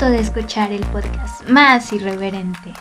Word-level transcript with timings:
de 0.00 0.18
escuchar 0.18 0.72
el 0.72 0.84
podcast 0.86 1.48
más 1.48 1.92
irreverente. 1.92 2.72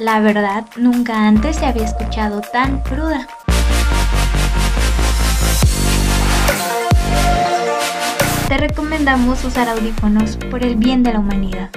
La 0.00 0.18
verdad, 0.18 0.66
nunca 0.76 1.28
antes 1.28 1.56
se 1.56 1.64
había 1.64 1.84
escuchado 1.84 2.40
tan 2.40 2.80
cruda. 2.80 3.26
Te 8.48 8.58
recomendamos 8.58 9.44
usar 9.44 9.68
audífonos 9.68 10.36
por 10.50 10.64
el 10.64 10.74
bien 10.74 11.04
de 11.04 11.12
la 11.12 11.20
humanidad. 11.20 11.70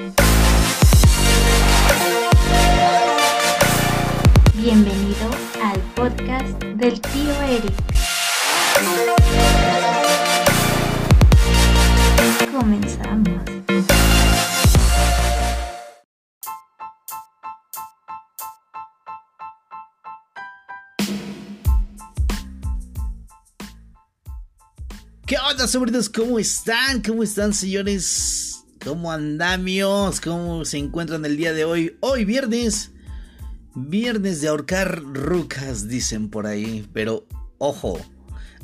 Bienvenido 4.55 5.29
al 5.63 5.79
podcast 5.95 6.63
del 6.63 6.99
tío 6.99 7.41
Eric. 7.43 7.73
Comenzamos. 12.63 13.43
¿Qué 25.25 25.35
onda, 25.37 25.67
sobrinos? 25.67 26.07
¿Cómo 26.07 26.39
están? 26.39 27.01
¿Cómo 27.01 27.23
están, 27.23 27.53
señores? 27.53 28.63
¿Cómo 28.81 29.11
andamios? 29.11 30.21
¿Cómo 30.21 30.63
se 30.63 30.77
encuentran 30.77 31.25
el 31.25 31.35
día 31.35 31.51
de 31.51 31.65
hoy? 31.65 31.97
Hoy 31.99 32.23
viernes. 32.23 32.91
Viernes 33.75 34.39
de 34.39 34.47
ahorcar 34.47 35.03
rucas, 35.03 35.89
dicen 35.89 36.29
por 36.29 36.47
ahí. 36.47 36.87
Pero, 36.93 37.27
ojo, 37.57 37.99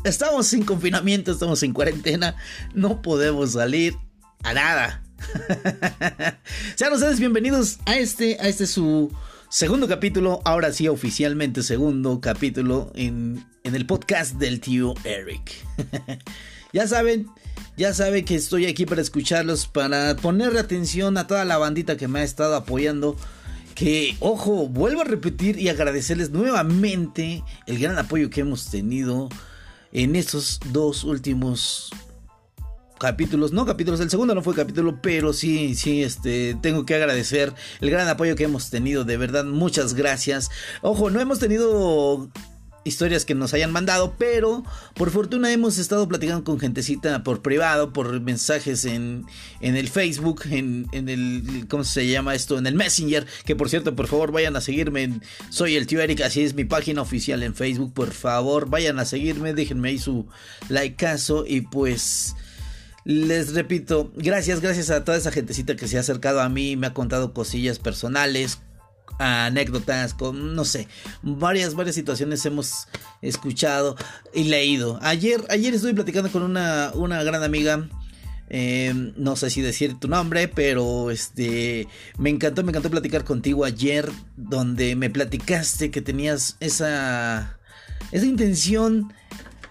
estamos 0.04 0.48
sin 0.48 0.64
confinamiento, 0.64 1.32
estamos 1.32 1.62
en 1.64 1.74
cuarentena. 1.74 2.36
No 2.74 3.02
podemos 3.02 3.54
salir 3.54 3.96
a 4.44 4.54
nada. 4.54 5.04
Sean 6.76 6.94
ustedes 6.94 7.20
bienvenidos 7.20 7.80
a 7.86 7.98
este, 7.98 8.38
a 8.40 8.48
este 8.48 8.68
su 8.68 9.12
segundo 9.50 9.88
capítulo. 9.88 10.42
Ahora 10.46 10.72
sí, 10.72 10.88
oficialmente 10.88 11.64
segundo 11.64 12.22
capítulo 12.22 12.92
en, 12.96 13.46
en 13.64 13.76
el 13.76 13.86
podcast 13.86 14.36
del 14.36 14.60
tío 14.60 14.94
Eric. 15.04 15.52
ya 16.74 16.88
saben, 16.88 17.28
ya 17.78 17.94
saben 17.94 18.26
que 18.26 18.36
estoy 18.36 18.68
aquí 18.68 18.86
para 18.86 19.02
escucharlos, 19.02 19.68
para 19.68 20.16
ponerle 20.16 20.60
atención 20.60 21.18
a 21.18 21.28
toda 21.28 21.46
la 21.46 21.58
bandita 21.58 21.98
que 21.98 22.08
me 22.08 22.20
ha 22.20 22.24
estado 22.24 22.56
apoyando. 22.56 23.18
Que, 23.76 24.18
ojo, 24.20 24.68
vuelvo 24.68 25.02
a 25.02 25.06
repetir 25.06 25.58
y 25.58 25.70
agradecerles 25.70 26.32
nuevamente 26.32 27.44
el 27.66 27.80
gran 27.80 27.98
apoyo 27.98 28.30
que 28.30 28.42
hemos 28.42 28.70
tenido 28.70 29.30
en 29.92 30.16
estos 30.16 30.60
dos 30.72 31.04
últimos 31.04 31.92
capítulos, 33.00 33.54
no 33.54 33.66
capítulos, 33.66 34.00
el 34.02 34.10
segundo 34.10 34.36
no 34.36 34.44
fue 34.44 34.54
capítulo, 34.54 35.00
pero 35.02 35.34
sí, 35.34 35.74
sí, 35.74 36.04
este, 36.04 36.56
tengo 36.62 36.86
que 36.86 36.96
agradecer 36.96 37.54
el 37.80 37.90
gran 37.90 38.08
apoyo 38.08 38.36
que 38.36 38.44
hemos 38.44 38.70
tenido, 38.70 39.06
de 39.06 39.18
verdad, 39.18 39.46
muchas 39.46 39.94
gracias. 39.94 40.52
Ojo, 40.82 41.10
no 41.10 41.20
hemos 41.20 41.40
tenido 41.40 42.30
historias 42.90 43.24
que 43.24 43.36
nos 43.36 43.54
hayan 43.54 43.72
mandado, 43.72 44.16
pero 44.18 44.64
por 44.96 45.12
fortuna 45.12 45.52
hemos 45.54 45.78
estado 45.78 46.08
platicando 46.08 46.44
con 46.44 46.60
gentecita 46.60 47.24
por 47.24 47.42
privado, 47.42 47.94
por 47.94 48.20
mensajes 48.20 48.84
en, 48.84 49.26
en 49.62 49.78
el 49.78 49.88
Facebook, 49.88 50.42
en, 50.50 50.88
en, 50.92 51.08
el, 51.08 51.66
¿cómo 51.70 51.86
se 51.86 52.08
llama 52.08 52.36
esto? 52.36 52.58
En 52.58 52.68
el 52.68 52.76
Messenger, 52.76 53.26
que 53.46 53.56
por 53.56 53.70
cierto, 53.70 53.96
por 53.96 54.08
favor 54.08 54.32
vayan 54.32 54.56
a 54.56 54.62
seguirme, 54.62 55.22
soy 55.50 55.76
el 55.76 55.88
tío 55.88 56.02
Eric, 56.02 56.22
así 56.22 56.42
es 56.42 56.54
mi 56.54 56.66
página 56.66 57.02
oficial 57.02 57.42
en 57.44 57.56
Facebook, 57.56 57.94
por 57.94 58.12
favor 58.12 58.70
vayan 58.70 59.00
a 59.00 59.06
seguirme, 59.06 59.54
déjenme 59.54 59.90
ahí 59.90 60.00
su 60.00 60.28
likeazo 60.68 61.46
y 61.48 61.62
pues... 61.62 62.36
Les 63.06 63.54
repito, 63.54 64.12
gracias, 64.18 64.60
gracias 64.60 64.92
a 64.92 65.04
toda 65.04 65.18
esa 65.18 65.32
gentecita 65.32 65.76
que 65.76 65.88
se 65.88 65.98
ha 65.98 66.02
acercado 66.02 66.42
a 66.42 66.50
mí, 66.50 66.76
me 66.76 66.88
ha 66.88 66.94
contado 66.94 67.34
cosillas 67.34 67.80
personales, 67.80 68.60
anécdotas, 69.18 70.14
con, 70.14 70.56
no 70.56 70.66
sé, 70.66 70.88
varias, 71.22 71.74
varias 71.74 71.96
situaciones 71.96 72.46
hemos 72.46 72.88
escuchado 73.22 73.96
y 74.34 74.46
leído. 74.46 75.00
Ayer, 75.02 75.44
ayer 75.50 75.74
estuve 75.74 75.94
platicando 75.94 76.32
con 76.32 76.44
una, 76.44 76.92
una 76.94 77.24
gran 77.24 77.44
amiga. 77.44 77.90
Eh, 78.52 79.14
no 79.16 79.36
sé 79.36 79.52
si 79.52 79.62
decir 79.62 80.00
tu 80.00 80.08
nombre, 80.08 80.48
pero 80.48 81.12
este 81.12 81.88
me 82.18 82.32
encantó, 82.32 82.64
me 82.64 82.72
encantó 82.72 82.90
platicar 82.90 83.24
contigo 83.24 83.64
ayer, 83.64 84.10
donde 84.38 84.96
me 84.96 85.12
platicaste 85.12 85.92
que 85.92 86.02
tenías 86.02 86.58
esa 86.60 87.60
esa 88.12 88.26
intención 88.26 89.14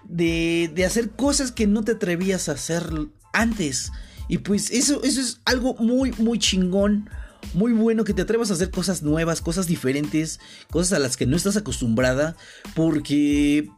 de, 0.04 0.70
de 0.74 0.84
hacer 0.84 1.10
cosas 1.10 1.50
que 1.52 1.66
no 1.66 1.82
te 1.82 1.92
atrevías 1.92 2.48
a 2.48 2.52
hacer 2.52 2.84
antes. 3.32 3.90
Y 4.28 4.38
pues 4.38 4.70
eso, 4.70 5.02
eso 5.02 5.20
es 5.20 5.40
algo 5.44 5.74
muy, 5.74 6.12
muy 6.18 6.38
chingón. 6.38 7.08
Muy 7.54 7.72
bueno 7.72 8.04
que 8.04 8.14
te 8.14 8.22
atrevas 8.22 8.50
a 8.50 8.54
hacer 8.54 8.70
cosas 8.70 9.02
nuevas, 9.02 9.40
cosas 9.40 9.66
diferentes, 9.66 10.40
cosas 10.70 10.92
a 10.92 10.98
las 10.98 11.16
que 11.16 11.26
no 11.26 11.36
estás 11.36 11.56
acostumbrada. 11.56 12.36
Porque 12.74 13.68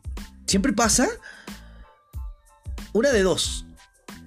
siempre 0.46 0.72
pasa 0.72 1.08
una 2.92 3.10
de 3.10 3.22
dos. 3.22 3.66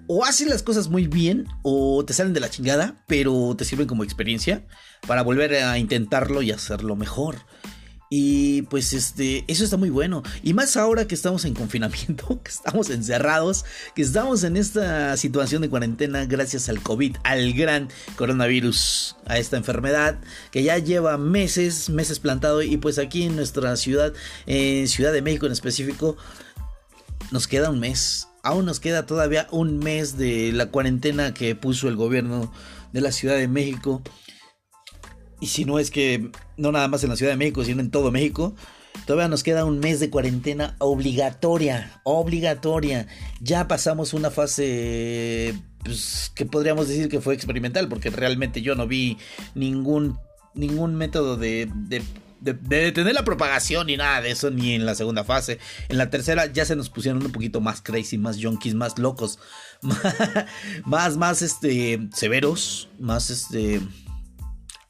O 0.07 0.25
haces 0.25 0.47
las 0.47 0.63
cosas 0.63 0.89
muy 0.89 1.07
bien 1.07 1.47
o 1.63 2.03
te 2.05 2.13
salen 2.13 2.33
de 2.33 2.41
la 2.41 2.49
chingada, 2.49 3.03
pero 3.07 3.55
te 3.57 3.66
sirven 3.66 3.88
como 3.88 4.03
experiencia 4.03 4.66
para 5.07 5.21
volver 5.21 5.55
a 5.55 5.77
intentarlo 5.77 6.41
y 6.41 6.51
hacerlo 6.51 6.95
mejor. 6.95 7.38
Y 8.09 8.63
pues 8.63 8.93
este, 8.93 9.43
eso 9.47 9.63
está 9.63 9.77
muy 9.77 9.89
bueno. 9.89 10.21
Y 10.43 10.53
más 10.53 10.77
ahora 10.77 11.07
que 11.07 11.15
estamos 11.15 11.45
en 11.45 11.53
confinamiento, 11.53 12.41
que 12.43 12.51
estamos 12.51 12.89
encerrados, 12.89 13.65
que 13.95 14.01
estamos 14.01 14.43
en 14.43 14.57
esta 14.57 15.17
situación 15.17 15.61
de 15.63 15.69
cuarentena 15.69 16.25
gracias 16.25 16.69
al 16.69 16.81
COVID, 16.81 17.17
al 17.23 17.53
gran 17.53 17.89
coronavirus, 18.15 19.15
a 19.25 19.39
esta 19.39 19.57
enfermedad 19.57 20.19
que 20.51 20.63
ya 20.63 20.77
lleva 20.77 21.17
meses, 21.17 21.89
meses 21.89 22.19
plantado. 22.19 22.61
Y 22.61 22.77
pues 22.77 22.99
aquí 22.99 23.23
en 23.23 23.35
nuestra 23.35 23.75
ciudad, 23.77 24.13
en 24.45 24.87
Ciudad 24.87 25.11
de 25.11 25.21
México 25.21 25.47
en 25.47 25.51
específico, 25.51 26.17
nos 27.31 27.47
queda 27.47 27.69
un 27.69 27.79
mes. 27.79 28.27
Aún 28.43 28.65
nos 28.65 28.79
queda 28.79 29.05
todavía 29.05 29.47
un 29.51 29.79
mes 29.79 30.17
de 30.17 30.51
la 30.51 30.67
cuarentena 30.67 31.33
que 31.33 31.55
puso 31.55 31.87
el 31.87 31.95
gobierno 31.95 32.53
de 32.91 33.01
la 33.01 33.11
Ciudad 33.11 33.37
de 33.37 33.47
México. 33.47 34.03
Y 35.43 35.47
si 35.47 35.65
no 35.65 35.77
es 35.77 35.91
que 35.91 36.31
no 36.55 36.71
nada 36.71 36.87
más 36.87 37.03
en 37.03 37.09
la 37.09 37.17
Ciudad 37.17 37.33
de 37.33 37.37
México, 37.37 37.65
sino 37.65 37.81
en 37.81 37.91
todo 37.91 38.11
México, 38.11 38.55
todavía 39.05 39.27
nos 39.27 39.43
queda 39.43 39.65
un 39.65 39.79
mes 39.79 39.99
de 39.99 40.09
cuarentena 40.09 40.77
obligatoria, 40.79 41.99
obligatoria. 42.03 43.07
Ya 43.41 43.67
pasamos 43.67 44.13
una 44.13 44.31
fase 44.31 45.53
pues, 45.83 46.31
que 46.33 46.45
podríamos 46.45 46.87
decir 46.87 47.09
que 47.09 47.19
fue 47.19 47.33
experimental, 47.33 47.89
porque 47.89 48.09
realmente 48.09 48.61
yo 48.61 48.75
no 48.75 48.87
vi 48.87 49.17
ningún, 49.53 50.17
ningún 50.53 50.95
método 50.95 51.35
de, 51.35 51.69
de 51.75 52.01
de, 52.43 52.53
detener 52.53 53.13
la 53.13 53.23
propagación 53.23 53.87
ni 53.87 53.97
nada 53.97 54.21
de 54.21 54.31
eso, 54.31 54.51
ni 54.51 54.73
en 54.73 54.85
la 54.85 54.95
segunda 54.95 55.23
fase. 55.23 55.59
En 55.87 55.97
la 55.97 56.09
tercera 56.09 56.51
ya 56.51 56.65
se 56.65 56.75
nos 56.75 56.89
pusieron 56.89 57.25
un 57.25 57.31
poquito 57.31 57.61
más 57.61 57.81
crazy, 57.81 58.17
más 58.17 58.37
junkies, 58.41 58.75
más 58.75 58.99
locos, 58.99 59.39
más, 60.85 61.17
más, 61.17 61.41
este, 61.41 62.09
severos, 62.13 62.89
más, 62.99 63.29
este, 63.29 63.81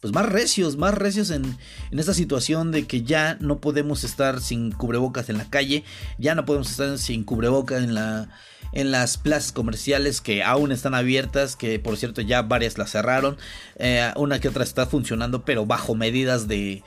pues 0.03 0.13
más 0.13 0.25
recios, 0.25 0.75
más 0.75 0.93
recios 0.93 1.29
en, 1.29 1.45
en, 1.91 1.99
esta 1.99 2.13
situación 2.13 2.73
de 2.73 2.85
que 2.85 3.03
ya 3.03 3.37
no 3.39 3.61
podemos 3.61 4.03
estar 4.03 4.41
sin 4.41 4.73
cubrebocas 4.73 5.29
en 5.29 5.37
la 5.37 5.49
calle, 5.49 5.85
ya 6.17 6.35
no 6.35 6.43
podemos 6.43 6.69
estar 6.69 6.97
sin 6.97 7.23
cubrebocas 7.23 7.81
en 7.81 7.93
la 7.93 8.27
en 8.73 8.91
las 8.91 9.17
plazas 9.17 9.51
comerciales 9.51 10.19
que 10.19 10.43
aún 10.43 10.71
están 10.71 10.93
abiertas, 10.93 11.55
que 11.55 11.79
por 11.79 11.95
cierto 11.95 12.21
ya 12.21 12.41
varias 12.41 12.77
las 12.77 12.91
cerraron, 12.91 13.37
eh, 13.77 14.11
una 14.15 14.39
que 14.39 14.49
otra 14.49 14.63
está 14.63 14.87
funcionando, 14.87 15.45
pero 15.45 15.65
bajo 15.65 15.95
medidas 15.95 16.47
de 16.47 16.83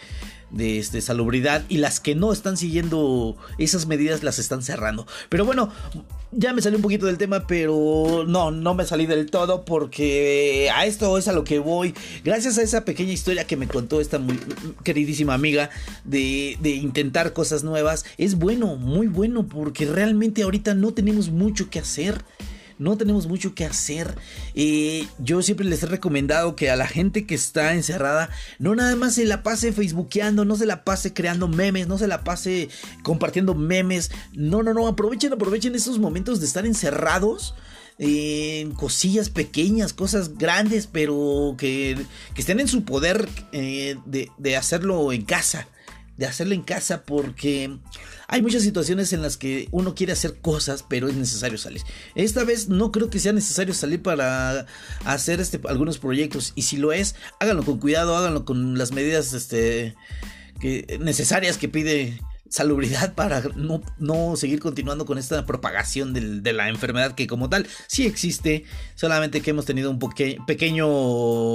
de 0.51 0.79
este, 0.79 1.01
salubridad 1.01 1.65
y 1.69 1.79
las 1.79 2.01
que 2.01 2.15
no 2.15 2.33
están 2.33 2.57
siguiendo 2.57 3.37
esas 3.59 3.87
medidas 3.87 4.23
las 4.23 4.39
están 4.39 4.63
cerrando. 4.63 5.07
Pero 5.29 5.45
bueno, 5.45 5.71
ya 6.33 6.53
me 6.53 6.63
salí 6.63 6.77
un 6.77 6.83
poquito 6.83 7.07
del 7.07 7.19
tema, 7.19 7.47
pero 7.47 8.25
no, 8.27 8.51
no 8.51 8.75
me 8.75 8.85
salí 8.85 9.07
del 9.07 9.31
todo 9.31 9.65
porque 9.65 10.71
a 10.75 10.87
esto 10.87 11.17
es 11.19 11.29
a 11.29 11.33
lo 11.33 11.45
que 11.45 11.59
voy. 11.59 11.95
Gracias 12.25 12.59
a 12.59 12.63
esa 12.63 12.85
pequeña 12.85 13.13
historia 13.13 13.47
que 13.47 13.57
me 13.57 13.69
contó 13.69 14.01
esta 14.01 14.19
muy 14.19 14.39
queridísima 14.85 15.35
amiga 15.35 15.71
de, 16.05 16.57
de 16.61 16.71
intentar 16.71 17.33
cosas 17.33 17.65
nuevas, 17.65 18.05
es 18.19 18.37
bueno, 18.37 18.77
muy 18.77 19.07
bueno, 19.07 19.47
porque 19.47 19.87
realmente 19.87 20.43
ahorita 20.43 20.75
no 20.75 20.93
tenemos 20.93 21.31
mucho 21.31 21.71
que 21.71 21.79
hacer 21.79 22.23
no 22.79 22.97
tenemos 22.97 23.27
mucho 23.27 23.55
que 23.55 23.65
hacer. 23.65 24.17
Eh, 24.55 25.07
yo 25.19 25.43
siempre 25.43 25.67
les 25.67 25.83
he 25.83 25.87
recomendado 25.87 26.57
que 26.57 26.71
a 26.71 26.77
la 26.77 26.87
gente 26.87 27.27
que 27.27 27.35
está 27.35 27.75
encerrada, 27.75 28.31
no 28.59 28.75
nada 28.75 28.97
más 28.97 29.15
se 29.15 29.25
la 29.25 29.43
pase 29.43 29.73
facebookeando, 29.73 30.45
no 30.45 30.57
se 30.57 30.67
la 30.67 30.85
pase 30.85 31.13
creando 31.13 31.49
memes, 31.49 31.89
no 31.89 31.99
se 31.99 32.07
la 32.07 32.25
pase 32.25 32.69
compartiendo 33.03 33.55
memes. 33.55 34.11
No, 34.33 34.63
no, 34.63 34.75
no, 34.75 34.87
aprovechen, 34.87 35.33
aprovechen 35.33 35.75
esos 35.75 35.99
momentos 35.99 36.41
de 36.41 36.47
estar 36.47 36.67
encerrados 36.67 37.55
en 37.99 38.73
cosillas 38.73 39.31
pequeñas, 39.31 39.95
cosas 39.95 40.37
grandes, 40.37 40.87
pero 40.87 41.55
que, 41.57 41.97
que 42.35 42.41
estén 42.41 42.61
en 42.61 42.69
su 42.69 42.85
poder 42.85 43.27
eh, 43.53 43.97
de, 44.05 44.31
de 44.37 44.57
hacerlo 44.57 45.13
en 45.13 45.23
casa 45.23 45.67
de 46.17 46.27
hacerlo 46.27 46.55
en 46.55 46.63
casa 46.63 47.03
porque 47.03 47.79
hay 48.29 48.43
muchas 48.43 48.63
situaciones 48.63 49.13
en 49.13 49.23
las 49.23 49.37
que 49.37 49.69
uno 49.71 49.95
quiere 49.95 50.13
hacer 50.13 50.41
cosas, 50.41 50.85
pero 50.87 51.09
es 51.09 51.15
necesario 51.15 51.59
salir. 51.59 51.83
Esta 52.15 52.45
vez 52.45 52.69
no 52.69 52.93
creo 52.93 53.11
que 53.11 53.19
sea 53.19 53.33
necesario 53.33 53.75
salir 53.75 54.03
para 54.03 54.67
hacer 55.05 55.41
este, 55.41 55.61
algunos 55.69 55.99
proyectos 55.99 56.53
y 56.55 56.63
si 56.63 56.77
lo 56.77 56.93
es, 56.93 57.15
háganlo 57.41 57.65
con 57.65 57.79
cuidado, 57.79 58.17
háganlo 58.17 58.45
con 58.45 58.79
las 58.79 58.93
medidas 58.93 59.33
este, 59.33 59.95
que, 60.61 60.99
necesarias 61.01 61.59
que 61.59 61.69
pide 61.69 62.19
salubridad 62.49 63.15
para 63.15 63.43
no, 63.99 64.37
seguir 64.37 64.61
continuando 64.61 65.05
con 65.05 65.19
esta 65.19 65.45
propagación 65.47 66.13
de 66.13 66.53
la 66.53 66.69
enfermedad 66.69 67.15
que 67.15 67.27
como 67.27 67.49
tal 67.49 67.67
sí 67.89 68.07
existe, 68.07 68.65
solamente 68.95 69.41
que 69.41 69.51
hemos 69.51 69.67
tenido 69.67 69.91
un 69.91 69.99
pequeño 69.99 70.87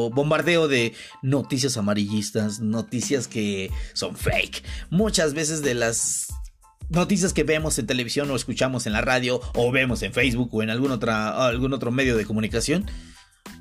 bombardeo 0.10 0.68
de 0.68 0.94
noticias 1.22 1.78
amarillistas, 1.78 2.60
noticias 2.60 3.28
que 3.28 3.72
son 3.94 4.16
fake. 4.16 4.64
Muchas 4.90 5.34
veces 5.34 5.62
de 5.62 5.76
las 5.76 6.28
noticias 6.92 7.34
que 7.34 7.44
vemos 7.44 7.80
en 7.80 7.88
televisión 7.88 8.30
o 8.30 8.36
escuchamos 8.36 8.86
en 8.86 8.94
la 8.94 9.02
radio 9.02 9.42
o 9.56 9.72
vemos 9.72 10.04
en 10.04 10.14
Facebook 10.14 10.54
o 10.54 10.62
en 10.62 10.70
algún, 10.70 10.92
otra, 10.92 11.48
algún 11.48 11.74
otro 11.74 11.92
medio 11.92 12.18
de 12.18 12.26
comunicación 12.26 12.86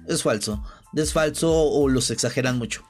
es 0.09 0.23
falso, 0.23 0.63
es 0.95 1.13
falso 1.13 1.53
o 1.53 1.89
los 1.89 2.11
exageran 2.11 2.59
mucho. 2.59 2.90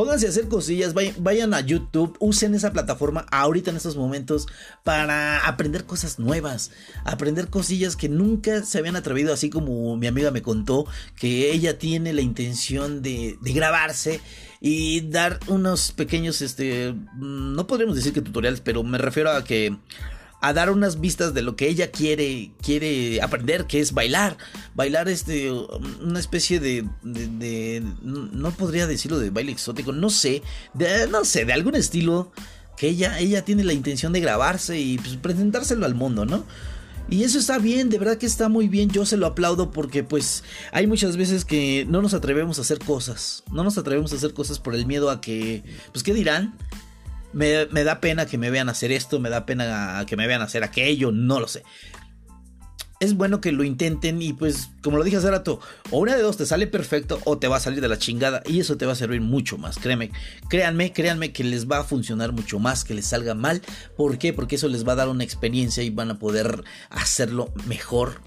Pónganse 0.00 0.24
a 0.24 0.30
hacer 0.30 0.48
cosillas, 0.48 0.94
vayan, 0.94 1.52
a 1.52 1.60
YouTube, 1.60 2.16
usen 2.20 2.54
esa 2.54 2.72
plataforma 2.72 3.26
ahorita 3.30 3.70
en 3.70 3.76
estos 3.76 3.98
momentos 3.98 4.46
para 4.82 5.46
aprender 5.46 5.84
cosas 5.84 6.18
nuevas, 6.18 6.70
aprender 7.04 7.48
cosillas 7.48 7.96
que 7.96 8.08
nunca 8.08 8.62
se 8.62 8.78
habían 8.78 8.96
atrevido, 8.96 9.30
así 9.30 9.50
como 9.50 9.98
mi 9.98 10.06
amiga 10.06 10.30
me 10.30 10.40
contó 10.40 10.86
que 11.16 11.52
ella 11.52 11.78
tiene 11.78 12.14
la 12.14 12.22
intención 12.22 13.02
de, 13.02 13.36
grabarse 13.42 14.22
y 14.58 15.02
dar 15.02 15.38
unos 15.48 15.92
pequeños, 15.92 16.40
este, 16.40 16.92
mm, 16.92 17.54
no 17.54 17.66
podríamos 17.66 17.94
decir 17.94 18.14
que 18.14 18.22
tutoriales, 18.22 18.62
pero 18.62 18.82
me 18.82 18.96
refiero 18.96 19.30
a 19.30 19.44
que 19.44 19.76
a 20.40 20.52
dar 20.52 20.70
unas 20.70 21.00
vistas 21.00 21.34
de 21.34 21.42
lo 21.42 21.56
que 21.56 21.68
ella 21.68 21.90
quiere 21.90 22.52
quiere 22.62 23.20
aprender, 23.22 23.66
que 23.66 23.80
es 23.80 23.92
bailar. 23.92 24.36
Bailar 24.74 25.08
este 25.08 25.50
una 25.50 26.18
especie 26.18 26.60
de, 26.60 26.86
no 28.02 28.50
podría 28.52 28.86
decirlo 28.86 29.18
de 29.18 29.30
baile 29.30 29.52
exótico, 29.52 29.92
no 29.92 30.10
sé, 30.10 30.42
de, 30.74 31.06
no 31.08 31.24
sé, 31.24 31.44
de 31.44 31.52
algún 31.52 31.76
estilo 31.76 32.32
que 32.76 32.88
ella 32.88 33.18
ella 33.18 33.44
tiene 33.44 33.64
la 33.64 33.74
intención 33.74 34.12
de 34.12 34.20
grabarse 34.20 34.78
y 34.78 34.98
pues, 34.98 35.16
presentárselo 35.16 35.84
al 35.84 35.94
mundo, 35.94 36.24
¿no? 36.24 36.44
Y 37.10 37.24
eso 37.24 37.40
está 37.40 37.58
bien, 37.58 37.90
de 37.90 37.98
verdad 37.98 38.18
que 38.18 38.26
está 38.26 38.48
muy 38.48 38.68
bien, 38.68 38.88
yo 38.88 39.04
se 39.04 39.16
lo 39.16 39.26
aplaudo 39.26 39.72
porque 39.72 40.04
pues 40.04 40.44
hay 40.70 40.86
muchas 40.86 41.16
veces 41.16 41.44
que 41.44 41.84
no 41.88 42.02
nos 42.02 42.14
atrevemos 42.14 42.58
a 42.58 42.62
hacer 42.62 42.78
cosas, 42.78 43.42
no 43.50 43.64
nos 43.64 43.76
atrevemos 43.78 44.12
a 44.12 44.16
hacer 44.16 44.32
cosas 44.32 44.60
por 44.60 44.76
el 44.76 44.86
miedo 44.86 45.10
a 45.10 45.20
que, 45.20 45.64
pues, 45.92 46.04
¿qué 46.04 46.14
dirán? 46.14 46.54
Me, 47.32 47.66
da 47.66 48.00
pena 48.00 48.26
que 48.26 48.38
me 48.38 48.50
vean 48.50 48.68
hacer 48.68 48.92
esto, 48.92 49.20
me 49.20 49.30
da 49.30 49.46
pena 49.46 50.04
que 50.06 50.16
me 50.16 50.26
vean 50.26 50.42
hacer 50.42 50.64
aquello, 50.64 51.12
no 51.12 51.40
lo 51.40 51.48
sé. 51.48 51.62
Es 52.98 53.14
bueno 53.14 53.40
que 53.40 53.50
lo 53.50 53.64
intenten 53.64 54.20
y 54.20 54.34
pues 54.34 54.68
como 54.82 54.98
lo 54.98 55.04
dije 55.04 55.16
hace 55.16 55.30
rato, 55.30 55.58
o 55.90 55.98
una 55.98 56.16
de 56.16 56.22
dos 56.22 56.36
te 56.36 56.44
sale 56.44 56.66
perfecto 56.66 57.18
o 57.24 57.38
te 57.38 57.48
va 57.48 57.56
a 57.56 57.60
salir 57.60 57.80
de 57.80 57.88
la 57.88 57.96
chingada 57.96 58.42
y 58.44 58.60
eso 58.60 58.76
te 58.76 58.84
va 58.84 58.92
a 58.92 58.96
servir 58.96 59.22
mucho 59.22 59.56
más, 59.56 59.78
créanme, 59.78 60.10
créanme, 60.50 60.92
créanme 60.92 61.32
que 61.32 61.42
les 61.42 61.66
va 61.66 61.78
a 61.78 61.84
funcionar 61.84 62.32
mucho 62.32 62.58
más 62.58 62.84
que 62.84 62.92
les 62.92 63.06
salga 63.06 63.34
mal. 63.34 63.62
¿Por 63.96 64.18
qué? 64.18 64.34
Porque 64.34 64.56
eso 64.56 64.68
les 64.68 64.86
va 64.86 64.92
a 64.92 64.96
dar 64.96 65.08
una 65.08 65.24
experiencia 65.24 65.82
y 65.82 65.88
van 65.88 66.10
a 66.10 66.18
poder 66.18 66.62
hacerlo 66.90 67.50
mejor 67.66 68.20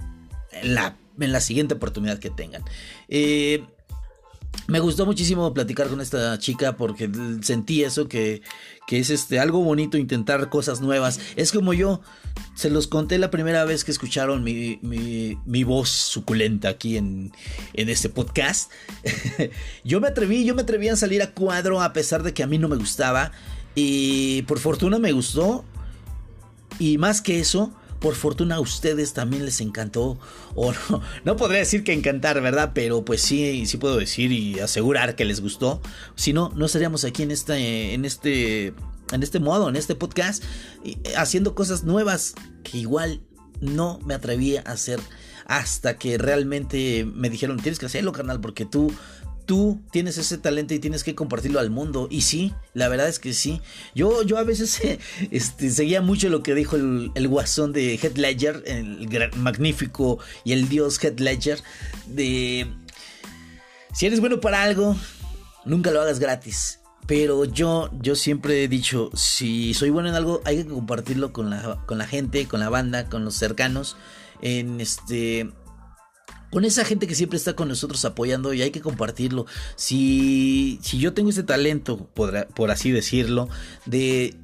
en 0.51 0.73
la, 0.73 0.97
en 1.19 1.31
la 1.31 1.39
siguiente 1.39 1.75
oportunidad 1.75 2.17
que 2.17 2.31
tengan. 2.31 2.63
Eh, 3.09 3.63
me 4.67 4.79
gustó 4.79 5.05
muchísimo 5.05 5.53
platicar 5.53 5.87
con 5.87 5.99
esta 5.99 6.37
chica 6.39 6.77
porque 6.77 7.09
sentí 7.41 7.83
eso 7.83 8.07
que, 8.07 8.41
que 8.87 8.99
es 8.99 9.09
este 9.09 9.39
algo 9.39 9.61
bonito 9.61 9.97
intentar 9.97 10.49
cosas 10.49 10.79
nuevas. 10.79 11.19
Es 11.35 11.51
como 11.51 11.73
yo 11.73 12.01
se 12.55 12.69
los 12.69 12.87
conté 12.87 13.17
la 13.17 13.29
primera 13.29 13.65
vez 13.65 13.83
que 13.83 13.91
escucharon 13.91 14.43
mi, 14.43 14.79
mi, 14.81 15.63
voz 15.63 15.89
suculenta 15.89 16.69
aquí 16.69 16.97
en, 16.97 17.33
en 17.73 17.89
este 17.89 18.09
podcast. 18.09 18.71
yo 19.83 19.99
me 19.99 20.07
atreví, 20.07 20.45
yo 20.45 20.55
me 20.55 20.61
atreví 20.61 20.87
a 20.89 20.95
salir 20.95 21.21
a 21.21 21.31
cuadro 21.31 21.81
a 21.81 21.93
pesar 21.93 22.23
de 22.23 22.33
que 22.33 22.43
a 22.43 22.47
mí 22.47 22.57
no 22.57 22.69
me 22.69 22.77
gustaba 22.77 23.31
y 23.75 24.43
por 24.43 24.59
fortuna 24.59 24.99
me 24.99 25.11
gustó 25.11 25.65
y 26.79 26.97
más 26.97 27.21
que 27.21 27.39
eso 27.39 27.73
por 28.03 28.15
fortuna 28.15 28.55
a 28.55 28.59
ustedes 28.59 29.13
también 29.13 29.45
les 29.45 29.61
encantó. 29.61 30.19
O 30.55 30.73
no, 30.73 31.01
no 31.23 31.37
podría 31.37 31.59
decir 31.59 31.85
que 31.85 31.93
encantar, 31.93 32.41
¿verdad? 32.41 32.71
Pero 32.75 33.05
pues 33.05 33.21
sí, 33.21 33.65
sí 33.65 33.77
puedo 33.77 33.97
decir 33.97 34.33
y 34.33 34.59
asegurar 34.59 35.15
que 35.15 35.23
les 35.23 35.39
gustó. 35.39 35.81
Si 36.15 36.33
no, 36.33 36.51
no 36.53 36.65
estaríamos 36.65 37.05
aquí 37.05 37.23
en 37.23 37.31
este, 37.31 37.93
en 37.93 38.03
este, 38.03 38.73
en 39.13 39.23
este 39.23 39.39
modo, 39.39 39.69
en 39.69 39.77
este 39.77 39.95
podcast, 39.95 40.43
haciendo 41.15 41.55
cosas 41.55 41.85
nuevas 41.85 42.35
que 42.63 42.77
igual 42.77 43.21
no 43.61 43.99
me 44.05 44.15
atrevía 44.15 44.61
a 44.65 44.73
hacer 44.73 44.99
hasta 45.45 45.97
que 45.97 46.17
realmente 46.17 47.05
me 47.05 47.29
dijeron, 47.29 47.57
tienes 47.57 47.79
que 47.79 47.85
hacerlo, 47.85 48.11
carnal, 48.11 48.41
porque 48.41 48.65
tú 48.65 48.91
tú 49.45 49.81
tienes 49.91 50.17
ese 50.17 50.37
talento 50.37 50.73
y 50.73 50.79
tienes 50.79 51.03
que 51.03 51.15
compartirlo 51.15 51.59
al 51.59 51.69
mundo. 51.69 52.07
Y 52.09 52.21
sí, 52.21 52.53
la 52.73 52.87
verdad 52.89 53.07
es 53.07 53.19
que 53.19 53.33
sí. 53.33 53.61
Yo, 53.95 54.23
yo 54.23 54.37
a 54.37 54.43
veces 54.43 54.79
este, 55.31 55.69
seguía 55.69 56.01
mucho 56.01 56.29
lo 56.29 56.43
que 56.43 56.55
dijo 56.55 56.75
el, 56.75 57.27
guasón 57.27 57.73
de 57.73 57.95
Head 57.95 58.17
Ledger, 58.17 58.63
el 58.65 59.07
magnífico 59.37 60.19
y 60.43 60.53
el 60.53 60.69
dios 60.69 61.03
Head 61.03 61.19
Ledger, 61.19 61.59
de... 62.07 62.67
Si 63.93 64.07
eres 64.07 64.19
bueno 64.19 64.39
para 64.39 64.63
algo, 64.63 64.95
nunca 65.65 65.91
lo 65.91 66.01
hagas 66.01 66.19
gratis. 66.19 66.79
Pero 67.05 67.45
yo, 67.45 67.91
yo 68.01 68.15
siempre 68.15 68.63
he 68.63 68.67
dicho, 68.67 69.11
si 69.13 69.73
soy 69.73 69.89
bueno 69.89 70.09
en 70.09 70.15
algo, 70.15 70.41
hay 70.45 70.63
que 70.63 70.69
compartirlo 70.69 71.33
con 71.33 71.49
la, 71.49 71.83
con 71.85 71.97
la 71.97 72.07
gente, 72.07 72.47
con 72.47 72.59
la 72.59 72.69
banda, 72.69 73.09
con 73.09 73.25
los 73.25 73.35
cercanos. 73.35 73.97
En 74.41 74.81
este 74.81 75.51
con 76.53 76.65
esa 76.65 76.85
gente 76.85 77.07
que 77.07 77.15
siempre 77.15 77.37
está 77.37 77.55
con 77.55 77.67
nosotros 77.67 78.05
apoyando 78.05 78.53
y 78.53 78.61
hay 78.61 78.69
que 78.69 78.79
compartirlo. 78.79 79.47
Si, 79.75 80.77
si 80.83 80.99
yo 80.99 81.15
tengo 81.15 81.31
ese 81.31 81.41
talento, 81.41 82.07
por, 82.13 82.69
así 82.69 82.91
decirlo, 82.91 83.49
de, 83.87 84.35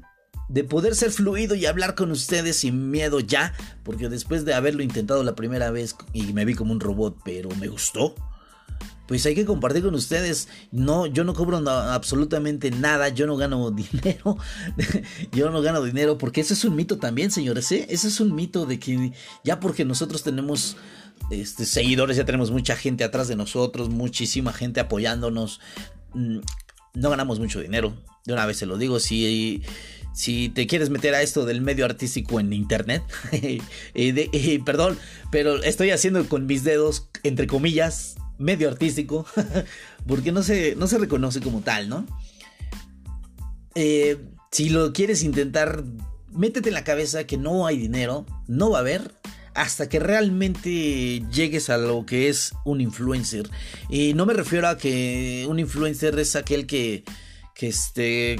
de 0.48 0.64
poder 0.64 0.96
ser 0.96 1.12
fluido 1.12 1.54
y 1.54 1.66
hablar 1.66 1.94
con 1.94 2.10
ustedes 2.10 2.56
sin 2.56 2.90
miedo 2.90 3.20
ya, 3.20 3.54
porque 3.84 4.08
después 4.08 4.44
de 4.44 4.54
haberlo 4.54 4.82
intentado 4.82 5.22
la 5.22 5.36
primera 5.36 5.70
vez 5.70 5.94
y 6.12 6.32
me 6.32 6.44
vi 6.44 6.54
como 6.54 6.72
un 6.72 6.80
robot, 6.80 7.16
pero 7.24 7.48
me 7.60 7.68
gustó. 7.68 8.16
Pues 9.06 9.24
hay 9.26 9.36
que 9.36 9.44
compartir 9.44 9.82
con 9.82 9.94
ustedes. 9.94 10.48
No, 10.70 11.06
yo 11.06 11.22
no 11.24 11.34
cobro 11.34 11.58
absolutamente 11.68 12.70
nada. 12.70 13.08
Yo 13.08 13.26
no 13.26 13.36
gano 13.36 13.70
dinero. 13.72 14.36
yo 15.32 15.50
no 15.50 15.62
gano 15.62 15.82
dinero. 15.82 16.16
Porque 16.16 16.40
ese 16.40 16.54
es 16.54 16.64
un 16.64 16.76
mito 16.76 16.98
también, 16.98 17.32
señores. 17.32 17.72
¿eh? 17.72 17.86
Ese 17.88 18.06
es 18.06 18.20
un 18.20 18.36
mito 18.36 18.66
de 18.66 18.78
que 18.78 19.12
ya 19.42 19.58
porque 19.58 19.84
nosotros 19.84 20.22
tenemos 20.22 20.76
este, 21.30 21.64
seguidores, 21.64 22.16
ya 22.16 22.24
tenemos 22.24 22.50
mucha 22.50 22.76
gente 22.76 23.04
atrás 23.04 23.28
de 23.28 23.36
nosotros, 23.36 23.88
muchísima 23.88 24.52
gente 24.52 24.80
apoyándonos. 24.80 25.60
Mm, 26.14 26.38
no 26.94 27.10
ganamos 27.10 27.38
mucho 27.38 27.60
dinero, 27.60 27.94
de 28.24 28.32
una 28.32 28.46
vez 28.46 28.56
se 28.56 28.66
lo 28.66 28.78
digo, 28.78 28.98
si, 28.98 29.62
si 30.12 30.48
te 30.48 30.66
quieres 30.66 30.90
meter 30.90 31.14
a 31.14 31.22
esto 31.22 31.44
del 31.44 31.60
medio 31.60 31.84
artístico 31.84 32.40
en 32.40 32.52
internet, 32.52 33.02
perdón, 34.64 34.98
pero 35.30 35.62
estoy 35.62 35.90
haciendo 35.90 36.26
con 36.28 36.46
mis 36.46 36.64
dedos, 36.64 37.08
entre 37.22 37.46
comillas, 37.46 38.16
medio 38.38 38.68
artístico, 38.68 39.26
porque 40.06 40.32
no 40.32 40.42
se, 40.42 40.74
no 40.74 40.86
se 40.86 40.98
reconoce 40.98 41.40
como 41.40 41.60
tal, 41.60 41.88
¿no? 41.88 42.06
Eh, 43.74 44.18
si 44.50 44.68
lo 44.68 44.92
quieres 44.92 45.22
intentar, 45.22 45.84
métete 46.32 46.70
en 46.70 46.74
la 46.74 46.84
cabeza 46.84 47.24
que 47.24 47.36
no 47.36 47.66
hay 47.66 47.78
dinero, 47.78 48.26
no 48.48 48.70
va 48.70 48.78
a 48.78 48.80
haber 48.80 49.14
hasta 49.54 49.88
que 49.88 49.98
realmente 49.98 51.22
llegues 51.30 51.70
a 51.70 51.78
lo 51.78 52.06
que 52.06 52.28
es 52.28 52.52
un 52.64 52.80
influencer. 52.80 53.50
Y 53.88 54.14
no 54.14 54.26
me 54.26 54.34
refiero 54.34 54.68
a 54.68 54.76
que 54.76 55.46
un 55.48 55.58
influencer 55.58 56.18
es 56.18 56.36
aquel 56.36 56.66
que, 56.66 57.04
que 57.54 57.68
este, 57.68 58.38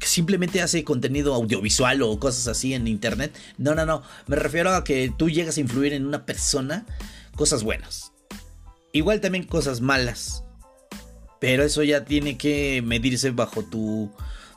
simplemente 0.00 0.62
hace 0.62 0.84
contenido 0.84 1.34
audiovisual 1.34 2.02
o 2.02 2.18
cosas 2.18 2.48
así 2.48 2.74
en 2.74 2.86
internet. 2.88 3.36
No, 3.58 3.74
no, 3.74 3.86
no. 3.86 4.02
Me 4.26 4.36
refiero 4.36 4.74
a 4.74 4.84
que 4.84 5.12
tú 5.16 5.28
llegas 5.30 5.56
a 5.56 5.60
influir 5.60 5.92
en 5.92 6.06
una 6.06 6.24
persona 6.26 6.86
cosas 7.36 7.62
buenas. 7.62 8.12
Igual 8.92 9.20
también 9.20 9.44
cosas 9.44 9.80
malas. 9.80 10.44
Pero 11.40 11.64
eso 11.64 11.82
ya 11.82 12.04
tiene 12.04 12.36
que 12.36 12.82
medirse 12.84 13.30
bajo 13.30 13.62
tu, 13.62 14.12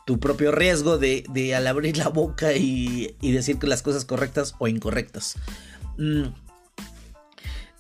tu 0.06 0.20
propio 0.20 0.52
riesgo 0.52 0.98
de, 0.98 1.24
de, 1.30 1.56
al 1.56 1.68
abrir 1.68 1.98
la 1.98 2.10
boca 2.10 2.54
y, 2.54 3.16
y, 3.22 3.32
decir 3.32 3.64
las 3.64 3.82
cosas 3.82 4.06
correctas 4.06 4.56
o 4.60 4.68
incorrectas. 4.68 5.36
Mm. 5.98 6.26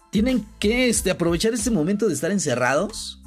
Tienen 0.09 0.45
que 0.59 0.89
este, 0.89 1.11
aprovechar 1.11 1.53
este 1.53 1.71
momento 1.71 2.07
de 2.07 2.13
estar 2.13 2.31
encerrados. 2.31 3.21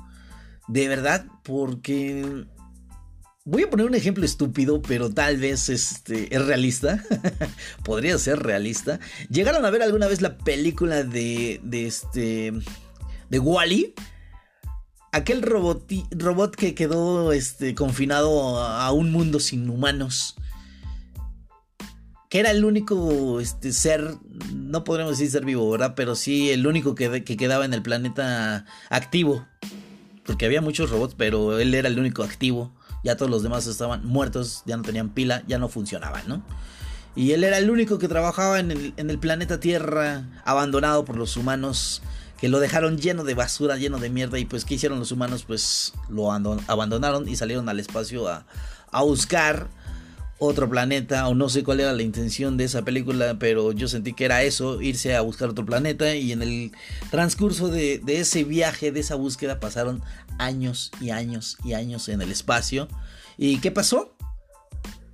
De 0.68 0.88
verdad, 0.88 1.26
porque... 1.42 2.46
Voy 3.44 3.62
a 3.62 3.70
poner 3.70 3.86
un 3.86 3.94
ejemplo 3.94 4.24
estúpido, 4.24 4.82
pero 4.82 5.08
tal 5.10 5.36
vez 5.36 5.68
este, 5.68 6.34
es 6.34 6.44
realista. 6.44 7.04
Podría 7.84 8.18
ser 8.18 8.40
realista. 8.40 8.98
¿Llegaron 9.30 9.64
a 9.64 9.70
ver 9.70 9.82
alguna 9.82 10.08
vez 10.08 10.20
la 10.20 10.36
película 10.38 11.04
de, 11.04 11.60
de 11.62 11.86
este... 11.86 12.52
de 13.30 13.38
Wally? 13.38 13.94
Aquel 15.16 15.42
robot, 15.42 15.90
robot 16.10 16.54
que 16.54 16.74
quedó 16.74 17.32
este, 17.32 17.74
confinado 17.74 18.62
a 18.62 18.90
un 18.92 19.10
mundo 19.10 19.40
sin 19.40 19.68
humanos. 19.68 20.36
Que 22.28 22.40
era 22.40 22.50
el 22.50 22.64
único 22.64 23.40
este, 23.40 23.72
ser, 23.72 24.16
no 24.52 24.84
podríamos 24.84 25.16
decir 25.16 25.30
ser 25.30 25.44
vivo, 25.44 25.70
¿verdad? 25.70 25.94
Pero 25.96 26.16
sí 26.16 26.50
el 26.50 26.66
único 26.66 26.94
que, 26.94 27.24
que 27.24 27.36
quedaba 27.36 27.64
en 27.64 27.72
el 27.72 27.82
planeta 27.82 28.66
activo. 28.90 29.46
Porque 30.24 30.44
había 30.44 30.60
muchos 30.60 30.90
robots, 30.90 31.14
pero 31.16 31.58
él 31.58 31.74
era 31.74 31.88
el 31.88 31.98
único 31.98 32.22
activo. 32.22 32.74
Ya 33.04 33.16
todos 33.16 33.30
los 33.30 33.42
demás 33.42 33.66
estaban 33.66 34.04
muertos, 34.04 34.64
ya 34.66 34.76
no 34.76 34.82
tenían 34.82 35.10
pila, 35.10 35.44
ya 35.46 35.58
no 35.58 35.68
funcionaban, 35.68 36.26
¿no? 36.26 36.42
Y 37.14 37.30
él 37.30 37.44
era 37.44 37.56
el 37.58 37.70
único 37.70 37.98
que 37.98 38.08
trabajaba 38.08 38.58
en 38.58 38.72
el, 38.72 38.92
en 38.96 39.08
el 39.08 39.18
planeta 39.18 39.60
Tierra, 39.60 40.42
abandonado 40.44 41.04
por 41.04 41.16
los 41.16 41.36
humanos 41.36 42.02
que 42.38 42.48
lo 42.48 42.60
dejaron 42.60 42.98
lleno 42.98 43.24
de 43.24 43.34
basura, 43.34 43.76
lleno 43.76 43.98
de 43.98 44.10
mierda. 44.10 44.38
Y 44.38 44.44
pues, 44.44 44.64
¿qué 44.64 44.74
hicieron 44.74 44.98
los 44.98 45.12
humanos? 45.12 45.44
Pues 45.46 45.92
lo 46.08 46.30
abandonaron 46.32 47.28
y 47.28 47.36
salieron 47.36 47.68
al 47.68 47.80
espacio 47.80 48.28
a, 48.28 48.46
a 48.90 49.02
buscar 49.02 49.68
otro 50.38 50.68
planeta. 50.68 51.28
O 51.28 51.34
no 51.34 51.48
sé 51.48 51.64
cuál 51.64 51.80
era 51.80 51.92
la 51.92 52.02
intención 52.02 52.56
de 52.56 52.64
esa 52.64 52.82
película, 52.82 53.38
pero 53.38 53.72
yo 53.72 53.88
sentí 53.88 54.12
que 54.12 54.26
era 54.26 54.42
eso, 54.42 54.82
irse 54.82 55.16
a 55.16 55.22
buscar 55.22 55.48
otro 55.48 55.64
planeta. 55.64 56.14
Y 56.14 56.32
en 56.32 56.42
el 56.42 56.72
transcurso 57.10 57.68
de, 57.68 57.98
de 57.98 58.20
ese 58.20 58.44
viaje, 58.44 58.92
de 58.92 59.00
esa 59.00 59.14
búsqueda, 59.14 59.60
pasaron 59.60 60.02
años 60.38 60.90
y 61.00 61.10
años 61.10 61.56
y 61.64 61.72
años 61.72 62.08
en 62.08 62.20
el 62.20 62.30
espacio. 62.30 62.88
¿Y 63.38 63.58
qué 63.58 63.70
pasó? 63.70 64.14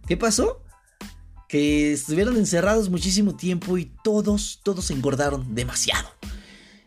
¿Qué 0.07 0.17
pasó? 0.17 0.63
Que 1.49 1.93
estuvieron 1.93 2.37
encerrados 2.37 2.89
muchísimo 2.89 3.37
tiempo 3.37 3.79
y 3.79 3.93
todos, 4.03 4.61
todos 4.65 4.91
engordaron 4.91 5.55
demasiado. 5.55 6.09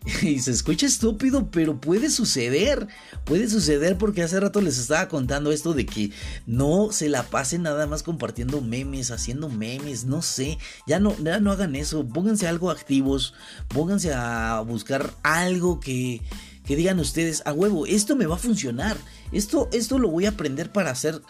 Y 0.21 0.39
se 0.39 0.51
escucha 0.51 0.85
estúpido, 0.85 1.49
pero 1.49 1.79
puede 1.79 2.09
suceder. 2.09 2.87
Puede 3.23 3.49
suceder 3.49 3.97
porque 3.97 4.23
hace 4.23 4.39
rato 4.39 4.61
les 4.61 4.77
estaba 4.77 5.07
contando 5.07 5.51
esto 5.51 5.73
de 5.73 5.85
que 5.85 6.11
no 6.45 6.91
se 6.91 7.09
la 7.09 7.23
pasen 7.23 7.63
nada 7.63 7.87
más 7.87 8.03
compartiendo 8.03 8.61
memes, 8.61 9.11
haciendo 9.11 9.49
memes, 9.49 10.05
no 10.05 10.21
sé. 10.21 10.57
Ya 10.87 10.99
no, 10.99 11.15
ya 11.23 11.39
no 11.39 11.51
hagan 11.51 11.75
eso. 11.75 12.07
Pónganse 12.07 12.47
algo 12.47 12.69
activos. 12.69 13.33
Pónganse 13.67 14.13
a 14.13 14.61
buscar 14.61 15.13
algo 15.23 15.79
que, 15.79 16.21
que 16.65 16.75
digan 16.75 16.99
ustedes, 16.99 17.43
a 17.45 17.53
huevo, 17.53 17.85
esto 17.85 18.15
me 18.15 18.25
va 18.25 18.35
a 18.35 18.39
funcionar. 18.39 18.97
Esto, 19.31 19.69
esto 19.71 19.99
lo 19.99 20.09
voy 20.09 20.25
a 20.25 20.29
aprender 20.29 20.71
para 20.71 20.91
hacer, 20.91 21.21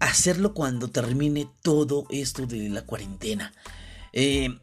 hacerlo 0.00 0.54
cuando 0.54 0.88
termine 0.88 1.48
todo 1.62 2.06
esto 2.10 2.46
de 2.46 2.68
la 2.68 2.82
cuarentena. 2.82 3.52
Eh, 4.12 4.58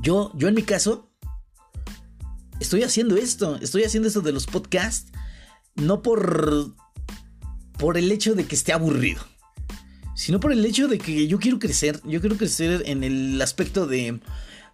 yo, 0.00 0.32
yo 0.34 0.48
en 0.48 0.54
mi 0.54 0.62
caso, 0.62 1.05
estoy 2.60 2.82
haciendo 2.82 3.16
esto, 3.16 3.58
estoy 3.60 3.84
haciendo 3.84 4.08
esto 4.08 4.20
de 4.20 4.32
los 4.32 4.46
podcasts, 4.46 5.10
no 5.74 6.02
por, 6.02 6.74
por 7.78 7.96
el 7.96 8.10
hecho 8.10 8.34
de 8.34 8.44
que 8.46 8.54
esté 8.54 8.72
aburrido, 8.72 9.22
sino 10.14 10.40
por 10.40 10.52
el 10.52 10.64
hecho 10.64 10.88
de 10.88 10.98
que 10.98 11.26
yo 11.26 11.38
quiero 11.38 11.58
crecer, 11.58 12.00
yo 12.04 12.20
quiero 12.20 12.36
crecer 12.36 12.82
en 12.86 13.04
el 13.04 13.40
aspecto 13.42 13.86
de 13.86 14.20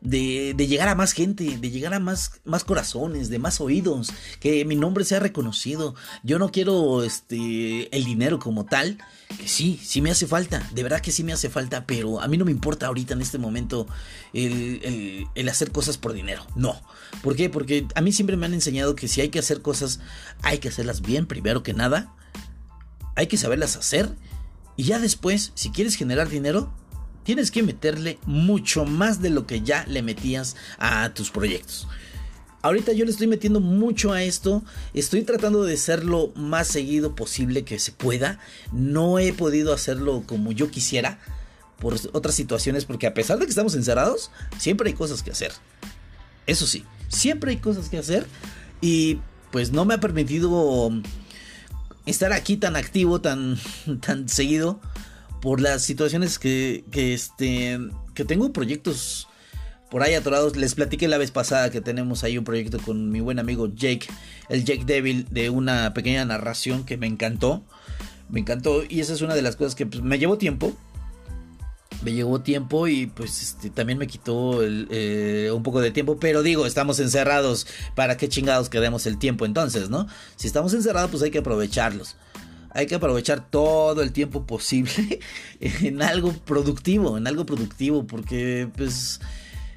de, 0.02 0.54
llegar 0.66 0.88
a 0.88 0.94
más 0.94 1.12
gente, 1.12 1.56
de 1.58 1.70
llegar 1.70 1.94
a 1.94 2.00
más, 2.00 2.40
más 2.44 2.64
corazones, 2.64 3.28
de 3.28 3.38
más 3.38 3.60
oídos, 3.60 4.12
que 4.40 4.64
mi 4.64 4.74
nombre 4.74 5.04
sea 5.04 5.20
reconocido. 5.20 5.94
Yo 6.22 6.38
no 6.38 6.50
quiero 6.50 7.04
este, 7.04 7.94
el 7.96 8.04
dinero 8.04 8.38
como 8.38 8.64
tal, 8.64 8.98
que 9.38 9.48
sí, 9.48 9.80
sí 9.82 10.02
me 10.02 10.10
hace 10.10 10.26
falta, 10.26 10.68
de 10.72 10.82
verdad 10.82 11.00
que 11.00 11.12
sí 11.12 11.22
me 11.22 11.32
hace 11.32 11.48
falta, 11.48 11.86
pero 11.86 12.20
a 12.20 12.28
mí 12.28 12.36
no 12.36 12.44
me 12.44 12.50
importa 12.50 12.86
ahorita 12.86 13.14
en 13.14 13.22
este 13.22 13.38
momento 13.38 13.86
el, 14.32 15.28
el 15.34 15.48
hacer 15.48 15.70
cosas 15.70 15.98
por 15.98 16.12
dinero, 16.12 16.44
no. 16.56 16.80
¿Por 17.22 17.36
qué? 17.36 17.48
Porque 17.48 17.86
a 17.94 18.00
mí 18.00 18.12
siempre 18.12 18.36
me 18.36 18.46
han 18.46 18.54
enseñado 18.54 18.96
que 18.96 19.08
si 19.08 19.20
hay 19.20 19.28
que 19.28 19.38
hacer 19.38 19.62
cosas, 19.62 20.00
hay 20.42 20.58
que 20.58 20.68
hacerlas 20.68 21.00
bien, 21.02 21.26
primero 21.26 21.62
que 21.62 21.74
nada, 21.74 22.12
hay 23.14 23.28
que 23.28 23.36
saberlas 23.36 23.76
hacer. 23.76 24.10
Y 24.74 24.84
ya 24.84 24.98
después, 24.98 25.52
si 25.54 25.70
quieres 25.70 25.96
generar 25.96 26.28
dinero, 26.28 26.72
tienes 27.24 27.50
que 27.50 27.62
meterle 27.62 28.18
mucho 28.26 28.84
más 28.84 29.20
de 29.20 29.30
lo 29.30 29.46
que 29.46 29.62
ya 29.62 29.84
le 29.86 30.02
metías 30.02 30.56
a 30.78 31.12
tus 31.14 31.30
proyectos. 31.30 31.88
Ahorita 32.62 32.92
yo 32.92 33.04
le 33.04 33.10
estoy 33.10 33.26
metiendo 33.26 33.60
mucho 33.60 34.12
a 34.12 34.22
esto, 34.22 34.62
estoy 34.94 35.22
tratando 35.22 35.64
de 35.64 35.74
hacerlo 35.74 36.32
más 36.36 36.68
seguido 36.68 37.16
posible 37.16 37.64
que 37.64 37.80
se 37.80 37.90
pueda. 37.90 38.38
No 38.70 39.18
he 39.18 39.32
podido 39.32 39.72
hacerlo 39.72 40.22
como 40.26 40.52
yo 40.52 40.70
quisiera 40.70 41.18
por 41.80 41.96
otras 42.12 42.36
situaciones, 42.36 42.84
porque 42.84 43.08
a 43.08 43.14
pesar 43.14 43.40
de 43.40 43.46
que 43.46 43.50
estamos 43.50 43.74
encerrados, 43.74 44.30
siempre 44.58 44.90
hay 44.90 44.94
cosas 44.94 45.24
que 45.24 45.32
hacer. 45.32 45.50
Eso 46.46 46.66
sí, 46.68 46.84
siempre 47.08 47.50
hay 47.50 47.56
cosas 47.56 47.88
que 47.88 47.98
hacer 47.98 48.26
y 48.80 49.18
pues 49.50 49.72
no 49.72 49.84
me 49.84 49.94
ha 49.94 50.00
permitido 50.00 50.92
estar 52.06 52.32
aquí 52.32 52.56
tan 52.56 52.76
activo, 52.76 53.20
tan, 53.20 53.58
tan 54.00 54.28
seguido 54.28 54.80
por 55.42 55.60
las 55.60 55.82
situaciones 55.82 56.38
que, 56.38 56.84
que, 56.92 57.12
este, 57.12 57.78
que 58.14 58.24
tengo 58.24 58.52
proyectos 58.52 59.28
por 59.90 60.02
ahí 60.02 60.14
atorados. 60.14 60.56
Les 60.56 60.76
platiqué 60.76 61.08
la 61.08 61.18
vez 61.18 61.32
pasada 61.32 61.70
que 61.70 61.80
tenemos 61.80 62.22
ahí 62.22 62.38
un 62.38 62.44
proyecto 62.44 62.78
con 62.78 63.10
mi 63.10 63.20
buen 63.20 63.40
amigo 63.40 63.66
Jake, 63.74 64.06
el 64.48 64.64
Jake 64.64 64.84
Devil, 64.86 65.26
de 65.30 65.50
una 65.50 65.92
pequeña 65.94 66.24
narración 66.24 66.84
que 66.84 66.96
me 66.96 67.08
encantó. 67.08 67.64
Me 68.30 68.38
encantó 68.38 68.84
y 68.88 69.00
esa 69.00 69.12
es 69.12 69.20
una 69.20 69.34
de 69.34 69.42
las 69.42 69.56
cosas 69.56 69.74
que 69.74 69.84
pues, 69.84 70.00
me 70.00 70.18
llevó 70.20 70.38
tiempo. 70.38 70.72
Me 72.02 72.12
llevó 72.12 72.40
tiempo 72.40 72.86
y 72.86 73.06
pues 73.06 73.42
este, 73.42 73.70
también 73.70 73.98
me 73.98 74.06
quitó 74.06 74.60
eh, 74.62 75.50
un 75.52 75.64
poco 75.64 75.80
de 75.80 75.90
tiempo. 75.90 76.18
Pero 76.20 76.42
digo, 76.44 76.66
estamos 76.66 77.00
encerrados. 77.00 77.66
¿Para 77.96 78.16
qué 78.16 78.28
chingados 78.28 78.68
quedemos 78.70 79.06
el 79.06 79.18
tiempo 79.18 79.44
entonces, 79.44 79.90
no? 79.90 80.06
Si 80.36 80.46
estamos 80.46 80.72
encerrados, 80.72 81.10
pues 81.10 81.22
hay 81.24 81.32
que 81.32 81.38
aprovecharlos 81.38 82.16
hay 82.74 82.86
que 82.86 82.94
aprovechar 82.94 83.48
todo 83.48 84.02
el 84.02 84.12
tiempo 84.12 84.46
posible 84.46 85.20
en 85.60 86.02
algo 86.02 86.32
productivo, 86.32 87.16
en 87.16 87.26
algo 87.26 87.46
productivo, 87.46 88.06
porque 88.06 88.68
pues 88.76 89.20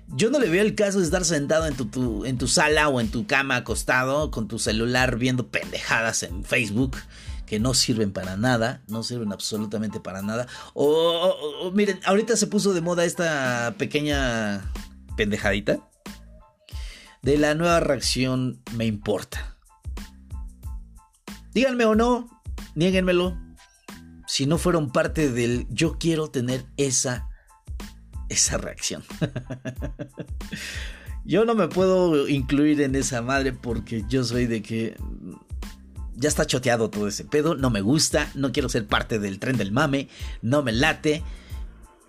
yo 0.07 0.29
no 0.29 0.39
le 0.39 0.49
veo 0.49 0.61
el 0.61 0.75
caso 0.75 0.99
de 0.99 1.05
estar 1.05 1.25
sentado 1.25 1.65
en 1.67 1.75
tu, 1.75 2.25
en 2.25 2.37
tu 2.37 2.47
sala 2.47 2.89
o 2.89 2.99
en 3.01 3.09
tu 3.09 3.25
cama 3.27 3.57
acostado 3.57 4.31
con 4.31 4.47
tu 4.47 4.59
celular 4.59 5.17
viendo 5.17 5.47
pendejadas 5.47 6.23
en 6.23 6.43
Facebook 6.43 6.97
que 7.45 7.59
no 7.59 7.73
sirven 7.73 8.11
para 8.11 8.37
nada, 8.37 8.81
no 8.87 9.03
sirven 9.03 9.31
absolutamente 9.31 9.99
para 9.99 10.21
nada. 10.21 10.47
O, 10.73 11.71
miren, 11.73 11.99
ahorita 12.05 12.35
se 12.35 12.47
puso 12.47 12.73
de 12.73 12.81
moda 12.81 13.05
esta 13.05 13.75
pequeña 13.77 14.71
pendejadita 15.15 15.79
de 17.21 17.37
la 17.37 17.55
nueva 17.55 17.79
reacción 17.79 18.61
me 18.75 18.85
importa. 18.85 19.55
Díganme 21.53 21.85
o 21.85 21.95
no, 21.95 22.34
Niéguenmelo. 22.75 23.37
Si 24.27 24.45
no 24.45 24.57
fueron 24.57 24.91
parte 24.91 25.31
del 25.31 25.67
yo 25.69 25.97
quiero 25.97 26.29
tener 26.29 26.65
esa 26.77 27.29
esa 28.29 28.57
reacción. 28.57 29.03
yo 31.25 31.45
no 31.45 31.55
me 31.55 31.67
puedo 31.67 32.27
incluir 32.27 32.81
en 32.81 32.95
esa 32.95 33.21
madre 33.21 33.53
porque 33.53 34.03
yo 34.07 34.23
soy 34.23 34.45
de 34.45 34.61
que 34.61 34.95
ya 36.15 36.29
está 36.29 36.45
choteado 36.45 36.89
todo 36.89 37.07
ese 37.07 37.25
pedo, 37.25 37.55
no 37.55 37.69
me 37.69 37.81
gusta, 37.81 38.29
no 38.35 38.51
quiero 38.51 38.69
ser 38.69 38.87
parte 38.87 39.19
del 39.19 39.39
tren 39.39 39.57
del 39.57 39.71
mame, 39.71 40.07
no 40.41 40.63
me 40.63 40.71
late. 40.71 41.23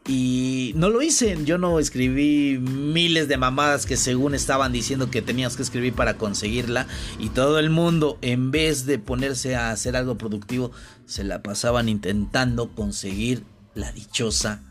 Y 0.09 0.73
no 0.77 0.89
lo 0.89 1.03
hice, 1.03 1.37
yo 1.45 1.59
no 1.59 1.81
escribí 1.81 2.59
miles 2.59 3.27
de 3.27 3.39
mamadas 3.39 3.87
que 3.87 3.97
según 3.97 4.35
estaban 4.35 4.73
diciendo 4.73 5.11
que 5.11 5.21
tenías 5.21 5.57
que 5.57 5.63
escribir 5.63 5.95
para 5.95 6.17
conseguirla. 6.17 6.87
Y 7.19 7.31
todo 7.31 7.59
el 7.59 7.71
mundo, 7.71 8.17
en 8.23 8.53
vez 8.53 8.87
de 8.87 9.01
ponerse 9.01 9.57
a 9.57 9.71
hacer 9.71 9.97
algo 9.97 10.17
productivo, 10.17 10.71
se 11.07 11.25
la 11.25 11.43
pasaban 11.43 11.89
intentando 11.89 12.73
conseguir 12.73 13.43
la 13.75 13.91
dichosa 13.91 14.63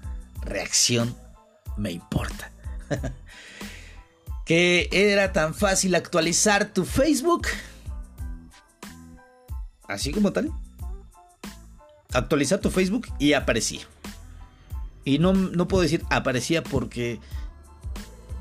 reacción. 0.41 1.15
Me 1.75 1.91
importa. 1.91 2.51
que 4.45 4.87
era 4.91 5.33
tan 5.33 5.53
fácil 5.53 5.95
actualizar 5.95 6.71
tu 6.73 6.85
Facebook. 6.85 7.47
Así 9.85 10.13
como 10.13 10.31
tal. 10.31 10.49
Actualizar 12.13 12.59
tu 12.61 12.69
Facebook 12.69 13.07
y 13.19 13.33
aparecía. 13.33 13.81
Y 15.05 15.19
no, 15.19 15.33
no 15.33 15.67
puedo 15.67 15.83
decir 15.83 16.03
aparecía 16.09 16.63
porque 16.63 17.21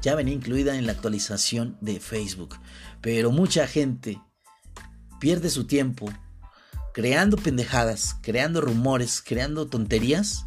ya 0.02 0.14
venía 0.14 0.34
incluida 0.34 0.76
en 0.76 0.86
la 0.86 0.92
actualización 0.92 1.76
de 1.80 2.00
Facebook. 2.00 2.56
Pero 3.00 3.30
mucha 3.30 3.66
gente 3.66 4.20
pierde 5.20 5.50
su 5.50 5.66
tiempo 5.66 6.12
creando 6.94 7.36
pendejadas, 7.36 8.16
creando 8.22 8.60
rumores, 8.60 9.20
creando 9.20 9.66
tonterías. 9.66 10.46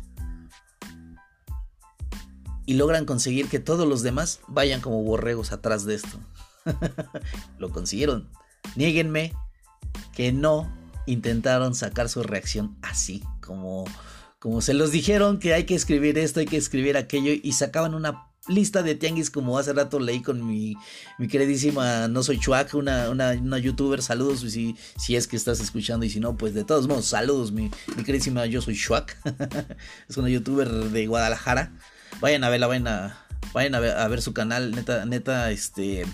Y 2.65 2.73
logran 2.73 3.05
conseguir 3.05 3.47
que 3.47 3.59
todos 3.59 3.87
los 3.87 4.01
demás 4.01 4.41
vayan 4.47 4.81
como 4.81 5.03
borregos 5.03 5.51
atrás 5.51 5.85
de 5.85 5.95
esto. 5.95 6.19
Lo 7.59 7.69
consiguieron. 7.69 8.29
Niéguenme 8.75 9.33
que 10.13 10.31
no 10.31 10.71
intentaron 11.05 11.75
sacar 11.75 12.09
su 12.09 12.23
reacción 12.23 12.77
así, 12.81 13.23
como 13.41 13.85
como 14.39 14.61
se 14.61 14.73
los 14.73 14.91
dijeron 14.91 15.39
que 15.39 15.53
hay 15.53 15.65
que 15.65 15.75
escribir 15.75 16.17
esto, 16.17 16.39
hay 16.39 16.45
que 16.45 16.57
escribir 16.57 16.97
aquello 16.97 17.31
y 17.41 17.51
sacaban 17.53 17.95
una 17.95 18.27
lista 18.47 18.83
de 18.83 18.95
tianguis 18.95 19.29
como 19.29 19.57
hace 19.57 19.73
rato 19.73 19.99
leí 19.99 20.21
con 20.21 20.45
mi, 20.45 20.75
mi 21.17 21.27
queridísima 21.27 22.07
No 22.07 22.23
Soy 22.23 22.39
Chuac, 22.39 22.73
una, 22.73 23.09
una, 23.09 23.57
youtuber. 23.57 24.01
Saludos 24.01 24.39
si, 24.39 24.75
si 24.97 25.15
es 25.15 25.27
que 25.27 25.35
estás 25.35 25.59
escuchando 25.59 26.05
y 26.05 26.09
si 26.09 26.19
no, 26.19 26.37
pues 26.37 26.53
de 26.53 26.63
todos 26.63 26.87
modos, 26.87 27.05
saludos 27.05 27.51
mi, 27.51 27.71
mi 27.95 28.03
queridísima 28.03 28.45
Yo 28.45 28.61
Soy 28.61 28.75
Chuac. 28.75 29.17
es 30.09 30.17
una 30.17 30.29
youtuber 30.29 30.69
de 30.69 31.07
Guadalajara. 31.07 31.73
Vayan 32.21 32.43
a 32.43 32.49
verla, 32.49 32.67
vayan 32.67 32.87
a, 32.87 33.25
vayan 33.53 33.75
a 33.75 33.79
ver, 33.79 33.97
a 33.97 34.07
ver 34.07 34.21
su 34.21 34.33
canal, 34.33 34.71
neta, 34.71 35.05
neta, 35.05 35.51
este 35.51 36.05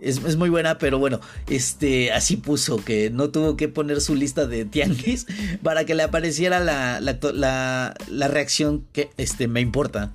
es, 0.00 0.36
muy 0.36 0.48
buena, 0.48 0.78
pero 0.78 0.98
bueno, 0.98 1.20
este, 1.48 2.12
así 2.12 2.36
puso 2.36 2.84
que 2.84 3.10
no 3.10 3.30
tuvo 3.30 3.56
que 3.56 3.68
poner 3.68 4.00
su 4.00 4.14
lista 4.14 4.46
de 4.46 4.64
tianguis 4.64 5.26
para 5.62 5.84
que 5.84 5.94
le 5.94 6.02
apareciera 6.02 6.60
la, 6.60 7.00
la, 7.00 7.94
la 8.08 8.28
reacción 8.28 8.84
que 8.92 9.10
este, 9.16 9.48
me 9.48 9.60
importa. 9.60 10.12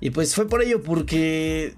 Y 0.00 0.10
pues 0.10 0.34
fue 0.34 0.48
por 0.48 0.62
ello, 0.62 0.82
porque 0.82 1.74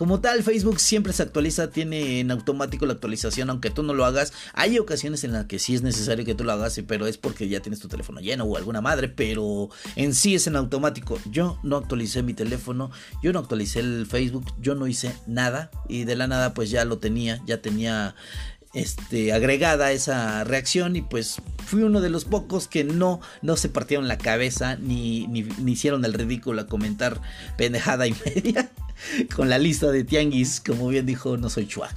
como 0.00 0.22
tal, 0.22 0.42
Facebook 0.42 0.80
siempre 0.80 1.12
se 1.12 1.22
actualiza, 1.22 1.68
tiene 1.68 2.20
en 2.20 2.30
automático 2.30 2.86
la 2.86 2.94
actualización, 2.94 3.50
aunque 3.50 3.68
tú 3.68 3.82
no 3.82 3.92
lo 3.92 4.06
hagas. 4.06 4.32
Hay 4.54 4.78
ocasiones 4.78 5.24
en 5.24 5.32
las 5.32 5.44
que 5.44 5.58
sí 5.58 5.74
es 5.74 5.82
necesario 5.82 6.24
que 6.24 6.34
tú 6.34 6.42
lo 6.42 6.52
hagas, 6.52 6.80
pero 6.86 7.06
es 7.06 7.18
porque 7.18 7.50
ya 7.50 7.60
tienes 7.60 7.80
tu 7.80 7.88
teléfono 7.88 8.18
lleno 8.18 8.44
o 8.44 8.56
alguna 8.56 8.80
madre, 8.80 9.10
pero 9.10 9.68
en 9.96 10.14
sí 10.14 10.34
es 10.34 10.46
en 10.46 10.56
automático. 10.56 11.18
Yo 11.26 11.58
no 11.62 11.76
actualicé 11.76 12.22
mi 12.22 12.32
teléfono, 12.32 12.90
yo 13.22 13.34
no 13.34 13.40
actualicé 13.40 13.80
el 13.80 14.06
Facebook, 14.06 14.46
yo 14.58 14.74
no 14.74 14.86
hice 14.86 15.14
nada 15.26 15.70
y 15.86 16.04
de 16.04 16.16
la 16.16 16.26
nada 16.26 16.54
pues 16.54 16.70
ya 16.70 16.86
lo 16.86 16.96
tenía, 16.96 17.42
ya 17.44 17.60
tenía 17.60 18.14
este, 18.72 19.32
agregada 19.32 19.90
esa 19.92 20.44
reacción 20.44 20.94
y 20.94 21.02
pues 21.02 21.42
fui 21.66 21.82
uno 21.82 22.00
de 22.00 22.10
los 22.10 22.24
pocos 22.24 22.68
que 22.68 22.84
no, 22.84 23.20
no 23.42 23.56
se 23.56 23.68
partieron 23.68 24.06
la 24.06 24.18
cabeza 24.18 24.76
ni, 24.76 25.26
ni, 25.26 25.40
hicieron 25.70 26.04
el 26.04 26.14
ridículo 26.14 26.62
a 26.62 26.66
comentar 26.66 27.20
pendejada 27.56 28.06
y 28.06 28.14
media 28.24 28.70
con 29.34 29.48
la 29.48 29.58
lista 29.58 29.90
de 29.90 30.04
tianguis, 30.04 30.60
como 30.60 30.88
bien 30.88 31.06
dijo, 31.06 31.36
no 31.36 31.50
soy 31.50 31.66
chuac. 31.66 31.94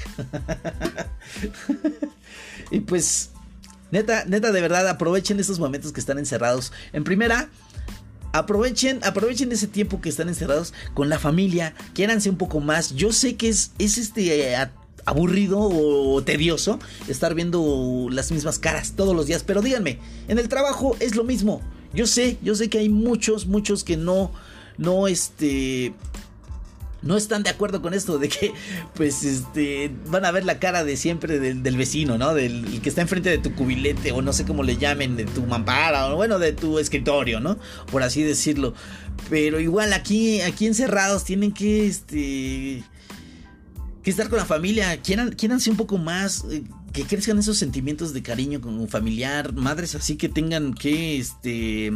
y 2.71 2.79
pues, 2.79 3.31
neta, 3.91 4.25
neta, 4.25 4.51
de 4.51 4.61
verdad, 4.61 4.87
aprovechen 4.87 5.39
estos 5.39 5.59
momentos 5.59 5.91
que 5.91 5.99
están 5.99 6.17
encerrados. 6.17 6.71
En 6.93 7.03
primera, 7.03 7.49
aprovechen, 8.31 8.99
aprovechen 9.03 9.51
ese 9.51 9.67
tiempo 9.67 10.01
que 10.01 10.09
están 10.09 10.29
encerrados 10.29 10.73
con 10.93 11.09
la 11.09 11.19
familia, 11.19 11.73
quiéranse 11.93 12.29
un 12.29 12.37
poco 12.37 12.61
más. 12.61 12.95
Yo 12.95 13.11
sé 13.11 13.35
que 13.35 13.49
es, 13.49 13.71
es 13.79 13.97
este 13.97 14.53
eh, 14.53 14.69
aburrido 15.05 15.59
o 15.59 16.21
tedioso 16.23 16.79
estar 17.07 17.35
viendo 17.35 18.07
las 18.09 18.31
mismas 18.31 18.59
caras 18.59 18.93
todos 18.95 19.15
los 19.15 19.27
días, 19.27 19.43
pero 19.43 19.61
díganme, 19.61 19.99
en 20.27 20.39
el 20.39 20.49
trabajo 20.49 20.95
es 20.99 21.15
lo 21.15 21.23
mismo. 21.23 21.61
Yo 21.93 22.07
sé, 22.07 22.37
yo 22.41 22.55
sé 22.55 22.69
que 22.69 22.79
hay 22.79 22.89
muchos, 22.89 23.45
muchos 23.45 23.83
que 23.83 23.97
no, 23.97 24.31
no, 24.77 25.07
este, 25.07 25.93
no 27.03 27.17
están 27.17 27.43
de 27.43 27.49
acuerdo 27.49 27.81
con 27.81 27.93
esto 27.93 28.17
de 28.17 28.29
que 28.29 28.53
pues 28.95 29.23
este 29.23 29.91
van 30.07 30.25
a 30.25 30.31
ver 30.31 30.45
la 30.45 30.59
cara 30.59 30.83
de 30.83 30.97
siempre 30.97 31.39
del, 31.39 31.77
vecino, 31.77 32.17
¿no? 32.17 32.33
Del 32.33 32.81
que 32.81 32.89
está 32.89 33.01
enfrente 33.01 33.29
de 33.29 33.37
tu 33.37 33.53
cubilete 33.53 34.11
o 34.11 34.21
no 34.21 34.33
sé 34.33 34.45
cómo 34.45 34.63
le 34.63 34.77
llamen, 34.77 35.15
de 35.15 35.25
tu 35.25 35.43
mampara 35.43 36.07
o 36.07 36.15
bueno, 36.15 36.39
de 36.39 36.53
tu 36.53 36.79
escritorio, 36.79 37.39
¿no? 37.39 37.57
Por 37.91 38.03
así 38.03 38.23
decirlo. 38.23 38.73
Pero 39.29 39.59
igual 39.59 39.93
aquí 39.93 40.41
aquí 40.41 40.65
encerrados 40.65 41.23
tienen 41.23 41.51
que 41.51 41.87
este 41.87 42.83
que 44.03 44.11
estar 44.11 44.29
con 44.29 44.37
la 44.37 44.45
familia, 44.45 45.01
quieran 45.01 45.35
un 45.67 45.77
poco 45.77 45.97
más 45.97 46.45
eh, 46.51 46.63
que 46.91 47.03
crezcan 47.03 47.39
esos 47.39 47.57
sentimientos 47.57 48.13
de 48.13 48.21
cariño 48.21 48.61
con 48.61 48.77
un 48.77 48.89
familiar, 48.89 49.53
madres 49.53 49.95
así 49.95 50.17
que 50.17 50.29
tengan 50.29 50.73
que 50.73 51.17
este 51.17 51.91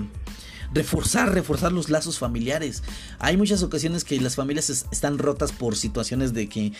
reforzar, 0.73 1.33
reforzar 1.33 1.71
los 1.71 1.89
lazos 1.89 2.17
familiares. 2.17 2.83
Hay 3.19 3.37
muchas 3.37 3.63
ocasiones 3.63 4.03
que 4.03 4.19
las 4.19 4.35
familias 4.35 4.69
están 4.69 5.17
rotas 5.17 5.51
por 5.51 5.75
situaciones 5.75 6.33
de 6.33 6.49
que 6.49 6.73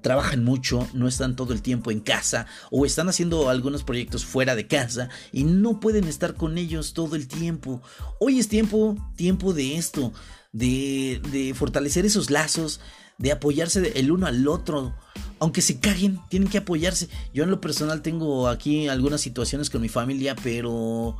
trabajan 0.00 0.44
mucho, 0.44 0.88
no 0.92 1.08
están 1.08 1.36
todo 1.36 1.52
el 1.52 1.62
tiempo 1.62 1.90
en 1.90 2.00
casa 2.00 2.46
o 2.70 2.86
están 2.86 3.08
haciendo 3.08 3.48
algunos 3.48 3.84
proyectos 3.84 4.24
fuera 4.24 4.54
de 4.54 4.66
casa 4.66 5.08
y 5.32 5.44
no 5.44 5.80
pueden 5.80 6.04
estar 6.04 6.34
con 6.34 6.58
ellos 6.58 6.92
todo 6.94 7.16
el 7.16 7.28
tiempo. 7.28 7.82
Hoy 8.20 8.38
es 8.38 8.48
tiempo, 8.48 8.96
tiempo 9.16 9.52
de 9.52 9.76
esto, 9.76 10.12
de, 10.52 11.20
de 11.30 11.54
fortalecer 11.54 12.06
esos 12.06 12.30
lazos, 12.30 12.80
de 13.18 13.32
apoyarse 13.32 13.92
el 13.96 14.10
uno 14.10 14.26
al 14.26 14.46
otro. 14.48 14.94
Aunque 15.40 15.60
se 15.60 15.78
caguen, 15.78 16.20
tienen 16.28 16.48
que 16.48 16.58
apoyarse. 16.58 17.08
Yo 17.32 17.44
en 17.44 17.50
lo 17.50 17.60
personal 17.60 18.02
tengo 18.02 18.48
aquí 18.48 18.88
algunas 18.88 19.20
situaciones 19.20 19.70
con 19.70 19.80
mi 19.82 19.88
familia, 19.88 20.34
pero 20.42 21.16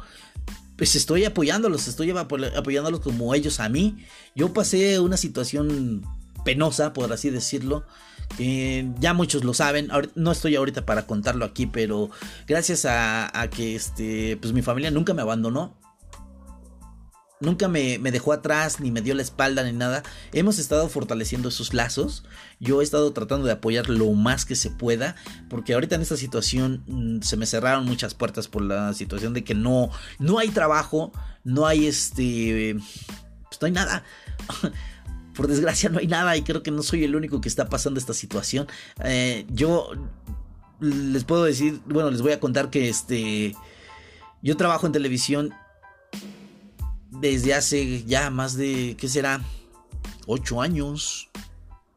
pues 0.77 0.95
estoy 0.95 1.25
apoyándolos, 1.25 1.89
estoy 1.89 2.11
apoyándolos 2.11 3.01
como 3.01 3.35
ellos 3.35 3.61
a 3.61 3.69
mí. 3.69 3.99
Yo 4.35 4.53
pasé 4.53 4.99
una 5.01 5.17
situación 5.17 6.05
penosa, 6.45 6.93
por 6.93 7.13
así 7.13 7.31
decirlo. 7.31 7.85
ya 8.39 9.13
muchos 9.15 9.45
lo 9.45 9.55
saben, 9.55 9.89
no 10.15 10.33
estoy 10.33 10.57
ahorita 10.57 10.87
para 10.87 11.07
contarlo 11.07 11.45
aquí, 11.45 11.67
pero 11.67 12.11
gracias 12.47 12.85
a, 12.85 13.41
a 13.41 13.51
que 13.51 13.75
este, 13.75 14.37
pues 14.41 14.53
mi 14.53 14.63
familia 14.63 14.91
nunca 14.91 15.15
me 15.15 15.23
abandonó, 15.23 15.77
nunca 17.41 17.69
me, 17.69 17.99
dejó 17.99 18.33
atrás, 18.33 18.81
ni 18.81 18.91
me 18.91 19.03
dio 19.03 19.15
la 19.15 19.23
espalda, 19.23 19.63
ni 19.65 19.73
nada. 19.73 20.03
Hemos 20.33 20.59
estado 20.59 20.89
fortaleciendo 20.89 21.49
esos 21.49 21.75
lazos. 21.75 22.25
Yo 22.61 22.81
he 22.81 22.85
estado 22.85 23.13
tratando 23.13 23.47
de 23.47 23.53
apoyar 23.53 23.89
lo 23.89 24.11
más 24.13 24.45
que 24.45 24.57
se 24.57 24.71
pueda, 24.71 25.17
porque 25.49 25.75
ahorita 25.75 25.95
en 25.97 26.03
esta 26.03 26.17
situación 26.17 26.83
mm, 26.87 27.23
se 27.23 27.37
me 27.37 27.47
cerraron 27.47 27.85
muchas 27.85 28.15
puertas 28.15 28.49
por 28.49 28.63
la 28.63 28.93
situación 28.95 29.35
de 29.35 29.45
que 29.45 29.55
no, 29.55 29.91
no 30.19 30.39
hay 30.39 30.49
trabajo, 30.49 31.13
no 31.45 31.67
hay 31.67 31.87
este... 31.87 32.77
Pues 33.49 33.61
no 33.61 33.67
hay 33.67 33.73
nada. 33.73 34.05
por 35.35 35.47
desgracia 35.47 35.89
no 35.89 36.01
hay 36.01 36.09
nada 36.09 36.37
y 36.37 36.43
creo 36.43 36.65
que 36.65 36.73
no 36.73 36.83
soy 36.83 37.05
el 37.05 37.15
único 37.15 37.41
que 37.41 37.49
está 37.49 37.69
pasando 37.69 38.01
esta 38.01 38.13
situación. 38.13 38.67
Eh, 39.05 39.47
yo 39.49 39.93
les 40.81 41.25
puedo 41.25 41.45
decir, 41.45 41.81
bueno, 41.87 42.11
les 42.11 42.23
voy 42.23 42.33
a 42.33 42.41
contar 42.41 42.71
que 42.71 42.89
este... 42.89 43.55
Yo 44.41 44.57
trabajo 44.57 44.87
en 44.87 44.93
televisión 44.93 45.53
desde 47.11 47.55
hace 47.55 48.05
ya 48.05 48.31
más 48.31 48.57
de, 48.57 48.97
¿qué 48.99 49.09
será? 49.09 49.43
Ocho 50.27 50.61
años. 50.61 51.29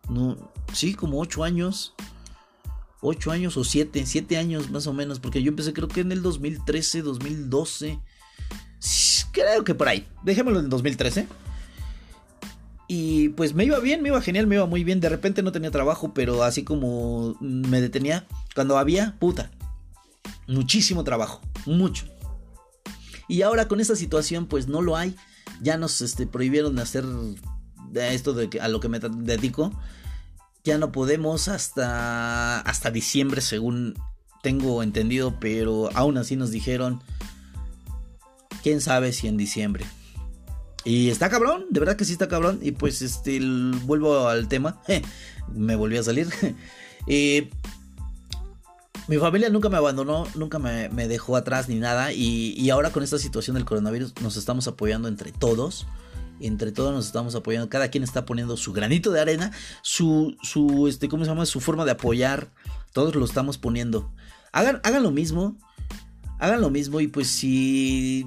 No, 0.10 0.38
sí, 0.74 0.94
como 0.94 1.20
ocho 1.20 1.44
años. 1.44 1.94
Ocho 3.02 3.32
años 3.32 3.58
o 3.58 3.64
siete, 3.64 4.06
siete 4.06 4.38
años 4.38 4.70
más 4.70 4.86
o 4.88 4.94
menos, 4.94 5.20
porque 5.20 5.42
yo 5.42 5.50
empecé 5.50 5.74
creo 5.74 5.88
que 5.88 6.02
en 6.02 6.12
el 6.12 6.22
2013, 6.22 7.02
2012. 7.02 8.00
creo 9.32 9.64
que 9.64 9.76
por 9.76 9.88
ahí. 9.88 10.08
Dejémoslo 10.24 10.60
en 10.60 10.70
2013. 10.70 11.28
Y 12.88 13.30
pues 13.30 13.54
me 13.54 13.64
iba 13.64 13.80
bien, 13.80 14.02
me 14.02 14.10
iba 14.10 14.22
genial, 14.22 14.48
me 14.48 14.56
iba 14.56 14.66
muy 14.66 14.84
bien. 14.84 15.00
De 15.00 15.10
repente 15.10 15.42
no 15.42 15.54
tenía 15.54 15.72
trabajo, 15.72 16.14
pero 16.14 16.44
así 16.44 16.64
como 16.64 17.38
me 17.40 17.80
detenía, 17.80 18.28
cuando 18.54 18.78
había, 18.78 19.16
puta, 19.18 19.50
muchísimo 20.48 21.04
trabajo, 21.04 21.42
mucho. 21.66 22.11
Y 23.32 23.44
ahora 23.44 23.70
con 23.70 23.80
esta 23.80 23.96
situación 23.96 24.46
pues 24.46 24.68
no 24.68 24.82
lo 24.82 24.98
hay. 24.98 25.16
Ya 25.62 25.78
nos 25.78 26.02
este, 26.02 26.28
prohibieron 26.28 26.78
hacer 26.80 27.06
esto 27.96 28.34
de 28.34 28.60
a 28.60 28.68
lo 28.68 28.82
que 28.82 28.90
me 28.90 29.00
dedico. 29.00 29.72
Ya 30.66 30.78
no 30.78 30.92
podemos 30.92 31.48
hasta, 31.48 32.60
hasta 32.60 32.92
diciembre 32.92 33.40
según 33.40 33.96
tengo 34.44 34.84
entendido, 34.84 35.40
pero 35.40 35.90
aún 35.94 36.18
así 36.18 36.36
nos 36.36 36.52
dijeron, 36.52 37.02
quién 38.64 38.82
sabe 38.82 39.14
si 39.14 39.30
en 39.30 39.38
diciembre. 39.38 39.86
Y 40.84 41.10
está 41.10 41.30
cabrón, 41.30 41.68
de 41.70 41.80
verdad 41.80 41.96
que 41.96 42.04
sí 42.04 42.12
está 42.12 42.28
cabrón. 42.28 42.60
Y 42.62 42.74
pues 42.74 43.02
este, 43.02 43.40
vuelvo 43.86 44.28
al 44.28 44.50
tema. 44.50 44.82
me 45.56 45.78
volví 45.78 45.96
a 45.96 46.04
salir. 46.04 46.28
eh, 47.08 47.50
mi 49.08 49.18
familia 49.18 49.50
nunca 49.50 49.70
me 49.70 49.78
abandonó, 49.78 50.26
nunca 50.36 50.60
me, 50.60 50.90
dejó 51.08 51.36
atrás 51.36 51.70
ni 51.70 51.76
nada. 51.76 52.14
Y, 52.14 52.70
ahora 52.70 52.92
con 52.92 53.04
esta 53.04 53.18
situación 53.18 53.56
del 53.56 53.66
coronavirus 53.66 54.14
nos 54.22 54.38
estamos 54.38 54.68
apoyando 54.68 55.08
entre 55.08 55.32
todos. 55.32 55.88
Entre 56.40 56.72
todos 56.72 56.94
nos 56.94 57.06
estamos 57.06 57.36
apoyando. 57.36 57.70
Cada 57.70 57.90
quien 57.90 58.04
está 58.04 58.26
poniendo 58.26 58.58
su 58.58 58.74
granito 58.74 59.12
de 59.12 59.22
arena. 59.22 59.52
Su, 59.82 60.36
su, 60.42 60.88
este, 60.88 61.08
¿cómo 61.08 61.24
se 61.24 61.30
llama? 61.30 61.46
Su 61.46 61.60
forma 61.60 61.86
de 61.86 61.92
apoyar. 61.92 62.50
Todos 62.94 63.16
lo 63.16 63.26
estamos 63.26 63.58
poniendo. 63.58 64.12
Hagan, 64.52 64.82
hagan 64.84 65.04
lo 65.04 65.12
mismo. 65.12 65.58
Hagan 66.40 66.62
lo 66.62 66.70
mismo. 66.70 67.00
Y 67.00 67.08
pues 67.08 67.28
si 67.28 68.26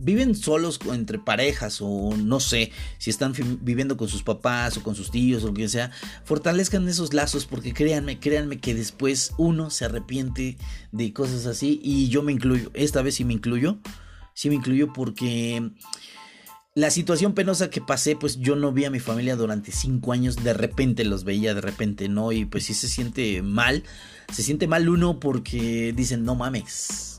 viven 0.00 0.34
solos 0.34 0.80
entre 0.92 1.18
parejas 1.18 1.78
o 1.80 2.16
no 2.16 2.40
sé, 2.40 2.72
si 2.98 3.10
están 3.10 3.32
viviendo 3.60 3.96
con 3.96 4.08
sus 4.08 4.22
papás 4.22 4.76
o 4.76 4.82
con 4.82 4.94
sus 4.94 5.10
tíos 5.10 5.44
o 5.44 5.48
lo 5.48 5.54
que 5.54 5.68
sea, 5.68 5.90
fortalezcan 6.24 6.88
esos 6.88 7.14
lazos 7.14 7.46
porque 7.46 7.72
créanme, 7.72 8.18
créanme 8.18 8.58
que 8.58 8.74
después 8.74 9.32
uno 9.38 9.70
se 9.70 9.84
arrepiente 9.84 10.56
de 10.92 11.12
cosas 11.12 11.46
así 11.46 11.80
y 11.82 12.08
yo 12.08 12.22
me 12.22 12.32
incluyo, 12.32 12.70
esta 12.74 13.02
vez 13.02 13.16
sí 13.16 13.24
me 13.24 13.34
incluyo, 13.34 13.78
sí 14.34 14.48
me 14.48 14.56
incluyo 14.56 14.92
porque 14.92 15.70
la 16.74 16.90
situación 16.90 17.34
penosa 17.34 17.68
que 17.68 17.80
pasé, 17.80 18.14
pues 18.14 18.38
yo 18.38 18.54
no 18.54 18.72
vi 18.72 18.84
a 18.84 18.90
mi 18.90 19.00
familia 19.00 19.34
durante 19.34 19.72
cinco 19.72 20.12
años, 20.12 20.36
de 20.36 20.52
repente 20.52 21.04
los 21.04 21.24
veía, 21.24 21.52
de 21.52 21.60
repente 21.60 22.08
no, 22.08 22.30
y 22.30 22.44
pues 22.44 22.64
sí 22.64 22.74
se 22.74 22.88
siente 22.88 23.42
mal, 23.42 23.82
se 24.32 24.44
siente 24.44 24.68
mal 24.68 24.88
uno 24.88 25.18
porque 25.18 25.92
dicen, 25.96 26.24
no 26.24 26.36
mames, 26.36 27.09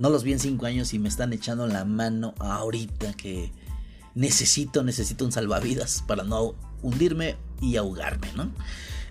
no 0.00 0.08
los 0.10 0.24
vi 0.24 0.32
en 0.32 0.40
cinco 0.40 0.66
años 0.66 0.92
y 0.94 0.98
me 0.98 1.08
están 1.08 1.32
echando 1.32 1.66
la 1.66 1.84
mano 1.84 2.34
ahorita 2.38 3.12
que 3.12 3.52
necesito, 4.14 4.82
necesito 4.82 5.24
un 5.26 5.30
salvavidas 5.30 6.02
para 6.06 6.24
no 6.24 6.54
hundirme 6.82 7.36
y 7.60 7.76
ahogarme, 7.76 8.28
¿no? 8.34 8.50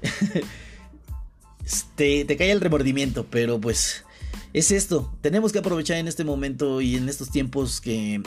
te, 1.96 2.26
te 2.26 2.38
cae 2.38 2.52
el 2.52 2.60
remordimiento, 2.60 3.28
pero 3.30 3.62
pues 3.62 4.04
es 4.52 4.72
esto. 4.72 5.16
Tenemos 5.22 5.52
que 5.52 5.60
aprovechar 5.60 5.98
en 5.98 6.08
este 6.08 6.24
momento 6.24 6.82
y 6.82 6.96
en 6.96 7.08
estos 7.08 7.30
tiempos 7.30 7.80
que 7.82 8.24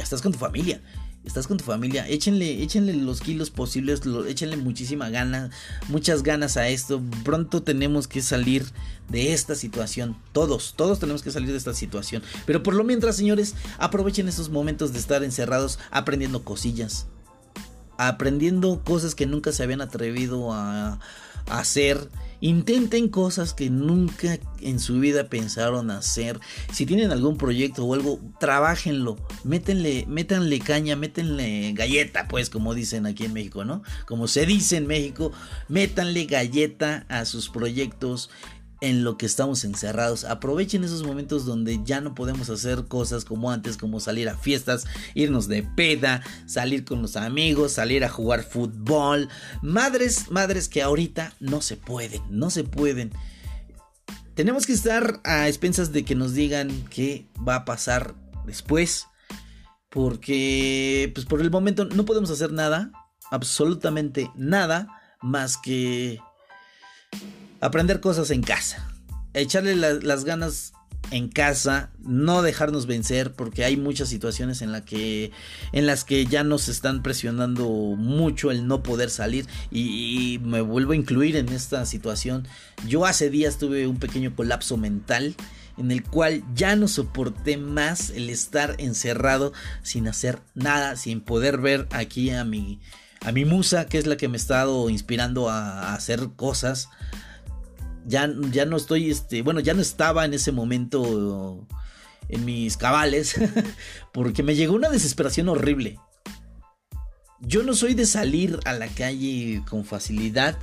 estás 0.00 0.20
con 0.20 0.32
tu 0.32 0.38
familia. 0.38 0.82
Estás 1.24 1.46
con 1.46 1.56
tu 1.56 1.64
familia, 1.64 2.06
échenle, 2.06 2.62
échenle 2.62 2.92
los 2.92 3.20
kilos 3.20 3.48
posibles, 3.50 4.02
échenle 4.28 4.58
muchísima 4.58 5.08
gana, 5.08 5.50
muchas 5.88 6.22
ganas 6.22 6.58
a 6.58 6.68
esto. 6.68 7.00
Pronto 7.24 7.62
tenemos 7.62 8.06
que 8.06 8.20
salir 8.20 8.66
de 9.08 9.32
esta 9.32 9.54
situación. 9.54 10.16
Todos, 10.32 10.74
todos 10.76 11.00
tenemos 11.00 11.22
que 11.22 11.30
salir 11.30 11.50
de 11.50 11.56
esta 11.56 11.72
situación. 11.72 12.22
Pero 12.44 12.62
por 12.62 12.74
lo 12.74 12.84
mientras, 12.84 13.16
señores, 13.16 13.54
aprovechen 13.78 14.28
estos 14.28 14.50
momentos 14.50 14.92
de 14.92 14.98
estar 14.98 15.24
encerrados 15.24 15.78
aprendiendo 15.90 16.44
cosillas. 16.44 17.06
Aprendiendo 17.98 18.82
cosas 18.84 19.14
que 19.14 19.26
nunca 19.26 19.52
se 19.52 19.62
habían 19.62 19.80
atrevido 19.80 20.52
a, 20.52 20.98
hacer 21.46 22.08
Intenten 22.44 23.08
cosas 23.08 23.54
que 23.54 23.70
nunca 23.70 24.38
en 24.60 24.78
su 24.78 25.00
vida 25.00 25.30
pensaron 25.30 25.90
hacer. 25.90 26.38
Si 26.70 26.84
tienen 26.84 27.10
algún 27.10 27.38
proyecto 27.38 27.86
o 27.86 27.94
algo, 27.94 28.20
trabajenlo. 28.38 29.16
Métenle, 29.44 30.04
métanle 30.08 30.60
caña, 30.60 30.94
métenle 30.94 31.72
galleta, 31.72 32.28
pues, 32.28 32.50
como 32.50 32.74
dicen 32.74 33.06
aquí 33.06 33.24
en 33.24 33.32
México, 33.32 33.64
¿no? 33.64 33.82
Como 34.04 34.28
se 34.28 34.44
dice 34.44 34.76
en 34.76 34.86
México, 34.86 35.32
métanle 35.68 36.26
galleta 36.26 37.06
a 37.08 37.24
sus 37.24 37.48
proyectos 37.48 38.28
en 38.84 39.02
lo 39.02 39.16
que 39.16 39.24
estamos 39.24 39.64
encerrados. 39.64 40.24
Aprovechen 40.24 40.84
esos 40.84 41.04
momentos 41.04 41.46
donde 41.46 41.80
ya 41.84 42.02
no 42.02 42.14
podemos 42.14 42.50
hacer 42.50 42.84
cosas 42.84 43.24
como 43.24 43.50
antes, 43.50 43.78
como 43.78 43.98
salir 43.98 44.28
a 44.28 44.36
fiestas, 44.36 44.84
irnos 45.14 45.48
de 45.48 45.62
peda, 45.62 46.22
salir 46.44 46.84
con 46.84 47.00
los 47.00 47.16
amigos, 47.16 47.72
salir 47.72 48.04
a 48.04 48.10
jugar 48.10 48.42
fútbol. 48.42 49.30
Madres, 49.62 50.30
madres 50.30 50.68
que 50.68 50.82
ahorita 50.82 51.32
no 51.40 51.62
se 51.62 51.76
pueden, 51.76 52.22
no 52.28 52.50
se 52.50 52.64
pueden. 52.64 53.10
Tenemos 54.34 54.66
que 54.66 54.74
estar 54.74 55.20
a 55.24 55.48
expensas 55.48 55.92
de 55.92 56.04
que 56.04 56.14
nos 56.14 56.34
digan 56.34 56.68
qué 56.90 57.26
va 57.46 57.56
a 57.56 57.64
pasar 57.64 58.14
después. 58.46 59.06
Porque, 59.88 61.10
pues 61.14 61.24
por 61.24 61.40
el 61.40 61.50
momento 61.50 61.84
no 61.84 62.04
podemos 62.04 62.30
hacer 62.30 62.52
nada, 62.52 62.90
absolutamente 63.30 64.30
nada, 64.34 64.88
más 65.22 65.56
que 65.56 66.18
aprender 67.64 68.00
cosas 68.00 68.30
en 68.30 68.42
casa, 68.42 68.86
echarle 69.32 69.74
las 69.74 70.24
ganas 70.24 70.74
en 71.10 71.28
casa, 71.28 71.90
no 71.98 72.42
dejarnos 72.42 72.86
vencer 72.86 73.32
porque 73.32 73.64
hay 73.64 73.78
muchas 73.78 74.10
situaciones 74.10 74.60
en, 74.60 74.70
la 74.70 74.84
que, 74.84 75.32
en 75.72 75.86
las 75.86 76.04
que 76.04 76.26
ya 76.26 76.44
nos 76.44 76.68
están 76.68 77.02
presionando 77.02 77.66
mucho 77.66 78.50
el 78.50 78.66
no 78.66 78.82
poder 78.82 79.08
salir 79.08 79.46
y, 79.70 80.40
me 80.42 80.60
vuelvo 80.60 80.92
a 80.92 80.96
incluir 80.96 81.36
en 81.36 81.48
esta 81.48 81.86
situación. 81.86 82.46
Yo 82.86 83.06
hace 83.06 83.30
días 83.30 83.56
tuve 83.56 83.86
un 83.86 83.98
pequeño 83.98 84.36
colapso 84.36 84.76
mental 84.76 85.34
en 85.78 85.90
el 85.90 86.04
cual 86.04 86.44
ya 86.54 86.76
no 86.76 86.86
soporté 86.86 87.56
más 87.56 88.10
el 88.10 88.28
estar 88.28 88.74
encerrado 88.78 89.54
sin 89.82 90.06
hacer 90.06 90.40
nada, 90.54 90.96
sin 90.96 91.22
poder 91.22 91.58
ver 91.58 91.88
aquí 91.92 92.28
a 92.30 92.44
mi, 92.44 92.80
a 93.22 93.32
mi 93.32 93.46
musa 93.46 93.86
que 93.86 93.96
es 93.96 94.06
la 94.06 94.18
que 94.18 94.28
me 94.28 94.36
ha 94.36 94.36
estado 94.36 94.90
inspirando 94.90 95.48
a 95.48 95.94
hacer 95.94 96.28
cosas 96.36 96.90
ya, 98.06 98.30
ya 98.50 98.64
no 98.66 98.76
estoy, 98.76 99.10
este, 99.10 99.42
bueno, 99.42 99.60
ya 99.60 99.74
no 99.74 99.82
estaba 99.82 100.24
en 100.24 100.34
ese 100.34 100.52
momento 100.52 101.66
en 102.28 102.44
mis 102.44 102.76
cabales, 102.76 103.36
porque 104.12 104.42
me 104.42 104.54
llegó 104.54 104.74
una 104.74 104.88
desesperación 104.88 105.48
horrible. 105.48 105.98
Yo 107.40 107.62
no 107.62 107.74
soy 107.74 107.94
de 107.94 108.06
salir 108.06 108.58
a 108.64 108.72
la 108.72 108.88
calle 108.88 109.62
con 109.68 109.84
facilidad, 109.84 110.56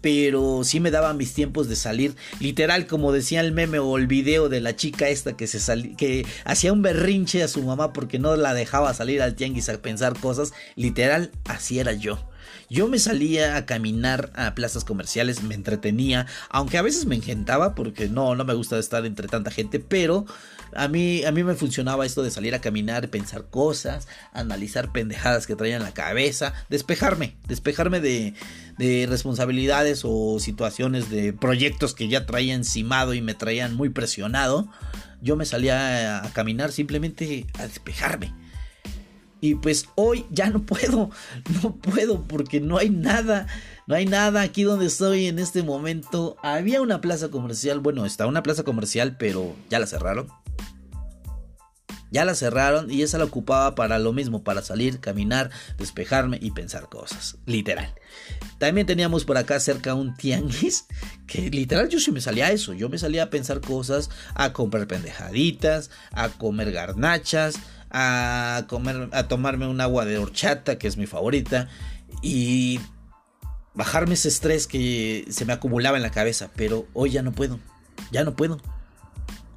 pero 0.00 0.62
sí 0.64 0.80
me 0.80 0.90
daban 0.90 1.16
mis 1.16 1.34
tiempos 1.34 1.68
de 1.68 1.76
salir. 1.76 2.14
Literal, 2.40 2.86
como 2.86 3.12
decía 3.12 3.40
el 3.40 3.52
meme 3.52 3.78
o 3.78 3.98
el 3.98 4.06
video 4.06 4.48
de 4.48 4.60
la 4.60 4.76
chica 4.76 5.08
esta 5.08 5.36
que 5.36 5.46
se 5.46 5.94
que 5.96 6.24
hacía 6.44 6.72
un 6.72 6.82
berrinche 6.82 7.42
a 7.42 7.48
su 7.48 7.62
mamá 7.62 7.92
porque 7.92 8.18
no 8.18 8.36
la 8.36 8.54
dejaba 8.54 8.94
salir 8.94 9.20
al 9.20 9.34
tianguis 9.34 9.68
a 9.68 9.82
pensar 9.82 10.18
cosas. 10.18 10.52
Literal, 10.76 11.32
así 11.44 11.78
era 11.78 11.92
yo. 11.92 12.18
Yo 12.70 12.86
me 12.86 12.98
salía 12.98 13.56
a 13.56 13.64
caminar 13.64 14.30
a 14.34 14.54
plazas 14.54 14.84
comerciales, 14.84 15.42
me 15.42 15.54
entretenía, 15.54 16.26
aunque 16.50 16.76
a 16.76 16.82
veces 16.82 17.06
me 17.06 17.14
engentaba 17.14 17.74
porque 17.74 18.08
no, 18.08 18.34
no 18.34 18.44
me 18.44 18.52
gusta 18.52 18.78
estar 18.78 19.06
entre 19.06 19.26
tanta 19.26 19.50
gente, 19.50 19.80
pero 19.80 20.26
a 20.74 20.86
mí, 20.86 21.24
a 21.24 21.32
mí 21.32 21.44
me 21.44 21.54
funcionaba 21.54 22.04
esto 22.04 22.22
de 22.22 22.30
salir 22.30 22.54
a 22.54 22.60
caminar, 22.60 23.08
pensar 23.08 23.46
cosas, 23.48 24.06
analizar 24.34 24.92
pendejadas 24.92 25.46
que 25.46 25.56
traía 25.56 25.76
en 25.76 25.82
la 25.82 25.94
cabeza, 25.94 26.52
despejarme, 26.68 27.36
despejarme 27.46 28.00
de, 28.00 28.34
de 28.76 29.06
responsabilidades 29.08 30.02
o 30.04 30.38
situaciones 30.38 31.08
de 31.10 31.32
proyectos 31.32 31.94
que 31.94 32.08
ya 32.08 32.26
traía 32.26 32.54
encimado 32.54 33.14
y 33.14 33.22
me 33.22 33.32
traían 33.32 33.76
muy 33.76 33.88
presionado. 33.88 34.68
Yo 35.22 35.36
me 35.36 35.46
salía 35.46 36.22
a 36.22 36.32
caminar 36.34 36.70
simplemente 36.70 37.46
a 37.58 37.66
despejarme 37.66 38.34
y 39.40 39.54
pues 39.54 39.86
hoy 39.94 40.26
ya 40.30 40.50
no 40.50 40.62
puedo, 40.62 41.10
no 41.62 41.76
puedo 41.76 42.22
porque 42.22 42.60
no 42.60 42.78
hay 42.78 42.90
nada, 42.90 43.46
no 43.86 43.94
hay 43.94 44.06
nada 44.06 44.42
aquí 44.42 44.64
donde 44.64 44.86
estoy 44.86 45.26
en 45.26 45.38
este 45.38 45.62
momento. 45.62 46.36
Había 46.42 46.82
una 46.82 47.00
plaza 47.00 47.28
comercial, 47.28 47.80
bueno, 47.80 48.04
está 48.04 48.26
una 48.26 48.42
plaza 48.42 48.64
comercial, 48.64 49.16
pero 49.18 49.54
ya 49.70 49.78
la 49.78 49.86
cerraron. 49.86 50.28
Ya 52.10 52.24
la 52.24 52.34
cerraron 52.34 52.90
y 52.90 53.02
esa 53.02 53.18
la 53.18 53.24
ocupaba 53.24 53.74
para 53.74 53.98
lo 53.98 54.14
mismo, 54.14 54.42
para 54.42 54.62
salir, 54.62 54.98
caminar, 54.98 55.50
despejarme 55.76 56.38
y 56.40 56.52
pensar 56.52 56.88
cosas, 56.88 57.36
literal. 57.44 57.94
También 58.58 58.86
teníamos 58.86 59.26
por 59.26 59.36
acá 59.36 59.60
cerca 59.60 59.92
un 59.92 60.14
tianguis, 60.16 60.86
que 61.26 61.50
literal 61.50 61.90
yo 61.90 62.00
sí 62.00 62.10
me 62.10 62.22
salía 62.22 62.46
a 62.46 62.52
eso, 62.52 62.72
yo 62.72 62.88
me 62.88 62.96
salía 62.96 63.24
a 63.24 63.30
pensar 63.30 63.60
cosas, 63.60 64.08
a 64.34 64.54
comprar 64.54 64.86
pendejaditas, 64.86 65.90
a 66.10 66.30
comer 66.30 66.72
garnachas, 66.72 67.56
a 67.90 68.64
comer, 68.68 69.08
a 69.12 69.28
tomarme 69.28 69.66
un 69.66 69.80
agua 69.80 70.04
de 70.04 70.18
horchata, 70.18 70.78
que 70.78 70.88
es 70.88 70.96
mi 70.96 71.06
favorita, 71.06 71.68
y 72.22 72.80
bajarme 73.74 74.14
ese 74.14 74.28
estrés 74.28 74.66
que 74.66 75.26
se 75.30 75.44
me 75.44 75.52
acumulaba 75.52 75.96
en 75.96 76.02
la 76.02 76.10
cabeza, 76.10 76.50
pero 76.56 76.86
hoy 76.94 77.10
ya 77.10 77.22
no 77.22 77.32
puedo, 77.32 77.58
ya 78.10 78.24
no 78.24 78.34
puedo. 78.34 78.60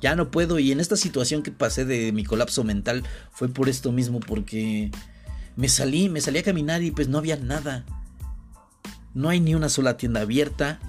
Ya 0.02 0.16
no 0.16 0.32
puedo 0.32 0.58
y 0.58 0.72
en 0.72 0.80
esta 0.80 0.96
situación 0.98 1.44
que 1.44 1.52
pasé 1.52 1.86
de 1.86 2.12
mi 2.12 2.24
colapso 2.24 2.64
mental 2.64 3.04
fue 3.32 3.50
por 3.50 3.70
esto 3.70 3.92
mismo 3.92 4.20
porque 4.20 4.90
me 5.56 5.70
salí, 5.70 6.10
me 6.10 6.22
salí 6.22 6.40
a 6.40 6.44
caminar 6.44 6.82
y 6.82 6.90
pues 6.90 7.08
no 7.08 7.20
había 7.20 7.38
nada. 7.38 7.86
No 9.14 9.30
hay 9.30 9.40
ni 9.40 9.54
una 9.54 9.70
sola 9.70 9.98
tienda 9.98 10.22
abierta, 10.22 10.80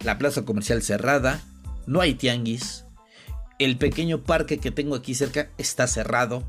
la 0.00 0.16
plaza 0.16 0.46
comercial 0.46 0.82
cerrada, 0.82 1.42
no 1.86 2.00
hay 2.00 2.14
tianguis, 2.14 2.86
el 3.58 3.76
pequeño 3.76 4.22
parque 4.22 4.58
que 4.58 4.70
tengo 4.70 4.94
aquí 4.94 5.14
cerca 5.14 5.50
está 5.58 5.86
cerrado, 5.86 6.48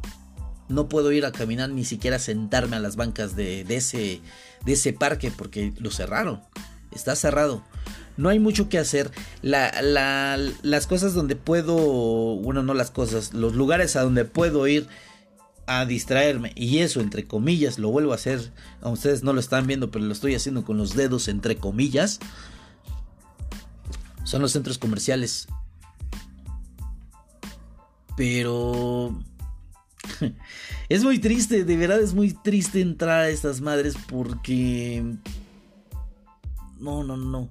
no 0.70 0.90
puedo 0.90 1.12
ir 1.12 1.26
a 1.26 1.32
caminar 1.32 1.70
ni 1.70 1.86
siquiera 1.86 2.20
sentarme 2.20 2.76
a 2.76 2.80
las 2.80 2.96
bancas 2.96 3.36
de, 3.36 3.62
ese, 3.70 4.22
de 4.66 4.74
ese 4.74 4.94
parque 4.94 5.32
porque 5.36 5.74
lo 5.80 5.92
cerraron. 5.92 6.42
Está 6.92 7.16
cerrado. 7.16 7.64
No 8.18 8.30
hay 8.30 8.40
mucho 8.40 8.70
que 8.70 8.80
hacer. 8.80 9.12
las 9.42 10.88
cosas 10.88 11.14
donde 11.14 11.36
puedo, 11.36 11.76
bueno, 12.38 12.64
no 12.64 12.74
las 12.74 12.92
cosas, 12.92 13.34
los 13.34 13.56
lugares 13.56 13.96
a 13.96 14.02
donde 14.02 14.26
puedo 14.26 14.68
ir 14.68 14.88
a 15.68 15.86
distraerme. 15.86 16.54
Y 16.56 16.80
eso, 16.80 17.02
entre 17.02 17.28
comillas, 17.28 17.78
lo 17.78 17.90
vuelvo 17.90 18.12
a 18.14 18.16
hacer. 18.16 18.52
A 18.82 18.90
ustedes 18.90 19.24
no 19.24 19.34
lo 19.34 19.40
están 19.40 19.68
viendo, 19.68 19.92
pero 19.92 20.06
lo 20.06 20.14
estoy 20.14 20.34
haciendo 20.34 20.66
con 20.66 20.78
los 20.78 20.96
dedos, 20.96 21.28
entre 21.28 21.58
comillas. 21.58 22.20
Son 24.24 24.42
los 24.42 24.52
centros 24.52 24.78
comerciales. 24.78 25.48
Pero 28.16 29.16
es 30.90 31.04
muy 31.04 31.20
triste, 31.20 31.64
de 31.64 31.78
verdad 31.78 32.02
es 32.02 32.14
muy 32.14 32.34
triste 32.34 32.82
entrar 32.82 33.22
a 33.22 33.30
estas 33.30 33.62
madres 33.62 33.96
porque... 34.08 35.04
No, 36.80 37.04
no, 37.04 37.18
no. 37.18 37.50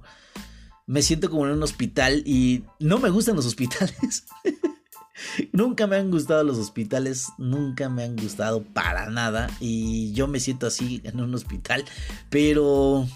Me 0.87 1.03
siento 1.03 1.29
como 1.29 1.47
en 1.47 1.53
un 1.53 1.63
hospital 1.63 2.23
y 2.25 2.63
no 2.79 2.99
me 2.99 3.11
gustan 3.11 3.35
los 3.35 3.47
hospitales. 3.47 4.25
nunca 5.53 5.87
me 5.87 5.97
han 5.97 6.11
gustado 6.11 6.45
los 6.45 6.59
hospitales, 6.59 7.29
nunca 7.39 7.89
me 7.89 8.05
han 8.05 8.17
gustado 8.17 8.63
para 8.63 9.11
nada 9.11 9.51
y 9.61 10.13
yo 10.13 10.29
me 10.29 10.41
siento 10.41 10.67
así 10.67 11.01
en 11.05 11.21
un 11.21 11.35
hospital, 11.35 11.85
pero 12.31 13.07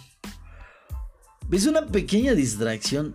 es 1.51 1.67
una 1.67 1.87
pequeña 1.87 2.35
distracción 2.35 3.15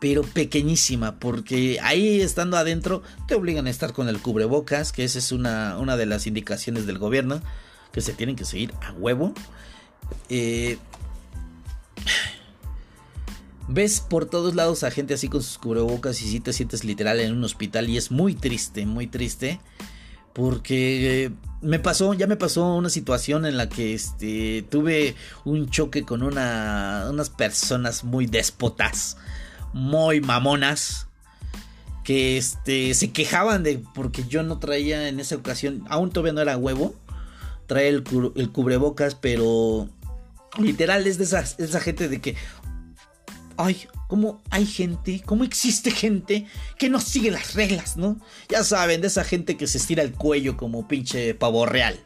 pero 0.00 0.22
pequeñísima, 0.22 1.18
porque 1.18 1.78
ahí 1.82 2.20
estando 2.20 2.56
adentro 2.56 3.02
te 3.26 3.34
obligan 3.34 3.66
a 3.66 3.70
estar 3.70 3.92
con 3.92 4.08
el 4.08 4.20
cubrebocas, 4.20 4.92
que 4.92 5.04
esa 5.04 5.18
es 5.18 5.32
una, 5.32 5.76
una 5.78 5.96
de 5.96 6.06
las 6.06 6.26
indicaciones 6.26 6.86
del 6.86 6.98
gobierno, 6.98 7.42
que 7.92 8.00
se 8.00 8.12
tienen 8.12 8.36
que 8.36 8.44
seguir 8.44 8.72
a 8.80 8.92
huevo. 8.92 9.34
Eh, 10.28 10.78
ves 13.68 14.00
por 14.00 14.26
todos 14.26 14.54
lados 14.54 14.82
a 14.82 14.90
gente 14.90 15.14
así 15.14 15.28
con 15.28 15.42
sus 15.42 15.58
cubrebocas 15.58 16.22
y 16.22 16.28
si 16.30 16.40
te 16.40 16.52
sientes 16.52 16.84
literal 16.84 17.20
en 17.20 17.32
un 17.32 17.44
hospital 17.44 17.88
y 17.88 17.96
es 17.96 18.10
muy 18.10 18.34
triste, 18.34 18.86
muy 18.86 19.06
triste 19.06 19.60
Porque 20.32 21.30
me 21.60 21.78
pasó, 21.78 22.14
ya 22.14 22.26
me 22.26 22.36
pasó 22.36 22.74
una 22.74 22.88
situación 22.88 23.44
en 23.44 23.56
la 23.56 23.68
que 23.68 23.94
este, 23.94 24.64
tuve 24.70 25.14
un 25.44 25.68
choque 25.68 26.04
con 26.04 26.22
una, 26.22 27.06
unas 27.10 27.30
personas 27.30 28.04
muy 28.04 28.26
déspotas, 28.26 29.16
muy 29.72 30.20
mamonas, 30.20 31.06
que 32.04 32.38
este, 32.38 32.94
se 32.94 33.12
quejaban 33.12 33.62
de 33.62 33.82
porque 33.94 34.24
yo 34.28 34.42
no 34.42 34.58
traía 34.58 35.08
en 35.08 35.20
esa 35.20 35.36
ocasión, 35.36 35.84
aún 35.88 36.10
todavía 36.10 36.32
no 36.32 36.40
era 36.40 36.56
huevo, 36.56 36.94
traía 37.66 37.88
el, 37.88 38.04
el 38.34 38.50
cubrebocas, 38.50 39.14
pero 39.14 39.88
literal 40.58 41.06
es 41.06 41.18
de 41.18 41.24
esa, 41.24 41.40
esa 41.40 41.80
gente 41.80 42.08
de 42.08 42.20
que, 42.20 42.34
ay, 43.56 43.86
cómo 44.08 44.42
hay 44.50 44.66
gente, 44.66 45.22
cómo 45.24 45.44
existe 45.44 45.90
gente 45.90 46.46
que 46.78 46.88
no 46.88 47.00
sigue 47.00 47.30
las 47.30 47.54
reglas, 47.54 47.96
¿no? 47.96 48.18
Ya 48.48 48.64
saben, 48.64 49.02
de 49.02 49.08
esa 49.08 49.22
gente 49.22 49.56
que 49.56 49.66
se 49.66 49.78
estira 49.78 50.02
el 50.02 50.12
cuello 50.12 50.56
como 50.56 50.88
pinche 50.88 51.34
pavo 51.34 51.66
real. 51.66 51.98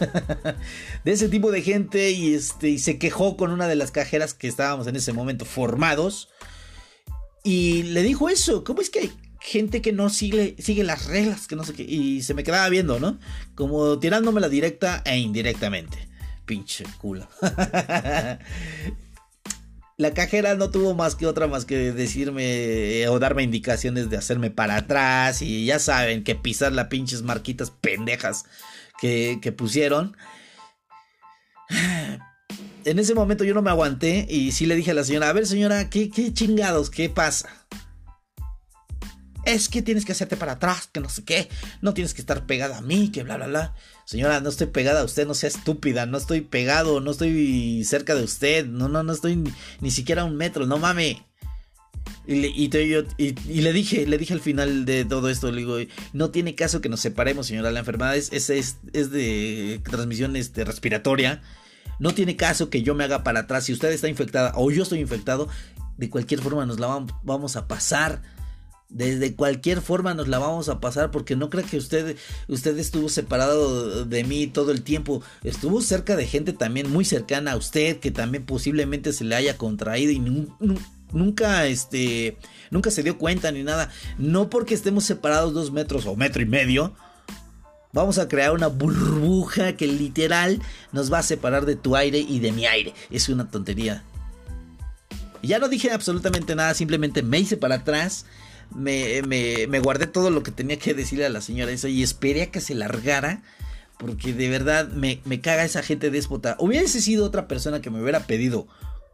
de 1.04 1.12
ese 1.12 1.28
tipo 1.28 1.50
de 1.50 1.62
gente 1.62 2.10
y 2.10 2.34
este 2.34 2.68
y 2.70 2.78
se 2.78 2.98
quejó 2.98 3.36
con 3.36 3.52
una 3.52 3.68
de 3.68 3.76
las 3.76 3.92
cajeras 3.92 4.34
que 4.34 4.48
estábamos 4.48 4.88
en 4.88 4.96
ese 4.96 5.12
momento 5.12 5.44
formados 5.44 6.28
y 7.46 7.84
le 7.84 8.02
dijo 8.02 8.28
eso, 8.28 8.64
¿cómo 8.64 8.80
es 8.80 8.90
que 8.90 8.98
hay 8.98 9.12
gente 9.38 9.80
que 9.80 9.92
no 9.92 10.10
sigue, 10.10 10.56
sigue 10.58 10.82
las 10.82 11.06
reglas, 11.06 11.46
que 11.46 11.54
no 11.54 11.62
sé 11.62 11.74
qué 11.74 11.84
y 11.84 12.22
se 12.22 12.34
me 12.34 12.42
quedaba 12.42 12.68
viendo, 12.68 12.98
¿no? 12.98 13.20
Como 13.54 14.00
tirándome 14.00 14.40
la 14.40 14.48
directa 14.48 15.00
e 15.04 15.16
indirectamente. 15.18 16.08
Pinche 16.44 16.82
culo. 16.98 17.28
La 19.98 20.12
cajera 20.12 20.56
no 20.56 20.70
tuvo 20.70 20.94
más 20.94 21.14
que 21.14 21.26
otra 21.26 21.46
más 21.46 21.64
que 21.64 21.92
decirme 21.92 23.02
eh, 23.02 23.08
o 23.08 23.18
darme 23.18 23.44
indicaciones 23.44 24.10
de 24.10 24.16
hacerme 24.16 24.50
para 24.50 24.76
atrás 24.76 25.40
y 25.40 25.64
ya 25.64 25.78
saben 25.78 26.22
que 26.22 26.34
pisar 26.34 26.72
las 26.72 26.88
pinches 26.88 27.22
marquitas 27.22 27.70
pendejas 27.70 28.44
que, 29.00 29.38
que 29.40 29.52
pusieron. 29.52 30.16
En 32.86 32.98
ese 33.00 33.14
momento 33.14 33.44
yo 33.44 33.52
no 33.52 33.62
me 33.62 33.70
aguanté 33.70 34.26
y 34.30 34.52
sí 34.52 34.64
le 34.64 34.76
dije 34.76 34.92
a 34.92 34.94
la 34.94 35.04
señora, 35.04 35.28
a 35.28 35.32
ver 35.32 35.46
señora, 35.46 35.90
¿qué, 35.90 36.08
qué 36.08 36.32
chingados? 36.32 36.88
¿Qué 36.88 37.10
pasa? 37.10 37.48
es 39.46 39.68
que 39.68 39.80
tienes 39.80 40.04
que 40.04 40.12
hacerte 40.12 40.36
para 40.36 40.52
atrás, 40.52 40.88
que 40.92 41.00
no 41.00 41.08
sé 41.08 41.24
qué, 41.24 41.48
no 41.80 41.94
tienes 41.94 42.14
que 42.14 42.20
estar 42.20 42.46
pegada 42.46 42.78
a 42.78 42.80
mí, 42.82 43.10
que 43.10 43.22
bla, 43.22 43.36
bla, 43.36 43.46
bla. 43.46 43.74
Señora, 44.04 44.40
no 44.40 44.48
estoy 44.48 44.66
pegada 44.66 45.00
a 45.00 45.04
usted, 45.04 45.26
no 45.26 45.34
sea 45.34 45.48
estúpida, 45.48 46.04
no 46.04 46.18
estoy 46.18 46.40
pegado, 46.40 47.00
no 47.00 47.12
estoy 47.12 47.84
cerca 47.84 48.14
de 48.14 48.24
usted, 48.24 48.66
no, 48.66 48.88
no, 48.88 49.04
no 49.04 49.12
estoy 49.12 49.42
ni, 49.80 49.90
siquiera 49.90 50.22
a 50.22 50.24
un 50.24 50.36
metro, 50.36 50.66
no 50.66 50.78
mame. 50.78 51.24
Y 52.26 52.34
le, 52.36 52.48
y, 52.48 53.60
le 53.60 53.72
dije, 53.72 54.06
le 54.06 54.18
dije 54.18 54.34
al 54.34 54.40
final 54.40 54.84
de 54.84 55.04
todo 55.04 55.28
esto, 55.28 55.50
le 55.52 55.58
digo, 55.58 55.76
no 56.12 56.30
tiene 56.30 56.56
caso 56.56 56.80
que 56.80 56.88
nos 56.88 57.00
separemos, 57.00 57.46
señora, 57.46 57.70
la 57.70 57.80
enfermedad 57.80 58.16
es, 58.16 58.32
es, 58.32 58.50
es, 58.50 59.10
de 59.10 59.80
transmisión 59.84 60.34
este, 60.34 60.64
respiratoria. 60.64 61.40
No 61.98 62.14
tiene 62.14 62.36
caso 62.36 62.70
que 62.70 62.82
yo 62.82 62.94
me 62.94 63.04
haga 63.04 63.24
para 63.24 63.40
atrás. 63.40 63.64
Si 63.64 63.72
usted 63.72 63.90
está 63.90 64.08
infectada 64.08 64.52
o 64.54 64.70
yo 64.70 64.82
estoy 64.82 65.00
infectado, 65.00 65.48
de 65.96 66.10
cualquier 66.10 66.40
forma 66.40 66.66
nos 66.66 66.78
la 66.78 67.06
vamos 67.22 67.56
a 67.56 67.66
pasar 67.66 68.22
desde 68.88 69.34
cualquier 69.34 69.80
forma 69.80 70.14
nos 70.14 70.28
la 70.28 70.38
vamos 70.38 70.68
a 70.68 70.80
pasar 70.80 71.10
porque 71.10 71.34
no 71.34 71.50
creo 71.50 71.64
que 71.64 71.76
usted, 71.76 72.16
usted 72.48 72.78
estuvo 72.78 73.08
separado 73.08 74.04
de 74.04 74.24
mí 74.24 74.46
todo 74.46 74.70
el 74.70 74.82
tiempo. 74.82 75.22
Estuvo 75.42 75.80
cerca 75.82 76.16
de 76.16 76.26
gente 76.26 76.52
también 76.52 76.90
muy 76.90 77.04
cercana 77.04 77.52
a 77.52 77.56
usted 77.56 77.98
que 77.98 78.10
también 78.10 78.44
posiblemente 78.44 79.12
se 79.12 79.24
le 79.24 79.34
haya 79.34 79.56
contraído 79.56 80.12
y 80.12 80.20
nunca, 81.12 81.66
este, 81.66 82.36
nunca 82.70 82.90
se 82.90 83.02
dio 83.02 83.18
cuenta 83.18 83.50
ni 83.50 83.64
nada. 83.64 83.90
No 84.18 84.50
porque 84.50 84.74
estemos 84.74 85.04
separados 85.04 85.52
dos 85.52 85.72
metros 85.72 86.06
o 86.06 86.14
metro 86.14 86.42
y 86.42 86.46
medio. 86.46 86.94
Vamos 87.96 88.18
a 88.18 88.28
crear 88.28 88.52
una 88.52 88.66
burbuja 88.66 89.74
que 89.74 89.86
literal 89.86 90.60
nos 90.92 91.10
va 91.10 91.20
a 91.20 91.22
separar 91.22 91.64
de 91.64 91.76
tu 91.76 91.96
aire 91.96 92.18
y 92.18 92.40
de 92.40 92.52
mi 92.52 92.66
aire. 92.66 92.92
Es 93.10 93.30
una 93.30 93.50
tontería. 93.50 94.04
Ya 95.42 95.58
no 95.58 95.70
dije 95.70 95.90
absolutamente 95.90 96.54
nada, 96.54 96.74
simplemente 96.74 97.22
me 97.22 97.38
hice 97.38 97.56
para 97.56 97.76
atrás 97.76 98.26
me, 98.74 99.80
guardé 99.80 100.06
todo 100.06 100.28
lo 100.28 100.42
que 100.42 100.50
tenía 100.50 100.78
que 100.78 100.92
decirle 100.92 101.24
a 101.24 101.30
la 101.30 101.40
señora 101.40 101.72
eso 101.72 101.88
y 101.88 102.02
esperé 102.02 102.42
a 102.42 102.50
que 102.50 102.60
se 102.60 102.74
largara. 102.74 103.42
Porque 103.96 104.34
de 104.34 104.50
verdad 104.50 104.90
me, 104.90 105.22
me 105.24 105.40
caga 105.40 105.64
esa 105.64 105.82
gente 105.82 106.10
déspota. 106.10 106.56
Hubiese 106.58 107.00
sido 107.00 107.24
otra 107.24 107.48
persona 107.48 107.80
que 107.80 107.88
me 107.88 108.02
hubiera 108.02 108.20
pedido 108.20 108.68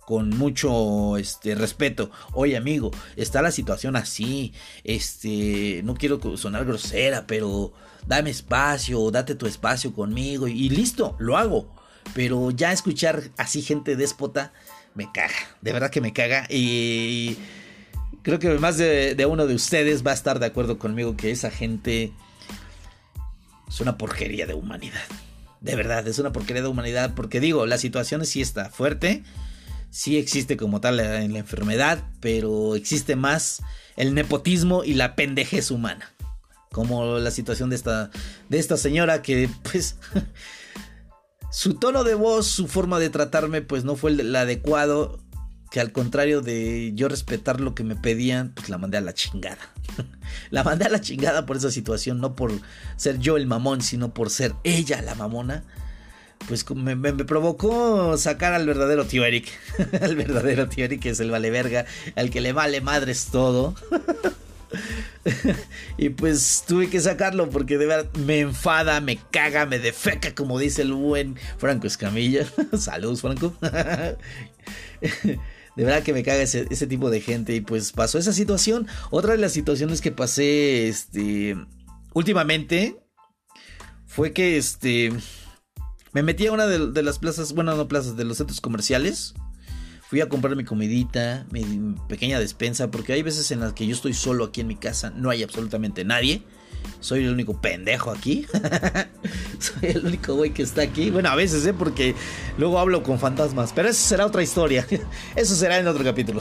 con 0.06 0.30
mucho 0.30 1.16
este 1.16 1.54
respeto. 1.54 2.10
Oye, 2.32 2.56
amigo, 2.56 2.90
está 3.16 3.42
la 3.42 3.50
situación 3.50 3.96
así. 3.96 4.52
Este, 4.84 5.82
no 5.84 5.94
quiero 5.94 6.36
sonar 6.36 6.64
grosera, 6.64 7.26
pero 7.26 7.72
dame 8.06 8.30
espacio, 8.30 9.10
date 9.10 9.34
tu 9.34 9.46
espacio 9.46 9.92
conmigo 9.92 10.48
y, 10.48 10.68
listo, 10.68 11.16
lo 11.18 11.36
hago. 11.36 11.74
Pero 12.14 12.50
ya 12.50 12.72
escuchar 12.72 13.22
así 13.36 13.62
gente 13.62 13.96
déspota 13.96 14.52
me 14.94 15.10
caga, 15.10 15.32
de 15.60 15.72
verdad 15.72 15.90
que 15.90 16.02
me 16.02 16.12
caga 16.12 16.46
y 16.50 17.38
creo 18.22 18.38
que 18.38 18.50
más 18.58 18.76
de, 18.76 19.26
uno 19.28 19.46
de 19.46 19.54
ustedes 19.54 20.06
va 20.06 20.10
a 20.10 20.14
estar 20.14 20.38
de 20.38 20.46
acuerdo 20.46 20.78
conmigo 20.78 21.16
que 21.16 21.30
esa 21.30 21.50
gente 21.50 22.12
es 23.68 23.80
una 23.80 23.96
porquería 23.98 24.46
de 24.46 24.54
humanidad. 24.54 25.00
De 25.60 25.76
verdad, 25.76 26.06
es 26.08 26.18
una 26.18 26.32
porquería 26.32 26.62
de 26.62 26.68
humanidad 26.68 27.14
porque 27.14 27.40
digo, 27.40 27.66
la 27.66 27.78
situación 27.78 28.26
sí 28.26 28.40
está 28.40 28.68
fuerte, 28.68 29.22
sí 29.92 30.16
existe 30.16 30.56
como 30.56 30.80
tal 30.80 30.98
en 30.98 31.34
la 31.34 31.38
enfermedad, 31.38 32.02
pero 32.18 32.74
existe 32.74 33.14
más 33.14 33.62
el 33.96 34.14
nepotismo 34.14 34.82
y 34.82 34.94
la 34.94 35.14
pendejez 35.14 35.70
humana. 35.70 36.10
Como 36.72 37.18
la 37.18 37.30
situación 37.30 37.68
de 37.68 37.76
esta, 37.76 38.10
de 38.48 38.58
esta 38.58 38.78
señora 38.78 39.20
que 39.20 39.50
pues 39.70 39.96
su 41.50 41.74
tono 41.74 42.02
de 42.02 42.14
voz, 42.14 42.46
su 42.46 42.66
forma 42.66 42.98
de 42.98 43.10
tratarme 43.10 43.60
pues 43.60 43.84
no 43.84 43.94
fue 43.94 44.12
el 44.12 44.34
adecuado 44.34 45.20
que 45.70 45.80
al 45.80 45.92
contrario 45.92 46.40
de 46.40 46.92
yo 46.94 47.08
respetar 47.08 47.60
lo 47.60 47.74
que 47.74 47.84
me 47.84 47.94
pedían, 47.94 48.52
pues 48.54 48.70
la 48.70 48.78
mandé 48.78 48.96
a 48.96 49.02
la 49.02 49.12
chingada. 49.12 49.72
la 50.50 50.64
mandé 50.64 50.86
a 50.86 50.90
la 50.90 51.00
chingada 51.00 51.44
por 51.44 51.58
esa 51.58 51.70
situación, 51.70 52.18
no 52.20 52.34
por 52.34 52.52
ser 52.96 53.18
yo 53.18 53.36
el 53.36 53.46
mamón, 53.46 53.82
sino 53.82 54.14
por 54.14 54.30
ser 54.30 54.54
ella 54.64 55.02
la 55.02 55.14
mamona. 55.14 55.64
Pues 56.48 56.68
me, 56.70 56.96
provocó 57.24 58.16
sacar 58.18 58.52
al 58.52 58.66
verdadero 58.66 59.06
tío 59.06 59.24
Eric. 59.24 59.48
al 60.00 60.16
verdadero 60.16 60.68
tío 60.68 60.84
Eric, 60.84 61.00
que 61.00 61.10
es 61.10 61.20
el 61.20 61.30
vale 61.30 61.50
verga, 61.50 61.86
al 62.16 62.30
que 62.30 62.40
le 62.40 62.52
vale 62.52 62.80
madres 62.80 63.28
todo. 63.30 63.74
y 65.98 66.08
pues 66.10 66.64
tuve 66.66 66.88
que 66.88 67.00
sacarlo 67.00 67.50
porque 67.50 67.78
de 67.78 67.86
verdad 67.86 68.10
me 68.26 68.40
enfada, 68.40 69.00
me 69.00 69.18
caga, 69.30 69.66
me 69.66 69.78
defeca, 69.78 70.34
como 70.34 70.58
dice 70.58 70.82
el 70.82 70.92
buen 70.92 71.36
Franco 71.58 71.86
Escamilla. 71.86 72.46
Saludos, 72.78 73.20
Franco. 73.20 73.54
De 75.76 75.84
verdad 75.84 76.02
que 76.02 76.12
me 76.12 76.22
caga 76.22 76.42
ese, 76.42 76.86
tipo 76.86 77.10
de 77.10 77.20
gente. 77.20 77.54
Y 77.54 77.60
pues 77.60 77.92
pasó 77.92 78.18
esa 78.18 78.32
situación. 78.32 78.86
Otra 79.10 79.32
de 79.32 79.38
las 79.38 79.52
situaciones 79.52 80.00
que 80.00 80.12
pasé 80.12 80.88
este, 80.88 81.56
últimamente 82.12 82.96
fue 84.06 84.32
que 84.32 84.58
este, 84.58 85.12
me 86.12 86.22
metí 86.22 86.46
a 86.46 86.52
una 86.52 86.66
de, 86.66 87.02
las 87.02 87.18
plazas, 87.18 87.52
bueno, 87.54 87.74
no 87.74 87.88
plazas, 87.88 88.16
de 88.16 88.24
los 88.24 88.38
centros 88.38 88.60
comerciales. 88.60 89.34
Fui 90.08 90.20
a 90.20 90.28
comprar 90.28 90.56
mi 90.56 90.64
comidita, 90.64 91.46
mi 91.50 91.64
pequeña 92.08 92.38
despensa, 92.38 92.90
porque 92.90 93.14
hay 93.14 93.22
veces 93.22 93.50
en 93.50 93.60
las 93.60 93.72
que 93.72 93.86
yo 93.86 93.94
estoy 93.94 94.12
solo 94.12 94.44
aquí 94.44 94.60
en 94.60 94.66
mi 94.66 94.76
casa, 94.76 95.10
no 95.10 95.30
hay 95.30 95.42
absolutamente 95.42 96.04
nadie. 96.04 96.42
Soy 97.00 97.24
el 97.24 97.30
único 97.30 97.60
pendejo 97.60 98.10
aquí. 98.10 98.46
Soy 99.58 99.90
el 99.90 100.06
único 100.06 100.34
güey 100.34 100.52
que 100.52 100.62
está 100.62 100.82
aquí. 100.82 101.10
Bueno, 101.10 101.30
a 101.30 101.34
veces, 101.34 101.64
¿eh? 101.66 101.72
Porque 101.72 102.14
luego 102.58 102.78
hablo 102.78 103.02
con 103.02 103.18
fantasmas. 103.18 103.72
Pero 103.72 103.88
eso 103.88 104.06
será 104.06 104.26
otra 104.26 104.42
historia. 104.42 104.86
Eso 105.36 105.54
será 105.54 105.78
en 105.78 105.86
otro 105.86 106.04
capítulo. 106.04 106.40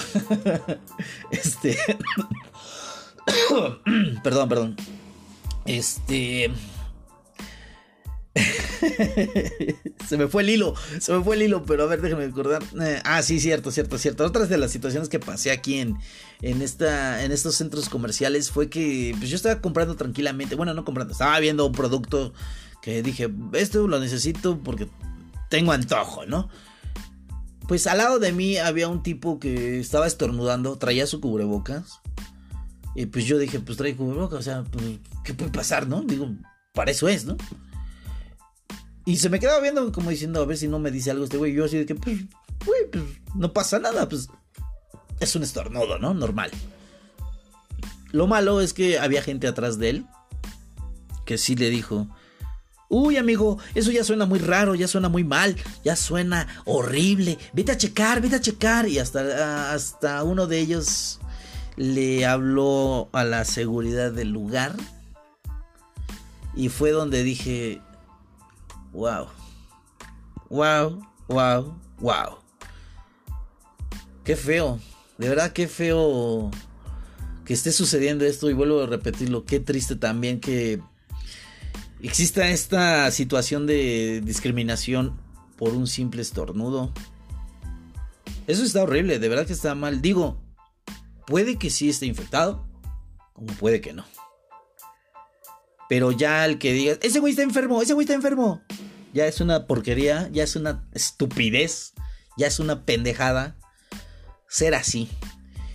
Este. 1.32 1.78
perdón, 4.24 4.50
perdón. 4.50 4.76
Este. 5.66 6.52
se 10.08 10.18
me 10.18 10.28
fue 10.28 10.44
el 10.44 10.50
hilo, 10.52 10.74
se 11.00 11.12
me 11.12 11.24
fue 11.24 11.36
el 11.36 11.42
hilo, 11.42 11.64
pero 11.64 11.84
a 11.84 11.88
ver, 11.88 12.02
déjenme 12.02 12.28
recordar. 12.28 12.64
Eh, 12.82 13.02
ah, 13.04 13.22
sí, 13.22 13.40
cierto, 13.40 13.72
cierto, 13.72 13.98
cierto. 13.98 14.26
Otras 14.26 14.48
de 14.48 14.58
las 14.58 14.72
situaciones 14.72 15.10
que 15.10 15.20
pasé 15.20 15.52
aquí 15.52 15.80
en, 15.80 15.98
en, 16.42 16.62
esta, 16.62 17.24
en 17.24 17.32
estos 17.32 17.56
centros 17.56 17.90
comerciales 17.90 18.50
fue 18.50 18.70
que 18.70 19.14
pues, 19.18 19.30
yo 19.30 19.36
estaba 19.36 19.60
comprando 19.62 19.96
tranquilamente. 19.96 20.56
Bueno, 20.56 20.74
no 20.74 20.86
comprando, 20.86 21.12
estaba 21.12 21.38
viendo 21.40 21.66
un 21.66 21.74
producto 21.74 22.34
que 22.82 23.04
dije, 23.04 23.30
esto 23.54 23.88
lo 23.88 24.00
necesito 24.00 24.60
porque 24.60 24.88
tengo 25.50 25.74
antojo, 25.74 26.26
¿no? 26.26 26.50
Pues 27.68 27.86
al 27.88 28.00
lado 28.00 28.20
de 28.20 28.32
mí 28.32 28.58
había 28.58 28.88
un 28.88 29.04
tipo 29.04 29.40
que 29.40 29.80
estaba 29.80 30.08
estornudando, 30.08 30.78
traía 30.78 31.06
su 31.06 31.20
cubrebocas. 31.22 32.00
Y 32.96 33.06
pues 33.06 33.26
yo 33.26 33.38
dije, 33.38 33.60
pues 33.60 33.78
trae 33.78 33.96
cubrebocas, 33.96 34.40
o 34.40 34.42
sea, 34.42 34.64
pues, 34.64 35.00
¿qué 35.24 35.34
puede 35.34 35.52
pasar, 35.52 35.88
no? 35.88 36.02
Digo, 36.02 36.30
para 36.74 36.92
eso 36.92 37.08
es, 37.08 37.26
¿no? 37.26 37.38
Y 39.06 39.18
se 39.18 39.30
me 39.30 39.40
quedaba 39.40 39.60
viendo 39.62 39.92
como 39.92 40.10
diciendo, 40.10 40.42
a 40.42 40.46
ver 40.46 40.58
si 40.58 40.68
no 40.68 40.80
me 40.80 40.92
dice 40.92 41.12
algo 41.12 41.24
este 41.24 41.38
güey. 41.38 41.54
Yo 41.54 41.66
así 41.66 41.78
de 41.78 41.86
que, 41.86 41.96
pues, 41.96 42.20
güey, 42.66 42.90
pues 42.92 43.04
no 43.36 43.52
pasa 43.52 43.80
nada, 43.80 44.08
pues 44.08 44.30
es 45.20 45.36
un 45.36 45.44
estornudo, 45.44 45.98
¿no? 46.00 46.14
Normal. 46.14 46.52
Lo 48.12 48.28
malo 48.28 48.62
es 48.62 48.74
que 48.74 49.00
había 49.00 49.22
gente 49.22 49.48
atrás 49.48 49.80
de 49.80 49.90
él 49.90 50.06
que 51.26 51.38
sí 51.38 51.56
le 51.56 51.70
dijo, 51.70 52.08
Uy, 52.94 53.16
amigo, 53.16 53.58
eso 53.74 53.90
ya 53.90 54.04
suena 54.04 54.26
muy 54.26 54.40
raro, 54.40 54.76
ya 54.76 54.86
suena 54.86 55.08
muy 55.08 55.24
mal, 55.24 55.56
ya 55.82 55.96
suena 55.96 56.46
horrible. 56.66 57.38
Vete 57.54 57.72
a 57.72 57.78
checar, 57.78 58.22
vete 58.22 58.36
a 58.36 58.42
checar. 58.42 58.86
Y 58.90 59.00
hasta, 59.00 59.72
hasta 59.72 60.22
uno 60.26 60.46
de 60.46 60.60
ellos 60.60 61.22
le 61.78 62.26
habló 62.26 63.08
a 63.14 63.24
la 63.24 63.46
seguridad 63.46 64.12
del 64.12 64.32
lugar. 64.32 64.76
Y 66.54 66.68
fue 66.68 66.92
donde 66.92 67.24
dije, 67.24 67.82
wow, 68.92 69.28
wow, 70.50 71.02
wow, 71.28 71.80
wow. 72.00 72.38
Qué 74.24 74.36
feo, 74.36 74.80
de 75.18 75.30
verdad 75.30 75.52
qué 75.52 75.68
feo 75.68 76.52
que 77.46 77.54
esté 77.54 77.72
sucediendo 77.72 78.26
esto 78.26 78.50
y 78.50 78.54
vuelvo 78.54 78.84
a 78.84 78.86
repetirlo, 78.86 79.46
qué 79.46 79.60
triste 79.60 79.96
también 79.96 80.40
que 80.40 80.80
exista 82.02 82.48
esta 82.50 83.10
situación 83.12 83.66
de 83.66 84.22
discriminación 84.24 85.20
por 85.58 85.74
un 85.74 85.88
simple 85.88 86.22
estornudo. 86.22 86.92
Eso 88.48 88.64
está 88.64 88.84
horrible, 88.84 89.20
de 89.20 89.30
verdad 89.30 89.46
que 89.46 89.54
está 89.54 89.76
mal. 89.76 90.02
Digo, 90.02 90.42
puede 91.28 91.58
que 91.58 91.70
sí 91.70 91.90
esté 91.90 92.06
infectado, 92.06 92.68
como 93.34 93.54
puede 93.54 93.82
que 93.82 93.94
no. 93.94 94.06
Pero 95.88 96.12
ya 96.12 96.46
el 96.46 96.58
que 96.58 96.74
diga, 96.74 96.98
ese 97.02 97.20
güey 97.20 97.32
está 97.32 97.44
enfermo, 97.44 97.82
ese 97.82 97.94
güey 97.94 98.06
está 98.06 98.14
enfermo, 98.14 98.62
ya 99.14 99.26
es 99.26 99.42
una 99.42 99.68
porquería, 99.68 100.30
ya 100.32 100.44
es 100.44 100.56
una 100.56 100.84
estupidez, 100.94 101.94
ya 102.38 102.48
es 102.48 102.60
una 102.60 102.86
pendejada 102.86 103.58
ser 104.48 104.76
así. 104.76 105.10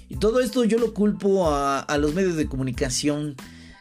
Y 0.09 0.17
todo 0.17 0.41
esto 0.41 0.65
yo 0.65 0.79
lo 0.79 0.95
culpo 0.95 1.51
a, 1.51 1.99
los 1.99 2.15
medios 2.15 2.37
de 2.37 2.49
comunicación 2.49 3.35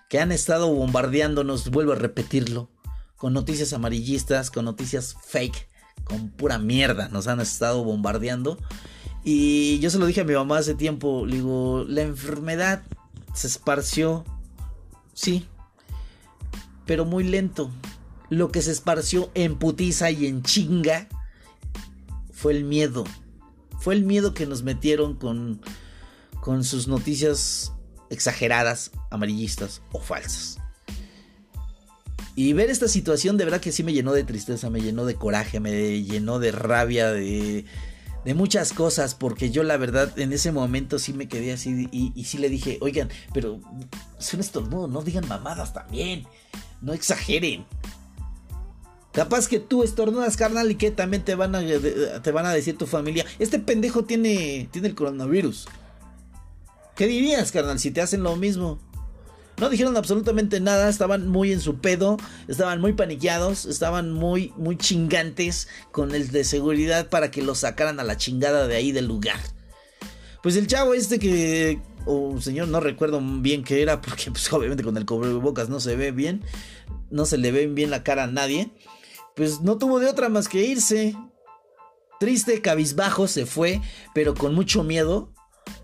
que 0.09 0.19
han 0.19 0.31
estado 0.31 0.73
bombardeándonos, 0.73 1.69
vuelvo 1.69 1.93
a 1.93 1.95
repetirlo, 1.95 2.69
con 3.15 3.33
noticias 3.33 3.73
amarillistas, 3.73 4.49
con 4.51 4.65
noticias 4.65 5.15
fake, 5.27 5.67
con 6.03 6.29
pura 6.29 6.57
mierda, 6.57 7.09
nos 7.09 7.27
han 7.27 7.39
estado 7.39 7.83
bombardeando. 7.83 8.57
Y 9.23 9.79
yo 9.79 9.89
se 9.89 9.99
lo 9.99 10.05
dije 10.05 10.21
a 10.21 10.25
mi 10.25 10.33
mamá 10.33 10.57
hace 10.59 10.75
tiempo, 10.75 11.25
digo, 11.27 11.85
la 11.87 12.01
enfermedad 12.01 12.83
se 13.33 13.47
esparció, 13.47 14.23
sí, 15.13 15.47
pero 16.85 17.05
muy 17.05 17.23
lento. 17.23 17.71
Lo 18.29 18.51
que 18.51 18.61
se 18.61 18.71
esparció 18.71 19.31
en 19.33 19.57
putiza 19.57 20.11
y 20.11 20.25
en 20.25 20.43
chinga 20.43 21.07
fue 22.31 22.53
el 22.53 22.63
miedo. 22.63 23.03
Fue 23.79 23.93
el 23.93 24.03
miedo 24.03 24.33
que 24.33 24.45
nos 24.45 24.63
metieron 24.63 25.15
con, 25.15 25.61
con 26.41 26.63
sus 26.63 26.88
noticias 26.88 27.73
exageradas, 28.09 28.91
amarillistas 29.11 29.81
o 29.91 29.99
falsas. 29.99 30.59
Y 32.35 32.51
ver 32.53 32.69
esta 32.69 32.88
situación 32.88 33.38
de 33.38 33.45
verdad 33.45 33.61
que 33.61 33.71
sí 33.71 33.83
me 33.83 33.93
llenó 33.93 34.11
de 34.11 34.25
tristeza, 34.25 34.69
me 34.69 34.81
llenó 34.81 35.05
de 35.05 35.15
coraje, 35.15 35.61
me 35.61 36.03
llenó 36.03 36.39
de 36.39 36.51
rabia, 36.51 37.11
de, 37.11 37.65
de 38.25 38.33
muchas 38.33 38.73
cosas, 38.73 39.15
porque 39.15 39.51
yo 39.51 39.63
la 39.63 39.77
verdad 39.77 40.17
en 40.19 40.33
ese 40.33 40.51
momento 40.51 40.99
sí 40.99 41.13
me 41.13 41.29
quedé 41.29 41.53
así 41.53 41.88
y, 41.91 42.23
sí 42.25 42.38
le 42.38 42.49
dije, 42.49 42.77
oigan, 42.81 43.09
pero 43.33 43.61
es 44.19 44.33
un 44.33 44.41
estornudo, 44.41 44.88
no 44.88 45.01
digan 45.01 45.27
mamadas 45.29 45.73
también, 45.73 46.25
no 46.81 46.91
exageren. 46.93 47.65
Capaz 49.15 49.47
que 49.47 49.62
tú 49.62 49.84
estornudas, 49.84 50.36
carnal, 50.36 50.69
y 50.69 50.75
que 50.75 50.91
también 50.91 51.23
te 51.23 51.36
van 51.36 51.56
a, 51.56 51.62
te 52.21 52.32
van 52.32 52.45
a 52.45 52.54
decir 52.54 52.78
tu 52.78 52.86
familia, 52.86 53.25
este 53.39 53.60
pendejo 53.60 54.04
tiene, 54.04 54.67
tiene 54.73 54.89
el 54.89 54.95
coronavirus. 54.95 55.69
¿Qué 56.97 57.08
dirías, 57.08 57.54
carnal, 57.54 57.80
si 57.80 57.91
te 57.91 58.01
hacen 58.01 58.23
lo 58.23 58.36
mismo? 58.36 58.78
No 59.58 59.69
dijeron 59.69 59.95
absolutamente 59.95 60.60
nada, 60.60 60.89
estaban 60.89 61.30
muy 61.30 61.54
en 61.54 61.62
su 61.62 61.78
pedo, 61.78 62.17
estaban 62.49 62.82
muy 62.82 62.91
paniqueados, 62.91 63.65
estaban 63.65 64.12
muy, 64.12 64.51
muy 64.58 64.78
chingantes 64.78 65.69
con 65.93 66.13
el 66.13 66.32
de 66.32 66.43
seguridad 66.43 67.08
para 67.08 67.32
que 67.32 67.41
lo 67.41 67.56
sacaran 67.56 68.01
a 68.01 68.04
la 68.04 68.17
chingada 68.17 68.67
de 68.67 68.75
ahí 68.75 68.91
del 68.91 69.08
lugar. 69.08 69.39
Pues 70.43 70.58
el 70.58 70.67
chavo 70.67 70.93
este 70.93 71.19
que, 71.19 71.80
o 72.06 72.41
señor, 72.41 72.67
no 72.67 72.82
recuerdo 72.82 73.21
bien 73.21 73.63
qué 73.63 73.82
era, 73.82 74.01
porque 74.01 74.30
pues 74.30 74.51
obviamente 74.51 74.84
con 74.84 74.97
el 74.97 75.06
cubrebocas 75.06 75.69
no 75.69 75.80
se 75.80 75.95
ve 75.95 76.12
bien, 76.12 76.41
no 77.10 77.25
se 77.25 77.38
le 77.38 77.54
ve 77.54 77.67
bien 77.67 77.91
la 77.91 78.04
cara 78.04 78.25
a 78.25 78.28
nadie, 78.28 78.71
pues 79.36 79.62
no 79.62 79.78
tuvo 79.78 80.00
de 80.00 80.08
otra 80.08 80.30
más 80.30 80.48
que 80.48 80.63
irse. 80.63 81.15
Triste, 82.19 82.62
cabizbajo, 82.62 83.28
se 83.28 83.45
fue, 83.45 83.82
pero 84.13 84.34
con 84.34 84.56
mucho 84.56 84.84
miedo, 84.84 85.34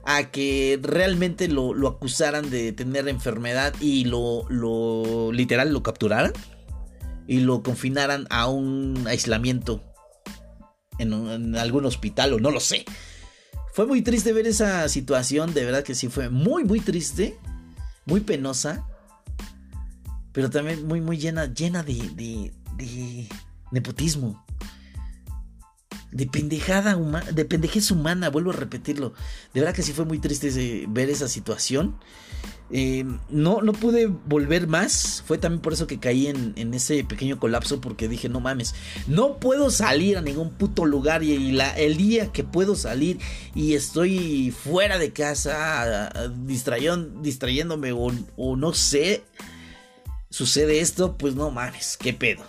a 0.06 0.32
que 0.32 0.80
realmente 0.82 1.48
lo, 1.48 1.74
lo, 1.74 1.88
acusaran 1.88 2.50
de 2.50 2.72
tener 2.72 3.08
enfermedad 3.08 3.74
y 3.80 4.06
lo, 4.06 4.46
lo 4.50 5.32
literal 5.32 5.74
lo 5.74 5.84
capturaran 5.84 6.32
y 7.28 7.40
lo 7.40 7.64
confinaran 7.64 8.28
a 8.30 8.48
un 8.48 9.06
aislamiento 9.08 9.84
en, 10.98 11.56
algún 11.56 11.86
hospital 11.86 12.34
o 12.34 12.40
no 12.40 12.52
lo 12.52 12.60
sé. 12.60 12.86
Fue 13.74 13.86
muy 13.86 14.02
triste 14.02 14.34
ver 14.34 14.48
esa 14.48 14.88
situación, 14.90 15.54
de 15.54 15.66
verdad 15.66 15.84
que 15.84 15.96
sí 15.96 16.10
fue 16.10 16.30
muy 16.30 16.64
muy 16.64 16.80
triste, 16.80 17.38
muy 18.06 18.20
penosa, 18.20 18.86
pero 20.34 20.50
también 20.50 20.86
muy 20.86 21.02
muy 21.02 21.18
llena 21.18 21.46
llena 21.46 21.84
de, 21.84 22.52
de 22.86 23.28
nepotismo 23.72 24.44
de 26.12 26.26
pendejada 26.26 26.98
humana, 26.98 27.32
de 27.32 27.46
pendejez 27.46 27.90
humana, 27.92 28.30
vuelvo 28.30 28.52
a 28.52 28.56
repetirlo. 28.56 29.14
De 29.54 29.62
verdad 29.62 29.74
que 29.74 29.82
sí 29.82 29.94
fue 29.94 30.06
muy 30.06 30.20
triste 30.20 30.86
ver 30.90 31.10
esa 31.10 31.28
situación. 31.28 31.96
Eh, 32.74 33.06
no, 33.30 33.62
no 33.62 33.74
pude 33.74 34.08
volver 34.08 34.68
más. 34.68 35.24
Fue 35.26 35.38
también 35.38 35.62
por 35.62 35.74
eso 35.74 35.88
que 35.88 36.00
caí 36.00 36.28
en, 36.28 36.74
ese 36.74 37.04
pequeño 37.04 37.40
colapso. 37.40 37.80
Porque 37.80 38.08
dije, 38.10 38.28
no 38.28 38.42
mames, 38.42 38.76
no 39.08 39.38
puedo 39.38 39.70
salir 39.70 40.18
a 40.18 40.22
ningún 40.22 40.52
puto 40.52 40.86
lugar. 40.86 41.24
Y, 41.24 41.58
el 41.78 41.98
día 41.98 42.32
que 42.32 42.44
puedo 42.44 42.76
salir 42.76 43.20
y 43.56 43.74
estoy 43.74 44.52
fuera 44.52 44.98
de 44.98 45.12
casa, 45.12 46.12
distrayéndome 46.46 47.94
o, 47.94 48.12
o 48.36 48.56
no 48.58 48.74
sé, 48.74 49.24
sucede 50.30 50.82
esto, 50.82 51.18
pues 51.18 51.36
no 51.36 51.52
mames, 51.52 51.98
qué 51.98 52.14
pedo. 52.14 52.44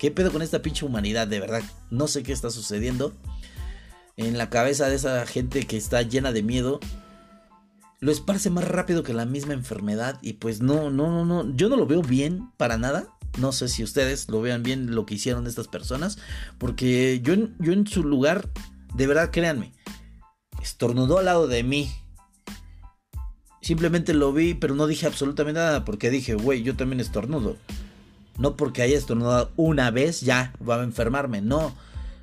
¿Qué 0.00 0.10
pedo 0.10 0.32
con 0.32 0.40
esta 0.40 0.62
pinche 0.62 0.86
humanidad? 0.86 1.28
De 1.28 1.40
verdad, 1.40 1.62
no 1.90 2.08
sé 2.08 2.22
qué 2.22 2.32
está 2.32 2.48
sucediendo. 2.50 3.12
En 4.16 4.38
la 4.38 4.48
cabeza 4.48 4.88
de 4.88 4.94
esa 4.94 5.26
gente 5.26 5.66
que 5.66 5.76
está 5.76 6.00
llena 6.00 6.32
de 6.32 6.42
miedo. 6.42 6.80
Lo 7.98 8.10
esparce 8.10 8.48
más 8.48 8.66
rápido 8.66 9.02
que 9.02 9.12
la 9.12 9.26
misma 9.26 9.52
enfermedad. 9.52 10.18
Y 10.22 10.34
pues 10.34 10.62
no, 10.62 10.88
no, 10.88 11.10
no, 11.10 11.26
no. 11.26 11.54
Yo 11.54 11.68
no 11.68 11.76
lo 11.76 11.86
veo 11.86 12.00
bien 12.00 12.50
para 12.56 12.78
nada. 12.78 13.08
No 13.38 13.52
sé 13.52 13.68
si 13.68 13.84
ustedes 13.84 14.30
lo 14.30 14.40
vean 14.40 14.62
bien 14.62 14.94
lo 14.94 15.04
que 15.04 15.16
hicieron 15.16 15.46
estas 15.46 15.68
personas. 15.68 16.16
Porque 16.56 17.20
yo, 17.22 17.34
yo 17.58 17.74
en 17.74 17.86
su 17.86 18.02
lugar, 18.02 18.48
de 18.94 19.06
verdad, 19.06 19.30
créanme. 19.30 19.74
Estornudó 20.62 21.18
al 21.18 21.26
lado 21.26 21.46
de 21.46 21.62
mí. 21.62 21.92
Simplemente 23.60 24.14
lo 24.14 24.32
vi, 24.32 24.54
pero 24.54 24.74
no 24.74 24.86
dije 24.86 25.06
absolutamente 25.06 25.60
nada. 25.60 25.84
Porque 25.84 26.08
dije, 26.08 26.36
güey, 26.36 26.62
yo 26.62 26.74
también 26.74 27.00
estornudo. 27.00 27.58
No 28.38 28.56
porque 28.56 28.82
haya 28.82 28.96
estornudado 28.96 29.50
una 29.56 29.90
vez 29.90 30.20
ya 30.20 30.54
va 30.66 30.80
a 30.80 30.84
enfermarme, 30.84 31.40
no. 31.40 31.74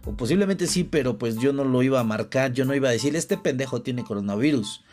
O 0.06 0.14
posiblemente 0.14 0.68
sí, 0.68 0.84
pero 0.84 1.18
pues 1.18 1.38
yo 1.38 1.54
no 1.54 1.64
lo 1.64 1.84
iba 1.84 2.00
a 2.00 2.04
marcar, 2.04 2.54
yo 2.54 2.66
no 2.66 2.74
iba 2.74 2.90
a 2.90 2.94
decir, 2.94 3.16
este 3.16 3.38
pendejo 3.38 3.82
tiene 3.82 4.04
coronavirus. 4.04 4.84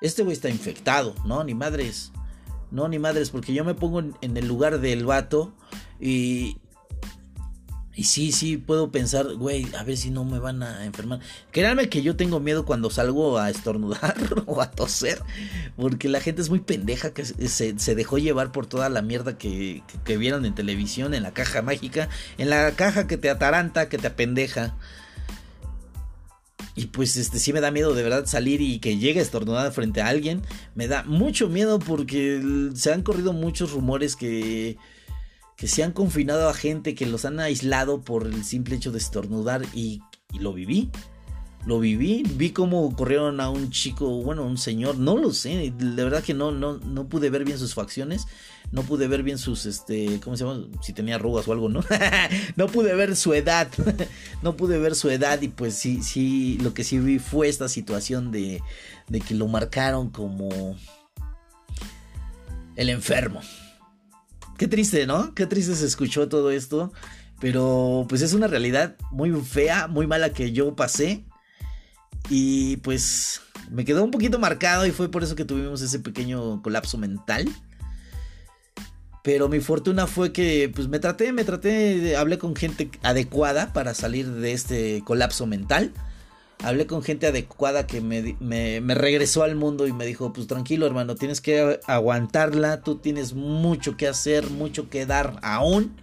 Este 0.00 0.22
güey 0.22 0.34
está 0.34 0.48
infectado, 0.48 1.14
no, 1.24 1.42
ni 1.42 1.54
madres. 1.54 2.12
No, 2.70 2.86
ni 2.86 2.98
madres, 2.98 3.30
porque 3.30 3.54
yo 3.54 3.64
me 3.64 3.74
pongo 3.74 4.00
en, 4.00 4.36
el 4.36 4.46
lugar 4.46 4.80
del 4.80 5.06
vato 5.06 5.54
y, 5.98 6.58
y 7.98 8.04
sí, 8.04 8.30
sí, 8.30 8.58
puedo 8.58 8.92
pensar, 8.92 9.34
güey, 9.34 9.66
a 9.76 9.82
ver 9.82 9.96
si 9.96 10.10
no 10.10 10.24
me 10.24 10.38
van 10.38 10.62
a 10.62 10.84
enfermar. 10.84 11.18
Créanme 11.50 11.88
que 11.88 12.00
yo 12.00 12.14
tengo 12.14 12.38
miedo 12.38 12.64
cuando 12.64 12.90
salgo 12.90 13.38
a 13.38 13.50
estornudar 13.50 14.14
o 14.46 14.62
a 14.62 14.70
toser, 14.70 15.20
porque 15.76 16.08
la 16.08 16.20
gente 16.20 16.40
es 16.40 16.48
muy 16.48 16.60
pendeja 16.60 17.12
que 17.12 17.24
se, 17.24 17.76
se 17.76 17.94
dejó 17.96 18.18
llevar 18.18 18.52
por 18.52 18.66
toda 18.66 18.88
la 18.88 19.02
mierda 19.02 19.36
que, 19.36 19.82
que, 19.88 19.98
que, 20.04 20.16
vieron 20.16 20.44
en 20.44 20.54
televisión, 20.54 21.12
en 21.12 21.24
la 21.24 21.32
caja 21.32 21.60
mágica, 21.60 22.08
en 22.38 22.50
la 22.50 22.70
caja 22.70 23.08
que 23.08 23.16
te 23.16 23.30
ataranta, 23.30 23.88
que 23.88 23.98
te 23.98 24.06
apendeja. 24.06 24.76
Y 26.76 26.86
pues 26.86 27.16
este 27.16 27.40
sí 27.40 27.52
me 27.52 27.60
da 27.60 27.72
miedo 27.72 27.94
de 27.94 28.04
verdad 28.04 28.26
salir 28.26 28.60
y 28.60 28.78
que 28.78 28.98
llegue 28.98 29.18
a 29.18 29.24
estornudar 29.24 29.72
frente 29.72 30.02
a 30.02 30.06
alguien. 30.06 30.42
Me 30.76 30.86
da 30.86 31.02
mucho 31.02 31.48
miedo 31.48 31.80
porque 31.80 32.70
se 32.76 32.92
han 32.92 33.02
corrido 33.02 33.32
muchos 33.32 33.72
rumores 33.72 34.14
que 34.14 34.76
que 35.58 35.66
se 35.66 35.82
han 35.82 35.92
confinado 35.92 36.48
a 36.48 36.54
gente, 36.54 36.94
que 36.94 37.04
los 37.04 37.24
han 37.24 37.40
aislado 37.40 38.00
por 38.00 38.28
el 38.28 38.44
simple 38.44 38.76
hecho 38.76 38.92
de 38.92 38.98
estornudar 38.98 39.66
y, 39.74 40.00
lo 40.38 40.54
viví. 40.54 40.90
Lo 41.66 41.80
viví, 41.80 42.22
vi 42.36 42.50
cómo 42.50 42.94
corrieron 42.94 43.40
a 43.40 43.50
un 43.50 43.70
chico, 43.70 44.22
bueno, 44.22 44.44
un 44.44 44.56
señor, 44.56 44.96
no 44.96 45.18
lo 45.18 45.32
sé, 45.34 45.72
de 45.76 46.04
verdad 46.04 46.22
que 46.22 46.32
no, 46.32 46.52
no, 46.52 46.78
no 46.78 47.08
pude 47.08 47.28
ver 47.28 47.44
bien 47.44 47.58
sus 47.58 47.74
facciones, 47.74 48.26
no 48.70 48.84
pude 48.84 49.08
ver 49.08 49.24
bien 49.24 49.36
sus, 49.36 49.66
este, 49.66 50.20
¿cómo 50.22 50.36
se 50.36 50.44
llama? 50.44 50.64
Si 50.80 50.92
tenía 50.92 51.16
arrugas 51.16 51.48
o 51.48 51.52
algo, 51.52 51.68
¿no? 51.68 51.84
no 52.56 52.68
pude 52.68 52.94
ver 52.94 53.16
su 53.16 53.34
edad, 53.34 53.68
no 54.42 54.56
pude 54.56 54.78
ver 54.78 54.94
su 54.94 55.10
edad 55.10 55.42
y 55.42 55.48
pues 55.48 55.74
sí, 55.74 56.02
sí, 56.02 56.56
lo 56.62 56.72
que 56.72 56.84
sí 56.84 57.00
vi 57.00 57.18
fue 57.18 57.48
esta 57.48 57.68
situación 57.68 58.30
de, 58.30 58.62
de 59.08 59.20
que 59.20 59.34
lo 59.34 59.48
marcaron 59.48 60.10
como 60.10 60.76
el 62.76 62.88
enfermo 62.88 63.40
qué 64.58 64.68
triste, 64.68 65.06
¿no? 65.06 65.34
Qué 65.34 65.46
triste 65.46 65.74
se 65.74 65.86
escuchó 65.86 66.28
todo 66.28 66.50
esto. 66.50 66.92
Pero 67.40 68.04
pues 68.08 68.20
es 68.20 68.34
una 68.34 68.48
realidad 68.48 68.96
muy 69.10 69.30
fea, 69.40 69.86
muy 69.86 70.06
mala 70.06 70.32
que 70.32 70.52
yo 70.52 70.74
pasé. 70.76 71.24
Y 72.28 72.76
pues 72.78 73.40
me 73.70 73.84
quedó 73.84 74.04
un 74.04 74.10
poquito 74.10 74.38
marcado 74.38 74.84
y 74.84 74.90
fue 74.90 75.10
por 75.10 75.22
eso 75.22 75.36
que 75.36 75.44
tuvimos 75.44 75.80
ese 75.80 76.00
pequeño 76.00 76.60
colapso 76.60 76.98
mental. 76.98 77.48
Pero 79.22 79.48
mi 79.48 79.60
fortuna 79.60 80.06
fue 80.06 80.32
que 80.32 80.70
pues 80.74 80.88
me 80.88 80.98
traté, 80.98 81.32
me 81.32 81.44
traté, 81.44 82.16
hablé 82.16 82.38
con 82.38 82.56
gente 82.56 82.90
adecuada 83.02 83.72
para 83.72 83.94
salir 83.94 84.28
de 84.28 84.52
este 84.52 85.02
colapso 85.04 85.46
mental. 85.46 85.92
Hablé 86.62 86.88
con 86.88 87.02
gente 87.02 87.28
adecuada 87.28 87.86
que 87.86 88.00
me, 88.00 88.80
regresó 88.94 89.44
al 89.44 89.54
mundo 89.54 89.86
y 89.86 89.92
me 89.92 90.06
dijo, 90.06 90.32
pues 90.32 90.48
tranquilo 90.48 90.86
hermano, 90.86 91.14
tienes 91.14 91.40
que 91.40 91.78
aguantarla, 91.86 92.82
tú 92.82 92.96
tienes 92.96 93.34
mucho 93.34 93.96
que 93.96 94.08
hacer, 94.08 94.50
mucho 94.50 94.90
que 94.90 95.06
dar 95.06 95.38
aún, 95.42 95.96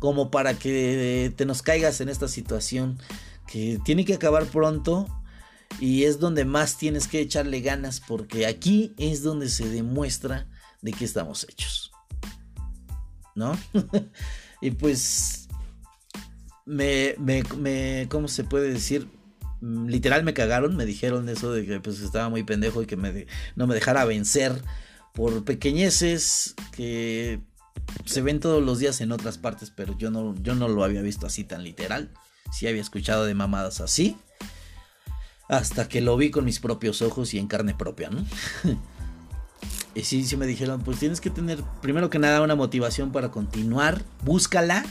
como 0.00 0.30
para 0.30 0.54
que 0.58 1.32
te 1.34 1.46
nos 1.46 1.62
caigas 1.62 2.02
en 2.02 2.10
esta 2.10 2.28
situación 2.28 2.98
que 3.46 3.78
tiene 3.84 4.04
que 4.04 4.14
acabar 4.14 4.44
pronto 4.44 5.06
y 5.80 6.04
es 6.04 6.20
donde 6.20 6.44
más 6.44 6.76
tienes 6.76 7.08
que 7.08 7.20
echarle 7.20 7.60
ganas 7.62 8.00
porque 8.00 8.46
aquí 8.46 8.94
es 8.98 9.22
donde 9.22 9.48
se 9.48 9.68
demuestra 9.68 10.46
de 10.82 10.92
qué 10.92 11.06
estamos 11.06 11.46
hechos. 11.48 11.92
¿No? 13.34 13.58
y 14.60 14.70
pues 14.70 15.48
me, 16.66 17.14
me, 17.18 17.42
me, 17.58 18.06
¿cómo 18.10 18.28
se 18.28 18.44
puede 18.44 18.70
decir? 18.70 19.08
Mm, 19.64 19.86
literal 19.86 20.24
me 20.24 20.34
cagaron, 20.34 20.76
me 20.76 20.84
dijeron 20.84 21.26
eso 21.30 21.50
de 21.50 21.64
que 21.64 21.80
pues 21.80 22.00
estaba 22.00 22.28
muy 22.28 22.42
pendejo 22.42 22.82
y 22.82 22.86
que 22.86 22.96
me 22.96 23.26
no 23.56 23.66
me 23.66 23.74
dejara 23.74 24.04
vencer 24.04 24.62
por 25.14 25.44
pequeñeces 25.44 26.54
que 26.72 27.40
se 28.04 28.20
ven 28.20 28.40
todos 28.40 28.62
los 28.62 28.78
días 28.78 29.00
en 29.00 29.10
otras 29.10 29.38
partes, 29.38 29.72
pero 29.74 29.96
yo 29.96 30.10
no, 30.10 30.34
yo 30.42 30.54
no 30.54 30.68
lo 30.68 30.84
había 30.84 31.00
visto 31.00 31.26
así 31.26 31.44
tan 31.44 31.64
literal. 31.64 32.10
Sí 32.52 32.66
había 32.66 32.82
escuchado 32.82 33.24
de 33.24 33.34
mamadas 33.34 33.80
así. 33.80 34.16
Hasta 35.48 35.88
que 35.88 36.02
lo 36.02 36.16
vi 36.16 36.30
con 36.30 36.44
mis 36.44 36.60
propios 36.60 37.00
ojos 37.00 37.32
y 37.32 37.38
en 37.38 37.46
carne 37.46 37.74
propia, 37.74 38.10
¿no? 38.10 38.24
y 39.94 40.02
sí, 40.02 40.24
sí 40.24 40.36
me 40.36 40.46
dijeron, 40.46 40.82
pues 40.82 40.98
tienes 40.98 41.20
que 41.20 41.30
tener 41.30 41.62
primero 41.80 42.10
que 42.10 42.18
nada 42.18 42.42
una 42.42 42.54
motivación 42.54 43.12
para 43.12 43.30
continuar. 43.30 44.02
Búscala. 44.24 44.84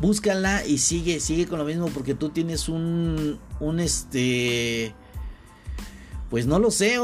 Búscala 0.00 0.64
y 0.66 0.78
sigue, 0.78 1.20
sigue 1.20 1.46
con 1.46 1.58
lo 1.58 1.64
mismo 1.64 1.86
porque 1.88 2.14
tú 2.14 2.30
tienes 2.30 2.68
un, 2.68 3.38
un 3.60 3.80
este... 3.80 4.94
Pues 6.30 6.46
no 6.46 6.58
lo 6.58 6.72
sé, 6.72 6.98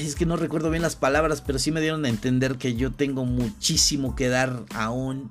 es 0.00 0.16
que 0.16 0.26
no 0.26 0.36
recuerdo 0.36 0.70
bien 0.70 0.82
las 0.82 0.96
palabras, 0.96 1.40
pero 1.40 1.58
sí 1.60 1.70
me 1.70 1.80
dieron 1.80 2.04
a 2.04 2.08
entender 2.08 2.56
que 2.56 2.74
yo 2.74 2.92
tengo 2.92 3.24
muchísimo 3.24 4.16
que 4.16 4.28
dar 4.28 4.64
aún 4.74 5.30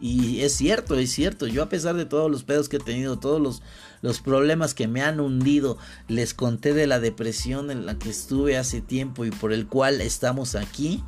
y 0.00 0.42
es 0.42 0.52
cierto, 0.52 0.96
es 0.96 1.12
cierto. 1.12 1.46
Yo 1.46 1.62
a 1.62 1.70
pesar 1.70 1.96
de 1.96 2.04
todos 2.04 2.30
los 2.30 2.44
pedos 2.44 2.68
que 2.68 2.76
he 2.76 2.80
tenido, 2.80 3.18
todos 3.18 3.40
los, 3.40 3.62
los 4.02 4.20
problemas 4.20 4.74
que 4.74 4.88
me 4.88 5.02
han 5.02 5.18
hundido, 5.18 5.78
les 6.08 6.34
conté 6.34 6.74
de 6.74 6.86
la 6.86 7.00
depresión 7.00 7.70
en 7.70 7.86
la 7.86 7.98
que 7.98 8.10
estuve 8.10 8.58
hace 8.58 8.82
tiempo 8.82 9.24
y 9.24 9.30
por 9.30 9.52
el 9.52 9.66
cual 9.66 10.02
estamos 10.02 10.56
aquí. 10.56 11.02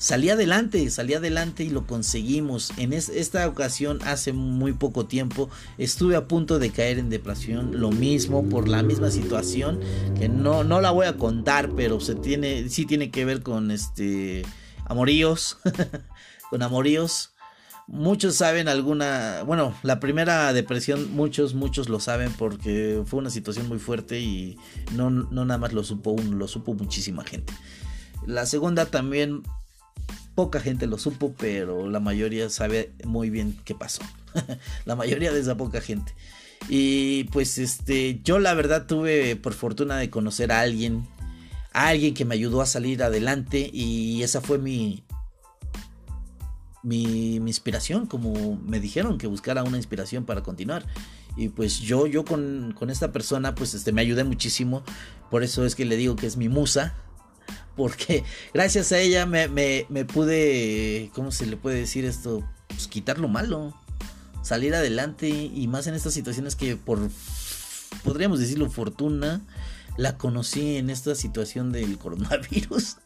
Salí 0.00 0.30
adelante, 0.30 0.88
salí 0.88 1.12
adelante 1.12 1.62
y 1.62 1.68
lo 1.68 1.86
conseguimos. 1.86 2.72
En 2.78 2.94
esta 2.94 3.46
ocasión, 3.46 3.98
hace 4.06 4.32
muy 4.32 4.72
poco 4.72 5.04
tiempo, 5.04 5.50
estuve 5.76 6.16
a 6.16 6.26
punto 6.26 6.58
de 6.58 6.70
caer 6.70 6.98
en 6.98 7.10
depresión. 7.10 7.78
Lo 7.78 7.90
mismo, 7.90 8.48
por 8.48 8.66
la 8.66 8.82
misma 8.82 9.10
situación, 9.10 9.78
que 10.18 10.30
no, 10.30 10.64
no 10.64 10.80
la 10.80 10.90
voy 10.90 11.06
a 11.06 11.18
contar, 11.18 11.72
pero 11.76 12.00
se 12.00 12.14
tiene, 12.14 12.70
sí 12.70 12.86
tiene 12.86 13.10
que 13.10 13.26
ver 13.26 13.42
con 13.42 13.70
este 13.70 14.42
amoríos. 14.86 15.58
con 16.50 16.62
amoríos. 16.62 17.34
Muchos 17.86 18.36
saben 18.36 18.68
alguna, 18.68 19.42
bueno, 19.44 19.74
la 19.82 20.00
primera 20.00 20.54
depresión, 20.54 21.12
muchos, 21.12 21.52
muchos 21.52 21.90
lo 21.90 22.00
saben 22.00 22.32
porque 22.32 23.02
fue 23.04 23.18
una 23.18 23.28
situación 23.28 23.68
muy 23.68 23.78
fuerte 23.78 24.18
y 24.18 24.56
no, 24.94 25.10
no 25.10 25.44
nada 25.44 25.58
más 25.58 25.74
lo 25.74 25.84
supo 25.84 26.12
uno, 26.12 26.38
lo 26.38 26.48
supo 26.48 26.72
muchísima 26.72 27.22
gente. 27.22 27.52
La 28.26 28.46
segunda 28.46 28.86
también, 28.86 29.42
poca 30.34 30.60
gente 30.60 30.86
lo 30.86 30.98
supo, 30.98 31.34
pero 31.38 31.88
la 31.88 32.00
mayoría 32.00 32.48
sabe 32.50 32.92
muy 33.04 33.30
bien 33.30 33.58
qué 33.64 33.74
pasó. 33.74 34.02
la 34.84 34.96
mayoría 34.96 35.32
de 35.32 35.40
esa 35.40 35.56
poca 35.56 35.80
gente. 35.80 36.14
Y 36.68 37.24
pues 37.24 37.58
este, 37.58 38.20
yo 38.22 38.38
la 38.38 38.54
verdad 38.54 38.86
tuve 38.86 39.36
por 39.36 39.54
fortuna 39.54 39.96
de 39.96 40.10
conocer 40.10 40.52
a 40.52 40.60
alguien, 40.60 41.06
a 41.72 41.88
alguien 41.88 42.14
que 42.14 42.24
me 42.24 42.34
ayudó 42.34 42.60
a 42.60 42.66
salir 42.66 43.02
adelante 43.02 43.70
y 43.72 44.22
esa 44.22 44.40
fue 44.40 44.58
mi, 44.58 45.04
mi, 46.82 47.36
inspiración, 47.36 48.06
como 48.06 48.56
me 48.56 48.80
dijeron 48.80 49.18
que 49.18 49.26
buscara 49.26 49.62
una 49.62 49.76
inspiración 49.76 50.24
para 50.24 50.42
continuar. 50.42 50.84
Y 51.36 51.48
pues 51.48 51.80
yo, 51.80 52.06
yo 52.06 52.24
con, 52.24 52.74
esta 52.88 53.12
persona, 53.12 53.54
pues 53.54 53.74
este, 53.74 53.92
me 53.92 54.00
ayudé 54.00 54.24
muchísimo. 54.24 54.82
Por 55.30 55.42
eso 55.42 55.64
es 55.64 55.74
que 55.74 55.84
le 55.84 55.96
digo 55.96 56.16
que 56.16 56.26
es 56.26 56.36
mi 56.36 56.48
musa. 56.48 56.94
Porque 57.76 58.24
gracias 58.54 58.92
a 58.92 58.98
ella 58.98 59.26
me, 59.26 59.48
pude, 60.06 61.10
¿cómo 61.14 61.32
se 61.32 61.46
le 61.46 61.56
puede 61.56 61.78
decir 61.78 62.04
esto? 62.04 62.42
Pues 62.68 62.88
quitar 62.88 63.18
lo 63.18 63.28
malo. 63.28 63.74
Salir 64.42 64.74
adelante. 64.74 65.28
Y 65.28 65.66
más 65.68 65.86
en 65.86 65.94
estas 65.94 66.14
situaciones 66.14 66.56
que 66.56 66.76
por, 66.76 66.98
podríamos 68.04 68.40
decirlo, 68.40 68.70
fortuna, 68.70 69.40
la 69.96 70.16
conocí 70.16 70.76
en 70.76 70.90
esta 70.90 71.14
situación 71.14 71.72
del 71.72 71.98
coronavirus. 71.98 72.96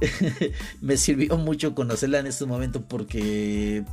me 0.80 0.96
sirvió 0.96 1.36
mucho 1.36 1.74
conocerla 1.74 2.18
en 2.18 2.26
este 2.26 2.46
momento 2.46 2.86
porque 2.86 3.84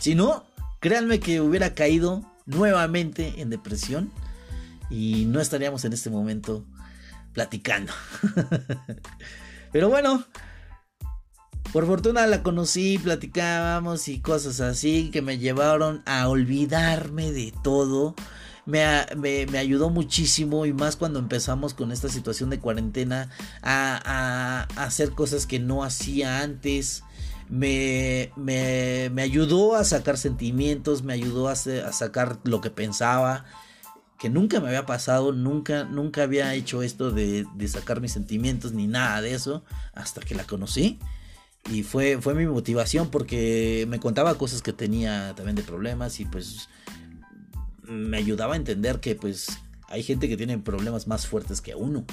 si 0.00 0.14
no, 0.14 0.44
créanme 0.80 1.20
que 1.20 1.40
hubiera 1.40 1.74
caído 1.74 2.22
nuevamente 2.46 3.40
en 3.40 3.50
depresión 3.50 4.10
y 4.90 5.24
no 5.26 5.40
estaríamos 5.40 5.84
en 5.84 5.92
este 5.92 6.10
momento 6.10 6.64
platicando. 7.36 7.92
Pero 9.72 9.88
bueno, 9.88 10.24
por 11.72 11.86
fortuna 11.86 12.26
la 12.26 12.42
conocí, 12.42 12.98
platicábamos 12.98 14.08
y 14.08 14.18
cosas 14.18 14.58
así 14.60 15.12
que 15.12 15.22
me 15.22 15.38
llevaron 15.38 16.02
a 16.04 16.28
olvidarme 16.28 17.30
de 17.30 17.54
todo 17.62 18.16
me, 18.66 19.46
me, 19.46 19.58
ayudó 19.58 19.90
muchísimo 19.90 20.66
y 20.66 20.72
más 20.72 20.96
cuando 20.96 21.20
empezamos 21.20 21.72
con 21.72 21.92
esta 21.92 22.08
situación 22.08 22.50
de 22.50 22.58
cuarentena 22.58 23.30
a, 23.62 24.66
hacer 24.76 25.12
cosas 25.12 25.46
que 25.46 25.58
no 25.60 25.84
hacía 25.84 26.42
antes. 26.42 27.04
Me, 27.48 28.32
me, 28.34 29.08
me, 29.12 29.22
ayudó 29.22 29.76
a 29.76 29.84
sacar 29.84 30.18
sentimientos, 30.18 31.04
me 31.04 31.12
ayudó 31.12 31.48
a, 31.48 31.52
a, 31.52 31.92
sacar 31.92 32.40
lo 32.42 32.60
que 32.60 32.70
pensaba, 32.70 33.44
nunca 34.30 34.60
me 34.60 34.68
había 34.68 34.86
pasado, 34.86 35.32
nunca, 35.32 35.84
nunca 35.84 36.22
había 36.22 36.54
hecho 36.54 36.82
esto 36.82 37.10
de, 37.10 37.46
de, 37.54 37.68
sacar 37.68 38.00
mis 38.00 38.12
sentimientos 38.12 38.72
ni 38.72 38.86
nada 38.86 39.20
de 39.20 39.34
eso, 39.34 39.64
hasta 39.94 40.20
que 40.20 40.34
la 40.34 40.44
conocí. 40.44 40.98
Y 41.70 41.82
fue, 41.82 42.18
fue 42.20 42.34
mi 42.34 42.46
motivación 42.46 43.10
porque 43.10 43.86
me 43.88 43.98
contaba 43.98 44.36
cosas 44.38 44.62
que 44.62 44.72
tenía 44.72 45.34
también 45.34 45.56
de 45.56 45.62
problemas 45.62 46.20
y 46.20 46.24
pues 46.24 46.68
me 47.82 48.18
ayudaba 48.18 48.54
a 48.54 48.56
entender 48.56 49.00
que 49.00 49.14
pues 49.14 49.58
hay 49.88 50.02
gente 50.02 50.28
que 50.28 50.36
tiene 50.36 50.58
problemas 50.58 51.06
más 51.06 51.26
fuertes 51.26 51.60
que 51.60 51.74
uno. 51.74 52.04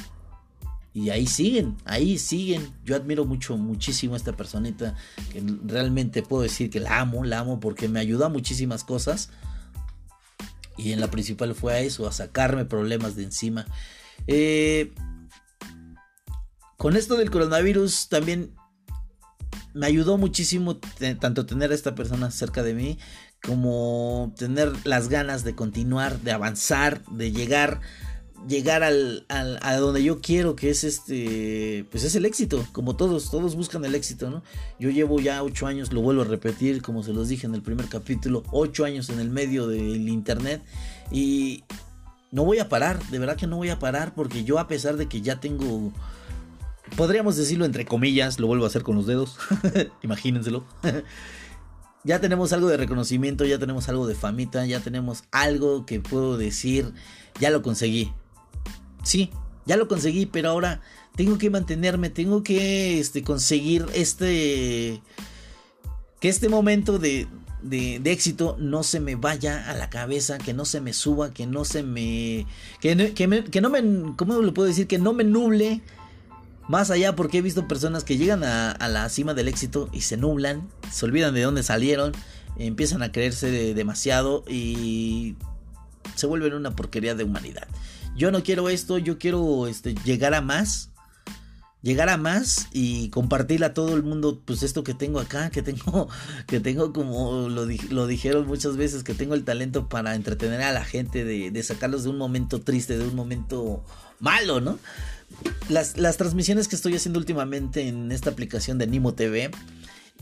Y 0.93 1.09
ahí 1.09 1.25
siguen, 1.25 1.75
ahí 1.85 2.19
siguen. 2.19 2.71
Yo 2.85 2.95
admiro 2.95 3.25
mucho, 3.25 3.57
muchísimo 3.57 4.13
a 4.13 4.17
esta 4.17 4.33
personita. 4.33 4.95
Que 5.31 5.43
realmente 5.65 6.21
puedo 6.21 6.43
decir 6.43 6.69
que 6.69 6.79
la 6.79 6.99
amo, 6.99 7.23
la 7.23 7.39
amo 7.39 7.59
porque 7.59 7.87
me 7.89 7.99
ayuda 7.99 8.27
a 8.27 8.29
muchísimas 8.29 8.83
cosas. 8.83 9.29
Y 10.77 10.91
en 10.91 10.99
la 10.99 11.09
principal 11.09 11.55
fue 11.55 11.73
a 11.73 11.79
eso, 11.79 12.07
a 12.07 12.11
sacarme 12.11 12.65
problemas 12.65 13.15
de 13.15 13.23
encima. 13.23 13.65
Eh, 14.27 14.93
con 16.77 16.95
esto 16.95 17.15
del 17.15 17.31
coronavirus 17.31 18.09
también 18.09 18.55
me 19.73 19.87
ayudó 19.87 20.17
muchísimo 20.17 20.77
tanto 21.19 21.45
tener 21.45 21.71
a 21.71 21.75
esta 21.75 21.95
persona 21.95 22.29
cerca 22.31 22.63
de 22.63 22.73
mí 22.73 22.99
como 23.41 24.33
tener 24.37 24.71
las 24.85 25.09
ganas 25.09 25.43
de 25.43 25.55
continuar, 25.55 26.19
de 26.19 26.31
avanzar, 26.31 27.03
de 27.07 27.31
llegar 27.31 27.81
llegar 28.47 28.83
al, 28.83 29.25
a 29.29 29.75
donde 29.77 30.03
yo 30.03 30.19
quiero 30.19 30.55
que 30.55 30.69
es 30.69 30.83
este 30.83 31.85
pues 31.91 32.03
es 32.03 32.15
el 32.15 32.25
éxito 32.25 32.65
como 32.71 32.95
todos 32.95 33.31
todos 33.31 33.55
buscan 33.55 33.85
el 33.85 33.95
éxito 33.95 34.29
no 34.29 34.43
yo 34.79 34.89
llevo 34.89 35.19
ya 35.19 35.43
ocho 35.43 35.65
años 35.65 35.93
lo 35.93 36.01
vuelvo 36.01 36.23
a 36.23 36.25
repetir 36.25 36.81
como 36.81 37.03
se 37.03 37.13
los 37.13 37.29
dije 37.29 37.47
en 37.47 37.55
el 37.55 37.61
primer 37.61 37.87
capítulo 37.87 38.43
ocho 38.51 38.85
años 38.85 39.09
en 39.09 39.19
el 39.19 39.29
medio 39.29 39.67
del 39.67 40.09
internet 40.09 40.61
y 41.11 41.63
no 42.31 42.43
voy 42.43 42.59
a 42.59 42.69
parar 42.69 43.01
de 43.07 43.19
verdad 43.19 43.37
que 43.37 43.47
no 43.47 43.57
voy 43.57 43.69
a 43.69 43.79
parar 43.79 44.13
porque 44.13 44.43
yo 44.43 44.59
a 44.59 44.67
pesar 44.67 44.97
de 44.97 45.07
que 45.07 45.21
ya 45.21 45.39
tengo 45.39 45.93
podríamos 46.97 47.37
decirlo 47.37 47.65
entre 47.65 47.85
comillas 47.85 48.39
lo 48.39 48.47
vuelvo 48.47 48.65
a 48.65 48.67
hacer 48.67 48.83
con 48.83 48.95
los 48.95 49.07
dedos 49.07 49.37
imagínenselo 50.01 50.65
ya 52.03 52.19
tenemos 52.19 52.51
algo 52.51 52.67
de 52.67 52.77
reconocimiento, 52.77 53.45
ya 53.45 53.59
tenemos 53.59 53.87
algo 53.87 54.07
de 54.07 54.15
famita, 54.15 54.65
ya 54.65 54.81
tenemos 54.81 55.23
algo 55.31 55.85
que 55.85 56.01
puedo 56.01 56.37
decir, 56.37 56.93
ya 57.39 57.49
lo 57.49 57.61
conseguí. 57.61 58.11
Sí, 59.03 59.29
ya 59.65 59.77
lo 59.77 59.87
conseguí, 59.87 60.25
pero 60.25 60.49
ahora 60.49 60.81
tengo 61.15 61.37
que 61.37 61.49
mantenerme, 61.49 62.09
tengo 62.09 62.43
que 62.43 62.99
este, 62.99 63.23
conseguir 63.23 63.85
este... 63.93 65.01
que 66.19 66.29
este 66.29 66.49
momento 66.49 66.97
de, 66.99 67.27
de, 67.63 68.11
éxito 68.11 68.57
no 68.59 68.83
se 68.83 68.99
me 68.99 69.15
vaya 69.15 69.69
a 69.69 69.73
la 69.73 69.89
cabeza, 69.89 70.37
que 70.37 70.53
no 70.53 70.65
se 70.65 70.81
me 70.81 70.93
suba, 70.93 71.33
que 71.33 71.47
no 71.47 71.65
se 71.65 71.83
me. 71.83 72.45
Que, 72.79 73.13
que, 73.13 73.61
no 73.61 73.69
me. 73.69 74.15
¿Cómo 74.15 74.35
lo 74.35 74.53
puedo 74.53 74.67
decir? 74.67 74.87
Que 74.87 74.99
no 74.99 75.13
me 75.13 75.23
nuble. 75.23 75.81
Más 76.69 76.91
allá, 76.91 77.13
porque 77.13 77.39
he 77.39 77.41
visto 77.41 77.67
personas 77.67 78.05
que 78.05 78.15
llegan 78.15 78.43
a 78.45 78.87
la 78.87 79.09
cima 79.09 79.33
del 79.33 79.49
éxito 79.49 79.89
y 79.91 79.99
se 80.01 80.15
nublan, 80.15 80.69
se 80.89 81.05
olvidan 81.05 81.33
de 81.33 81.41
dónde 81.41 81.61
salieron, 81.61 82.13
empiezan 82.57 83.03
a 83.03 83.11
creerse 83.11 83.73
demasiado 83.73 84.45
y 84.47 85.35
se 86.15 86.25
vuelven 86.25 86.53
una 86.53 86.73
porquería 86.73 87.15
de 87.15 87.25
humanidad. 87.25 87.67
Yo 88.15 88.31
no 88.31 88.43
quiero 88.43 88.69
esto, 88.69 88.97
yo 88.97 89.17
quiero 89.17 89.67
este, 89.67 89.95
llegar 90.05 90.33
a 90.33 90.41
más 90.41 90.89
llegar 91.83 92.07
a 92.09 92.17
más 92.17 92.69
y 92.71 93.09
compartir 93.09 93.63
a 93.63 93.73
todo 93.73 93.95
el 93.95 94.03
mundo 94.03 94.41
pues 94.43 94.63
esto 94.63 94.83
que 94.83 94.93
tengo 94.93 95.19
acá, 95.19 95.51
que 95.51 95.61
tengo 95.61 96.07
que 96.47 96.59
tengo 96.59 96.93
como 96.93 97.49
lo, 97.49 98.07
dijeron 98.07 98.47
muchas 98.47 98.77
veces 98.77 99.03
que 99.03 99.13
tengo 99.13 99.35
el 99.35 99.43
talento 99.43 99.89
para 99.89 100.15
entretener 100.15 100.61
a 100.61 100.71
la 100.71 100.83
gente 100.83 101.23
de, 101.25 101.51
de 101.51 101.63
sacarlos 101.63 102.03
de 102.03 102.09
un 102.09 102.17
momento 102.17 102.61
triste, 102.61 102.97
de 102.97 103.05
un 103.05 103.15
momento 103.15 103.83
malo, 104.19 104.61
¿no? 104.61 104.79
Las, 105.67 105.97
las 105.97 106.17
transmisiones 106.17 106.67
que 106.67 106.75
estoy 106.75 106.95
haciendo 106.95 107.19
últimamente 107.19 107.87
en 107.87 108.11
esta 108.11 108.29
aplicación 108.29 108.77
de 108.77 108.87
Nimo 108.87 109.13
TV 109.13 109.51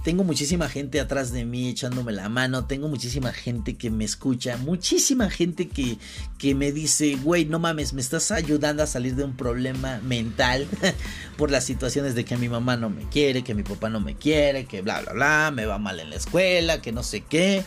tengo 0.04 0.24
muchísima 0.24 0.68
gente 0.68 1.00
atrás 1.00 1.32
de 1.32 1.46
mí 1.46 1.70
echándome 1.70 2.12
la 2.12 2.28
mano, 2.28 2.66
tengo 2.66 2.88
muchísima 2.88 3.32
gente 3.32 3.78
que 3.78 3.92
me 3.92 4.04
escucha, 4.04 4.58
muchísima 4.58 5.30
gente 5.30 5.68
que, 5.68 5.98
que 6.40 6.56
me 6.56 6.72
dice, 6.72 7.16
güey, 7.16 7.46
no 7.46 7.60
mames, 7.60 7.94
me 7.94 8.02
estás 8.02 8.32
ayudando 8.32 8.82
a 8.82 8.88
salir 8.88 9.16
de 9.16 9.24
un 9.24 9.36
problema 9.36 10.00
mental 10.04 10.68
por 11.38 11.52
las 11.52 11.66
situaciones 11.66 12.16
de 12.16 12.26
que 12.26 12.36
mi 12.36 12.50
mamá 12.50 12.78
no 12.78 12.90
me 12.90 13.08
quiere, 13.10 13.44
que 13.44 13.54
mi 13.54 13.64
papá 13.64 13.90
no 13.90 14.00
me 14.00 14.16
quiere, 14.16 14.66
que 14.66 14.82
bla, 14.82 15.02
bla, 15.02 15.14
bla, 15.14 15.52
me 15.54 15.66
va 15.66 15.78
mal 15.78 16.00
en 16.00 16.10
la 16.10 16.16
escuela, 16.16 16.82
que 16.82 16.92
no 16.92 17.04
sé 17.04 17.22
qué. 17.22 17.64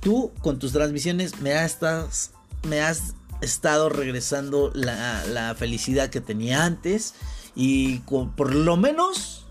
Tú 0.00 0.32
con 0.42 0.58
tus 0.58 0.72
transmisiones 0.72 1.40
me 1.40 1.54
has, 1.54 1.78
me 2.68 2.80
has 2.82 3.14
estado 3.40 3.88
regresando 3.88 4.70
la, 4.74 5.24
la 5.26 5.54
felicidad 5.54 6.10
que 6.10 6.20
tenía 6.20 6.64
antes 6.64 7.14
y 7.54 8.00
por 8.00 8.54
lo 8.54 8.76
menos 8.76 9.45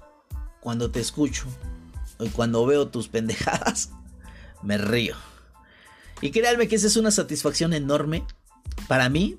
cuando 0.65 0.89
te 0.89 0.99
escucho 0.99 1.45
y 2.19 2.29
cuando 2.29 2.65
veo 2.65 2.87
tus 2.87 3.07
pendejadas, 3.07 3.91
me 4.63 4.79
río. 4.79 5.15
Y 6.21 6.31
créanme 6.31 6.67
que 6.67 6.75
esa 6.75 6.87
es 6.87 6.97
una 6.97 7.11
satisfacción 7.11 7.71
enorme 7.71 8.25
para 8.87 9.07
mí, 9.07 9.37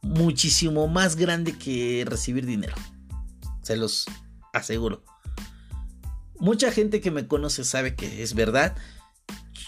muchísimo 0.00 0.86
más 0.86 1.16
grande 1.16 1.58
que 1.58 2.04
recibir 2.06 2.46
dinero. 2.46 2.76
Se 3.62 3.76
los 3.76 4.06
aseguro. 4.52 5.02
Mucha 6.38 6.70
gente 6.70 7.00
que 7.00 7.10
me 7.10 7.26
conoce 7.26 7.64
sabe 7.64 7.96
que 7.96 8.22
es 8.22 8.34
verdad. 8.34 8.76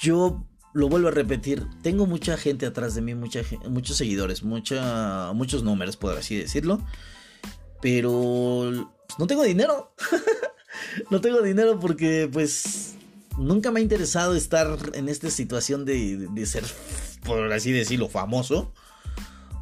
Yo 0.01 0.47
lo 0.73 0.89
vuelvo 0.89 1.09
a 1.09 1.11
repetir, 1.11 1.67
tengo 1.83 2.07
mucha 2.07 2.37
gente 2.37 2.65
atrás 2.65 2.95
de 2.95 3.03
mí, 3.03 3.17
muchos 3.17 3.97
seguidores, 3.97 4.45
muchos 4.45 5.65
números, 5.65 5.97
por 5.97 6.17
así 6.17 6.37
decirlo. 6.37 6.81
Pero 7.83 8.94
pues, 9.15 9.19
no 9.21 9.27
tengo 9.27 9.45
dinero. 9.45 9.95
no 11.11 11.21
tengo 11.21 11.41
dinero 11.43 11.79
porque 11.79 12.29
pues 12.33 12.95
nunca 13.39 13.71
me 13.71 13.81
ha 13.81 13.83
interesado 13.83 14.35
estar 14.35 14.77
en 14.95 15.09
esta 15.09 15.31
situación 15.31 15.85
de, 15.85 16.47
ser, 16.47 16.65
por 17.25 17.53
así 17.53 17.71
decirlo, 17.73 18.09
famoso. 18.09 18.73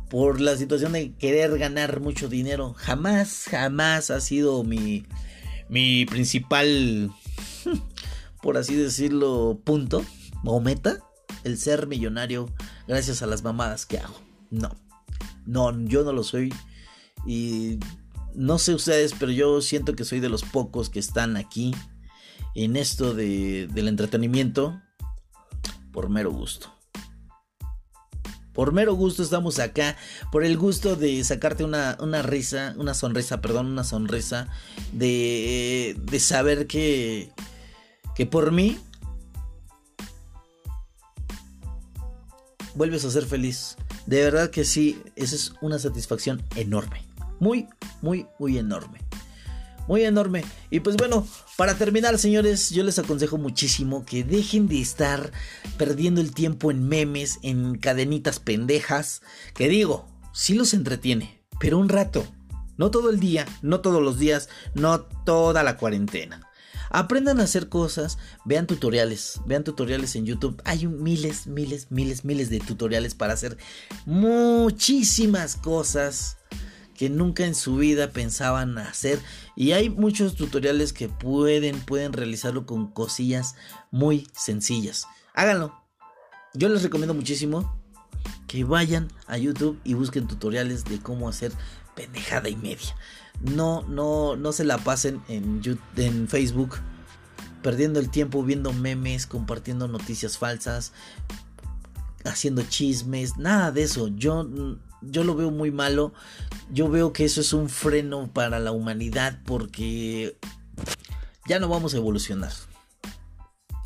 Por 0.08 0.40
la 0.40 0.56
situación 0.56 0.92
de 0.92 1.14
querer 1.14 1.58
ganar 1.58 2.00
mucho 2.00 2.28
dinero. 2.28 2.74
Jamás, 2.76 3.46
jamás 3.50 4.10
ha 4.10 4.20
sido 4.20 4.62
mi, 4.62 5.06
mi 5.70 6.04
principal, 6.04 7.10
por 8.42 8.58
así 8.58 8.74
decirlo, 8.74 9.60
punto 9.64 10.04
o 10.44 10.60
meta. 10.60 10.98
El 11.44 11.58
ser 11.58 11.86
millonario 11.86 12.50
gracias 12.86 13.22
a 13.22 13.26
las 13.26 13.42
mamadas 13.42 13.86
que 13.86 13.98
hago. 13.98 14.14
No, 14.50 14.76
no, 15.46 15.78
yo 15.86 16.04
no 16.04 16.12
lo 16.12 16.24
soy. 16.24 16.52
Y 17.26 17.78
no 18.34 18.58
sé 18.58 18.74
ustedes, 18.74 19.14
pero 19.18 19.32
yo 19.32 19.60
siento 19.60 19.94
que 19.94 20.04
soy 20.04 20.20
de 20.20 20.28
los 20.28 20.42
pocos 20.42 20.88
que 20.88 20.98
están 20.98 21.36
aquí 21.36 21.74
en 22.54 22.76
esto 22.76 23.14
de, 23.14 23.68
del 23.72 23.88
entretenimiento 23.88 24.80
por 25.92 26.08
mero 26.08 26.30
gusto. 26.30 26.72
Por 28.52 28.72
mero 28.72 28.94
gusto 28.94 29.22
estamos 29.22 29.58
acá, 29.58 29.96
por 30.30 30.44
el 30.44 30.58
gusto 30.58 30.94
de 30.94 31.24
sacarte 31.24 31.64
una, 31.64 31.96
una 32.00 32.20
risa, 32.20 32.74
una 32.76 32.92
sonrisa, 32.92 33.40
perdón, 33.40 33.66
una 33.66 33.82
sonrisa, 33.82 34.48
de, 34.92 35.96
de 35.98 36.20
saber 36.20 36.66
que, 36.66 37.32
que 38.14 38.26
por 38.26 38.52
mí 38.52 38.78
vuelves 42.74 43.06
a 43.06 43.10
ser 43.10 43.24
feliz. 43.24 43.76
De 44.04 44.22
verdad 44.22 44.50
que 44.50 44.64
sí, 44.64 45.02
esa 45.16 45.34
es 45.34 45.54
una 45.62 45.78
satisfacción 45.78 46.42
enorme. 46.54 47.11
Muy, 47.42 47.66
muy, 48.02 48.28
muy 48.38 48.56
enorme. 48.56 49.00
Muy 49.88 50.04
enorme. 50.04 50.44
Y 50.70 50.78
pues 50.78 50.96
bueno, 50.96 51.26
para 51.56 51.74
terminar, 51.74 52.16
señores, 52.16 52.70
yo 52.70 52.84
les 52.84 53.00
aconsejo 53.00 53.36
muchísimo 53.36 54.04
que 54.04 54.22
dejen 54.22 54.68
de 54.68 54.80
estar 54.80 55.32
perdiendo 55.76 56.20
el 56.20 56.34
tiempo 56.34 56.70
en 56.70 56.86
memes, 56.86 57.40
en 57.42 57.78
cadenitas 57.78 58.38
pendejas. 58.38 59.22
Que 59.56 59.68
digo, 59.68 60.06
sí 60.32 60.54
los 60.54 60.72
entretiene, 60.72 61.42
pero 61.58 61.78
un 61.78 61.88
rato. 61.88 62.24
No 62.76 62.92
todo 62.92 63.10
el 63.10 63.18
día, 63.18 63.44
no 63.60 63.80
todos 63.80 64.00
los 64.00 64.20
días, 64.20 64.48
no 64.74 65.00
toda 65.00 65.64
la 65.64 65.76
cuarentena. 65.76 66.48
Aprendan 66.90 67.40
a 67.40 67.44
hacer 67.44 67.68
cosas, 67.68 68.18
vean 68.44 68.68
tutoriales, 68.68 69.40
vean 69.46 69.64
tutoriales 69.64 70.14
en 70.14 70.26
YouTube. 70.26 70.62
Hay 70.64 70.86
miles, 70.86 71.48
miles, 71.48 71.90
miles, 71.90 72.24
miles 72.24 72.50
de 72.50 72.60
tutoriales 72.60 73.16
para 73.16 73.32
hacer 73.32 73.58
muchísimas 74.06 75.56
cosas 75.56 76.36
que 77.02 77.10
nunca 77.10 77.44
en 77.44 77.56
su 77.56 77.74
vida 77.74 78.12
pensaban 78.12 78.78
hacer 78.78 79.18
y 79.56 79.72
hay 79.72 79.90
muchos 79.90 80.36
tutoriales 80.36 80.92
que 80.92 81.08
pueden 81.08 81.80
pueden 81.80 82.12
realizarlo 82.12 82.64
con 82.64 82.92
cosillas 82.92 83.56
muy 83.90 84.28
sencillas. 84.34 85.08
Háganlo. 85.34 85.74
Yo 86.54 86.68
les 86.68 86.84
recomiendo 86.84 87.12
muchísimo 87.12 87.76
que 88.46 88.62
vayan 88.62 89.08
a 89.26 89.36
YouTube 89.36 89.80
y 89.82 89.94
busquen 89.94 90.28
tutoriales 90.28 90.84
de 90.84 91.00
cómo 91.00 91.28
hacer 91.28 91.50
pendejada 91.96 92.48
y 92.48 92.54
media. 92.54 92.94
No 93.40 93.82
no 93.88 94.36
no 94.36 94.52
se 94.52 94.62
la 94.62 94.78
pasen 94.78 95.20
en 95.26 95.60
en 95.96 96.28
Facebook 96.28 96.76
perdiendo 97.64 97.98
el 97.98 98.10
tiempo 98.10 98.44
viendo 98.44 98.72
memes, 98.72 99.26
compartiendo 99.26 99.88
noticias 99.88 100.38
falsas, 100.38 100.92
haciendo 102.24 102.62
chismes, 102.62 103.38
nada 103.38 103.72
de 103.72 103.82
eso. 103.82 104.06
Yo 104.06 104.48
yo 105.02 105.24
lo 105.24 105.34
veo 105.34 105.50
muy 105.50 105.70
malo. 105.70 106.12
Yo 106.72 106.88
veo 106.88 107.12
que 107.12 107.24
eso 107.24 107.40
es 107.40 107.52
un 107.52 107.68
freno 107.68 108.30
para 108.32 108.58
la 108.58 108.72
humanidad 108.72 109.38
porque 109.44 110.36
ya 111.46 111.58
no 111.58 111.68
vamos 111.68 111.94
a 111.94 111.98
evolucionar. 111.98 112.52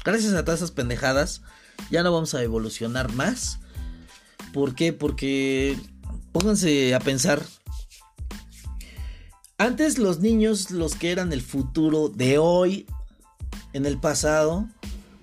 Gracias 0.04 0.34
a 0.34 0.44
todas 0.44 0.60
esas 0.60 0.70
pendejadas, 0.70 1.42
ya 1.90 2.02
no 2.02 2.12
vamos 2.12 2.34
a 2.34 2.42
evolucionar 2.42 3.12
más. 3.12 3.58
¿Por 4.52 4.74
qué? 4.74 4.92
Porque 4.92 5.76
pónganse 6.32 6.94
a 6.94 7.00
pensar. 7.00 7.42
Antes 9.58 9.98
los 9.98 10.20
niños, 10.20 10.70
los 10.70 10.94
que 10.94 11.10
eran 11.10 11.32
el 11.32 11.42
futuro 11.42 12.08
de 12.08 12.38
hoy, 12.38 12.86
en 13.72 13.84
el 13.84 13.98
pasado, 13.98 14.68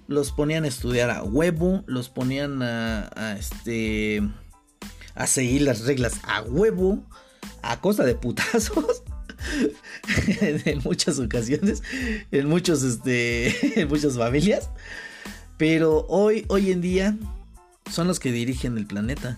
los 0.07 0.31
ponían 0.31 0.65
a 0.65 0.67
estudiar 0.67 1.11
a 1.11 1.23
huevo, 1.23 1.83
los 1.85 2.09
ponían 2.09 2.61
a, 2.61 3.09
a 3.15 3.37
este 3.37 4.21
a 5.15 5.27
seguir 5.27 5.63
las 5.63 5.81
reglas 5.81 6.19
a 6.23 6.41
huevo, 6.41 7.03
a 7.61 7.79
costa 7.79 8.03
de 8.03 8.15
putazos. 8.15 9.03
en 10.41 10.79
muchas 10.83 11.19
ocasiones, 11.19 11.83
en 12.31 12.47
muchos 12.47 12.83
este, 12.83 13.79
en 13.81 13.89
muchas 13.89 14.17
familias, 14.17 14.69
pero 15.57 16.05
hoy 16.07 16.45
hoy 16.47 16.71
en 16.71 16.81
día 16.81 17.17
son 17.91 18.07
los 18.07 18.19
que 18.19 18.31
dirigen 18.31 18.77
el 18.77 18.85
planeta. 18.85 19.37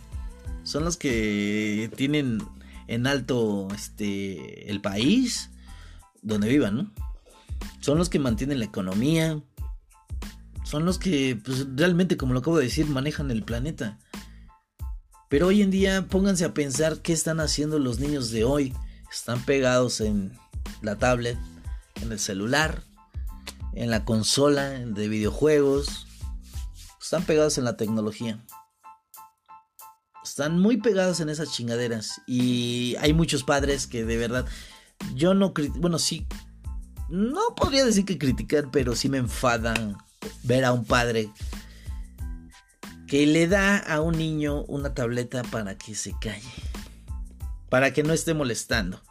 Son 0.64 0.84
los 0.84 0.98
que 0.98 1.92
tienen 1.96 2.40
en 2.88 3.08
alto 3.08 3.68
este 3.74 4.70
el 4.70 4.82
país 4.82 5.52
donde 6.22 6.48
vivan, 6.50 6.76
¿no? 6.76 6.92
Son 7.80 7.98
los 7.98 8.10
que 8.10 8.20
mantienen 8.20 8.60
la 8.60 8.66
economía. 8.66 9.40
Son 10.64 10.86
los 10.86 10.98
que 10.98 11.40
pues, 11.44 11.68
realmente, 11.76 12.18
como 12.18 12.34
lo 12.34 12.40
acabo 12.40 12.58
de 12.58 12.64
decir, 12.64 12.88
manejan 12.88 13.30
el 13.30 13.44
planeta. 13.44 14.00
Pero 15.36 15.48
hoy 15.48 15.62
en 15.62 15.70
día 15.70 16.08
pónganse 16.10 16.46
a 16.46 16.54
pensar 16.54 17.02
qué 17.02 17.12
están 17.12 17.42
haciendo 17.42 17.78
los 17.78 18.00
niños 18.00 18.32
de 18.32 18.46
hoy. 18.46 18.74
Están 19.12 19.44
pegados 19.44 20.00
en 20.00 20.32
la 20.82 20.98
tablet, 20.98 21.38
en 22.02 22.10
el 22.10 22.20
celular, 22.20 22.84
en 23.74 23.92
la 23.92 24.06
consola 24.06 24.70
de 24.70 25.10
videojuegos. 25.10 26.08
Están 27.02 27.26
pegados 27.26 27.58
en 27.58 27.66
la 27.66 27.76
tecnología. 27.76 28.46
Están 30.24 30.58
muy 30.58 30.78
pegados 30.78 31.20
en 31.20 31.28
esas 31.28 31.52
chingaderas. 31.52 32.22
Y 32.26 32.96
hay 33.02 33.14
muchos 33.14 33.44
padres 33.44 33.88
que 33.88 34.06
de 34.06 34.16
verdad... 34.16 34.46
Yo 35.16 35.34
no... 35.34 35.52
Bueno, 35.80 36.00
sí. 36.00 36.26
no 37.10 37.42
podría 37.58 37.84
decir 37.84 38.06
que 38.06 38.18
criticar, 38.18 38.72
pero 38.72 38.96
sí 38.96 39.10
me 39.10 39.18
enfada 39.18 39.74
ver 40.44 40.64
a 40.64 40.72
un 40.72 40.86
padre 40.86 41.30
que 43.08 43.26
le 43.28 43.48
da 43.48 43.78
a 43.78 44.02
un 44.02 44.18
niño 44.18 44.64
una 44.64 44.94
tableta 44.94 45.44
para 45.44 45.78
que 45.78 45.96
se 45.96 46.14
calle, 46.20 46.42
para 47.70 47.94
que 47.94 48.04
no 48.04 48.14
esté 48.14 48.34
molestando. 48.34 49.02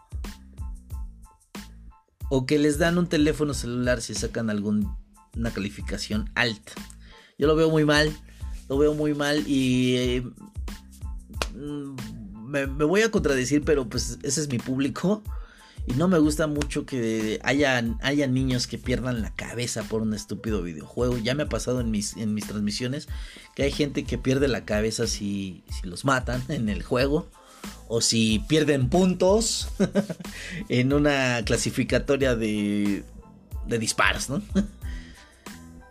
O 2.30 2.46
que 2.46 2.58
les 2.58 2.78
dan 2.78 2.98
un 2.98 3.06
teléfono 3.06 3.54
celular 3.54 4.00
si 4.00 4.14
sacan 4.14 4.50
alguna 4.50 4.96
calificación 5.52 6.30
alta. 6.34 6.72
Yo 7.38 7.46
lo 7.46 7.54
veo 7.54 7.70
muy 7.70 7.84
mal, 7.84 8.16
lo 8.68 8.78
veo 8.78 8.94
muy 8.94 9.14
mal 9.14 9.46
y 9.46 9.96
eh, 9.96 10.22
mm, 11.54 11.94
me, 12.46 12.66
me, 12.66 12.84
voy 12.84 13.02
a 13.02 13.10
contradecir, 13.10 13.62
pero 13.64 13.88
pues 13.88 14.18
ese 14.22 14.40
es 14.40 14.48
mi 14.48 14.58
público. 14.58 15.22
Y 15.86 15.92
no 15.94 16.08
me 16.08 16.18
gusta 16.18 16.46
mucho 16.46 16.86
que 16.86 17.40
haya, 17.42 17.82
niños 17.82 18.66
que 18.66 18.78
pierdan 18.78 19.20
la 19.20 19.34
cabeza 19.34 19.82
por 19.82 20.02
un 20.02 20.14
estúpido 20.14 20.62
videojuego. 20.62 21.18
Ya 21.18 21.34
me 21.34 21.42
ha 21.42 21.48
pasado 21.48 21.80
en 21.80 21.90
mis, 21.90 22.16
en 22.16 22.32
mis 22.32 22.46
transmisiones 22.46 23.08
que 23.54 23.64
hay 23.64 23.72
gente 23.72 24.04
que 24.04 24.16
pierde 24.16 24.48
la 24.48 24.64
cabeza 24.64 25.06
si, 25.06 25.62
si 25.68 25.86
los 25.86 26.04
matan 26.04 26.42
en 26.48 26.68
el 26.68 26.82
juego. 26.82 27.28
O 27.88 28.00
si 28.00 28.42
pierden 28.48 28.88
puntos 28.88 29.68
en 30.68 30.92
una 30.92 31.42
clasificatoria 31.44 32.34
de, 32.34 33.04
de 33.66 33.78
disparos, 33.78 34.30
¿no? 34.30 34.42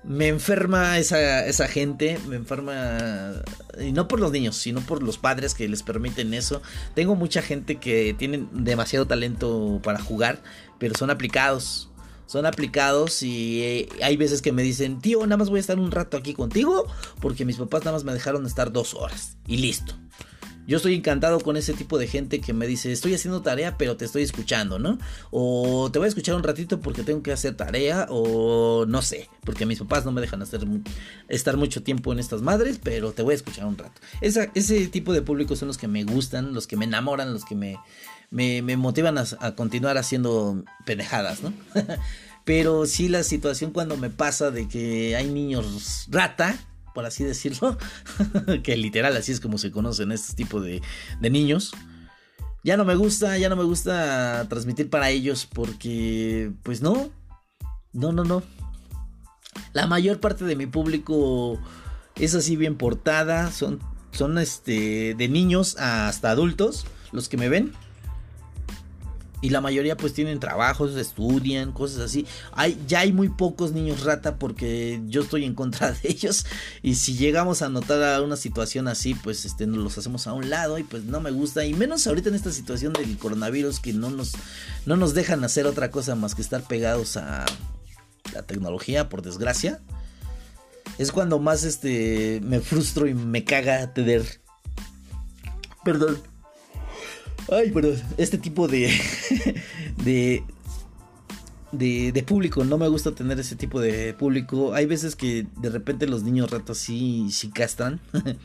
me 0.03 0.27
enferma 0.27 0.97
esa, 0.97 1.45
esa, 1.45 1.67
gente, 1.67 2.19
me 2.27 2.35
enferma, 2.35 3.41
y 3.79 3.91
no 3.91 4.07
por 4.07 4.19
los 4.19 4.31
niños, 4.31 4.57
sino 4.57 4.81
por 4.81 5.01
los 5.01 5.17
padres 5.17 5.53
que 5.53 5.67
les 5.67 5.83
permiten 5.83 6.33
eso. 6.33 6.61
Tengo 6.93 7.15
mucha 7.15 7.41
gente 7.41 7.77
que 7.77 8.13
tienen 8.17 8.49
demasiado 8.51 9.07
talento 9.07 9.79
para 9.83 9.99
jugar, 9.99 10.41
pero 10.79 10.95
son 10.95 11.09
aplicados. 11.09 11.89
Son 12.25 12.45
aplicados 12.45 13.21
y 13.21 13.61
eh, 13.61 13.89
hay 14.01 14.17
veces 14.17 14.41
que 14.41 14.51
me 14.51 14.63
dicen, 14.63 14.99
tío, 14.99 15.21
nada 15.27 15.37
más 15.37 15.49
voy 15.49 15.57
a 15.57 15.61
estar 15.61 15.77
un 15.77 15.91
rato 15.91 16.17
aquí 16.17 16.33
contigo 16.33 16.87
porque 17.19 17.45
mis 17.45 17.57
papás 17.57 17.81
nada 17.81 17.97
más 17.97 18.05
me 18.05 18.13
dejaron 18.13 18.45
estar 18.45 18.71
dos 18.71 18.93
horas 18.93 19.37
y 19.45 19.57
listo. 19.57 19.93
Yo 20.65 20.77
estoy 20.77 20.95
encantado 20.95 21.39
con 21.41 21.57
ese 21.57 21.73
tipo 21.73 21.97
de 21.97 22.07
gente 22.07 22.39
que 22.39 22.53
me 22.53 22.67
dice, 22.67 22.91
estoy 22.91 23.13
haciendo 23.13 23.41
tarea, 23.41 23.77
pero 23.77 23.97
te 23.97 24.05
estoy 24.05 24.23
escuchando, 24.23 24.79
¿no? 24.79 24.97
O 25.31 25.89
te 25.91 25.99
voy 25.99 26.05
a 26.05 26.09
escuchar 26.09 26.35
un 26.35 26.43
ratito 26.43 26.79
porque 26.79 27.03
tengo 27.03 27.21
que 27.21 27.31
hacer 27.31 27.55
tarea, 27.55 28.07
o 28.09 28.85
no 28.87 29.01
sé, 29.01 29.29
porque 29.43 29.65
mis 29.65 29.79
papás 29.79 30.05
no 30.05 30.11
me 30.11 30.21
dejan 30.21 30.41
hacer, 30.41 30.61
estar 31.27 31.57
mucho 31.57 31.83
tiempo 31.83 32.13
en 32.13 32.19
estas 32.19 32.41
madres, 32.41 32.79
pero 32.81 33.11
te 33.11 33.23
voy 33.23 33.33
a 33.33 33.35
escuchar 33.35 33.65
un 33.65 33.77
rato. 33.77 34.01
ese 34.21 34.87
tipo 34.87 35.13
de 35.13 35.21
públicos 35.21 35.59
son 35.59 35.67
los 35.67 35.77
que 35.77 35.87
me 35.87 36.03
gustan, 36.03 36.53
los 36.53 36.67
que 36.67 36.77
me 36.77 36.85
enamoran, 36.85 37.33
los 37.33 37.43
que 37.43 37.55
me, 37.55 37.77
me, 38.31 38.77
motivan 38.77 39.17
a, 39.17 39.25
a 39.39 39.55
continuar 39.55 39.97
haciendo 39.97 40.63
pendejadas, 40.85 41.41
¿no? 41.43 41.53
pero 42.45 42.85
sí 42.85 43.09
la 43.09 43.23
situación 43.23 43.71
cuando 43.71 43.97
me 43.97 44.09
pasa 44.09 44.51
de 44.51 44.67
que 44.67 45.15
hay 45.15 45.27
niños 45.27 46.07
rata, 46.09 46.57
por 46.93 47.05
así 47.05 47.23
decirlo, 47.23 47.77
que 48.63 48.77
literal 48.77 49.15
así 49.17 49.31
es 49.31 49.39
como 49.39 49.57
se 49.57 49.71
conocen 49.71 50.11
este 50.11 50.33
tipo 50.33 50.61
de, 50.61 50.81
de 51.19 51.29
niños. 51.29 51.73
Ya 52.63 52.77
no 52.77 52.85
me 52.85 52.95
gusta, 52.95 53.37
ya 53.37 53.49
no 53.49 53.55
me 53.57 53.63
gusta 53.63 54.47
transmitir 54.47 54.89
para 54.89 55.09
ellos 55.09 55.45
porque, 55.51 56.51
pues 56.63 56.81
no, 56.81 57.09
no, 57.91 58.11
no, 58.11 58.23
no. 58.23 58.41
La 59.73 59.87
mayor 59.87 60.19
parte 60.19 60.45
de 60.45 60.55
mi 60.55 60.65
público 60.65 61.59
es 62.15 62.35
así 62.35 62.55
bien 62.55 62.77
portada, 62.77 63.51
son, 63.51 63.79
son 64.11 64.37
este, 64.37 65.15
de 65.15 65.27
niños 65.27 65.75
hasta 65.77 66.31
adultos 66.31 66.85
los 67.11 67.27
que 67.27 67.37
me 67.37 67.49
ven. 67.49 67.73
Y 69.43 69.49
la 69.49 69.59
mayoría 69.59 69.97
pues 69.97 70.13
tienen 70.13 70.39
trabajos, 70.39 70.95
estudian, 70.95 71.73
cosas 71.73 71.99
así. 71.99 72.25
Hay, 72.53 72.81
ya 72.87 73.01
hay 73.01 73.11
muy 73.11 73.27
pocos 73.27 73.73
niños 73.73 74.05
rata 74.05 74.37
porque 74.37 75.01
yo 75.07 75.23
estoy 75.23 75.43
en 75.43 75.53
contra 75.53 75.91
de 75.91 75.99
ellos. 76.03 76.45
Y 76.81 76.95
si 76.95 77.17
llegamos 77.17 77.61
a 77.61 77.67
notar 77.67 78.21
una 78.23 78.37
situación 78.37 78.87
así, 78.87 79.15
pues 79.15 79.43
este, 79.43 79.67
nos 79.67 79.79
los 79.79 79.97
hacemos 79.97 80.27
a 80.27 80.33
un 80.33 80.49
lado 80.49 80.77
y 80.77 80.83
pues 80.83 81.03
no 81.03 81.19
me 81.19 81.29
gusta. 81.31 81.65
Y 81.65 81.73
menos 81.73 82.07
ahorita 82.07 82.29
en 82.29 82.35
esta 82.35 82.53
situación 82.53 82.93
del 82.93 83.17
coronavirus 83.17 83.81
que 83.81 83.91
no 83.91 84.09
nos, 84.09 84.31
no 84.85 84.95
nos 84.95 85.13
dejan 85.13 85.43
hacer 85.43 85.65
otra 85.65 85.91
cosa 85.91 86.15
más 86.15 86.35
que 86.35 86.41
estar 86.41 86.63
pegados 86.63 87.17
a 87.17 87.45
la 88.33 88.43
tecnología, 88.43 89.09
por 89.09 89.23
desgracia. 89.23 89.81
Es 90.97 91.11
cuando 91.11 91.39
más 91.39 91.65
este, 91.65 92.39
me 92.45 92.61
frustro 92.61 93.07
y 93.07 93.13
me 93.13 93.43
caga 93.43 93.93
tener... 93.93 94.23
Perdón 95.83 96.32
Ay, 97.51 97.71
pero 97.73 97.93
este 98.17 98.37
tipo 98.37 98.67
de, 98.67 98.91
de, 99.97 100.43
de, 102.11 102.23
público, 102.23 102.63
no 102.63 102.77
me 102.77 102.87
gusta 102.87 103.13
tener 103.13 103.39
ese 103.39 103.55
tipo 103.55 103.81
de 103.81 104.13
público. 104.13 104.73
Hay 104.73 104.85
veces 104.85 105.15
que 105.15 105.47
de 105.57 105.69
repente 105.69 106.07
los 106.07 106.23
niños 106.23 106.51
ratos 106.51 106.77
sí, 106.77 107.27
sí 107.31 107.49
castran, 107.49 107.99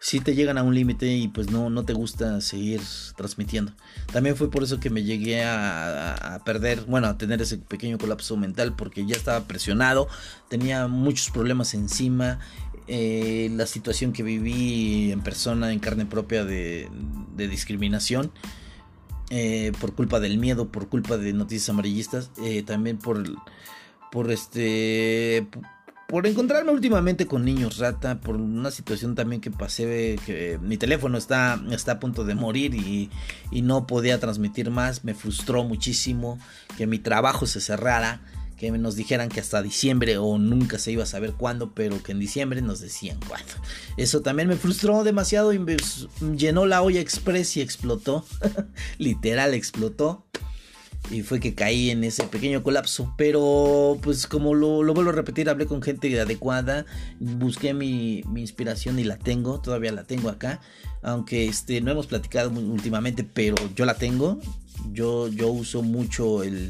sí 0.00 0.20
te 0.20 0.34
llegan 0.34 0.58
a 0.58 0.62
un 0.62 0.74
límite 0.74 1.06
y 1.06 1.28
pues 1.28 1.50
no, 1.50 1.70
no 1.70 1.84
te 1.84 1.92
gusta 1.92 2.40
seguir 2.40 2.80
transmitiendo. 3.16 3.72
También 4.12 4.36
fue 4.36 4.50
por 4.50 4.62
eso 4.62 4.80
que 4.80 4.90
me 4.90 5.02
llegué 5.02 5.44
a, 5.44 6.34
a, 6.34 6.44
perder, 6.44 6.82
bueno, 6.86 7.08
a 7.08 7.18
tener 7.18 7.42
ese 7.42 7.58
pequeño 7.58 7.98
colapso 7.98 8.36
mental 8.36 8.74
porque 8.76 9.04
ya 9.04 9.16
estaba 9.16 9.44
presionado, 9.46 10.08
tenía 10.48 10.86
muchos 10.88 11.30
problemas 11.30 11.74
encima 11.74 12.38
eh, 12.90 13.50
la 13.52 13.66
situación 13.66 14.14
que 14.14 14.22
viví 14.22 15.12
en 15.12 15.20
persona, 15.20 15.72
en 15.72 15.78
carne 15.78 16.06
propia 16.06 16.44
de, 16.46 16.88
discriminación, 17.36 18.32
eh, 19.28 19.72
por 19.78 19.94
culpa 19.94 20.20
del 20.20 20.38
miedo, 20.38 20.68
por 20.72 20.88
culpa 20.88 21.18
de 21.18 21.34
noticias 21.34 21.68
amarillistas, 21.68 22.30
eh, 22.42 22.62
también 22.62 22.96
por, 22.96 23.22
por 24.10 24.30
este, 24.30 25.46
por 26.08 26.26
encontrarme 26.26 26.72
últimamente 26.72 27.26
con 27.26 27.44
niños 27.44 27.76
rata, 27.76 28.20
por 28.20 28.36
una 28.36 28.70
situación 28.70 29.14
también 29.14 29.42
que 29.42 29.50
pasé, 29.50 30.16
mi 30.62 30.78
teléfono 30.78 31.18
está, 31.18 31.62
está 31.70 31.92
a 31.92 32.00
punto 32.00 32.24
de 32.24 32.34
morir 32.34 32.74
y 32.74 33.62
no 33.62 33.86
podía 33.86 34.18
transmitir 34.18 34.70
más, 34.70 35.04
me 35.04 35.12
frustró 35.12 35.62
muchísimo 35.62 36.38
que 36.78 36.86
mi 36.86 36.98
trabajo 36.98 37.44
se 37.44 37.60
cerrara 37.60 38.22
que 38.58 38.70
nos 38.72 38.96
dijeran 38.96 39.28
que 39.28 39.40
hasta 39.40 39.62
diciembre 39.62 40.18
o 40.18 40.36
nunca 40.36 40.78
se 40.78 40.90
iba 40.90 41.04
a 41.04 41.06
saber 41.06 41.32
cuándo, 41.34 41.72
pero 41.74 42.02
que 42.02 42.12
en 42.12 42.18
diciembre 42.18 42.60
nos 42.60 42.80
decían 42.80 43.18
cuándo. 43.26 43.52
Eso 43.96 44.20
también 44.20 44.48
me 44.48 44.56
frustró 44.56 45.04
demasiado 45.04 45.52
y 45.52 45.60
me 45.60 45.76
llenó 46.36 46.66
la 46.66 46.82
olla 46.82 47.00
express 47.00 47.56
y 47.56 47.60
explotó. 47.60 48.26
Literal 48.98 49.54
explotó. 49.54 50.24
Y 51.10 51.22
fue 51.22 51.40
que 51.40 51.54
caí 51.54 51.90
en 51.90 52.02
ese 52.02 52.24
pequeño 52.24 52.64
colapso. 52.64 53.14
Pero 53.16 53.96
pues 54.02 54.26
como 54.26 54.54
lo, 54.54 54.82
vuelvo 54.92 55.10
a 55.10 55.14
repetir, 55.14 55.48
hablé 55.48 55.66
con 55.66 55.80
gente 55.80 56.20
adecuada. 56.20 56.84
Busqué 57.20 57.72
mi, 57.72 58.22
mi, 58.26 58.40
inspiración 58.40 58.98
y 58.98 59.04
la 59.04 59.18
tengo. 59.18 59.60
Todavía 59.60 59.92
la 59.92 60.02
tengo 60.02 60.28
acá. 60.28 60.60
Aunque 61.00 61.46
este, 61.46 61.80
no 61.80 61.92
hemos 61.92 62.08
platicado 62.08 62.50
últimamente, 62.50 63.22
pero 63.22 63.54
yo 63.76 63.84
la 63.84 63.94
tengo. 63.94 64.40
Yo, 64.92 65.28
yo 65.28 65.48
uso 65.48 65.82
mucho 65.82 66.42
el, 66.42 66.68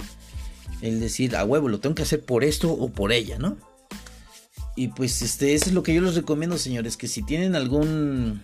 el 0.83 1.01
decir, 1.01 1.37
a 1.37 1.45
huevo, 1.45 1.68
lo 1.68 1.81
tengo 1.81 1.95
que 1.95 2.03
hacer 2.03 2.24
por 2.24 2.45
esto 2.45 2.72
o 2.72 2.91
por 2.91 3.12
ella, 3.12 3.39
¿no? 3.39 3.57
Y 4.76 4.89
pues 4.89 5.22
este, 5.22 5.55
eso 5.55 5.66
es 5.66 5.72
lo 5.72 5.83
que 5.83 5.95
yo 5.95 6.01
les 6.03 6.14
recomiendo, 6.14 6.57
señores, 6.57 6.97
que 6.97 7.09
si 7.09 7.22
tienen 7.22 7.57
algún 7.57 8.41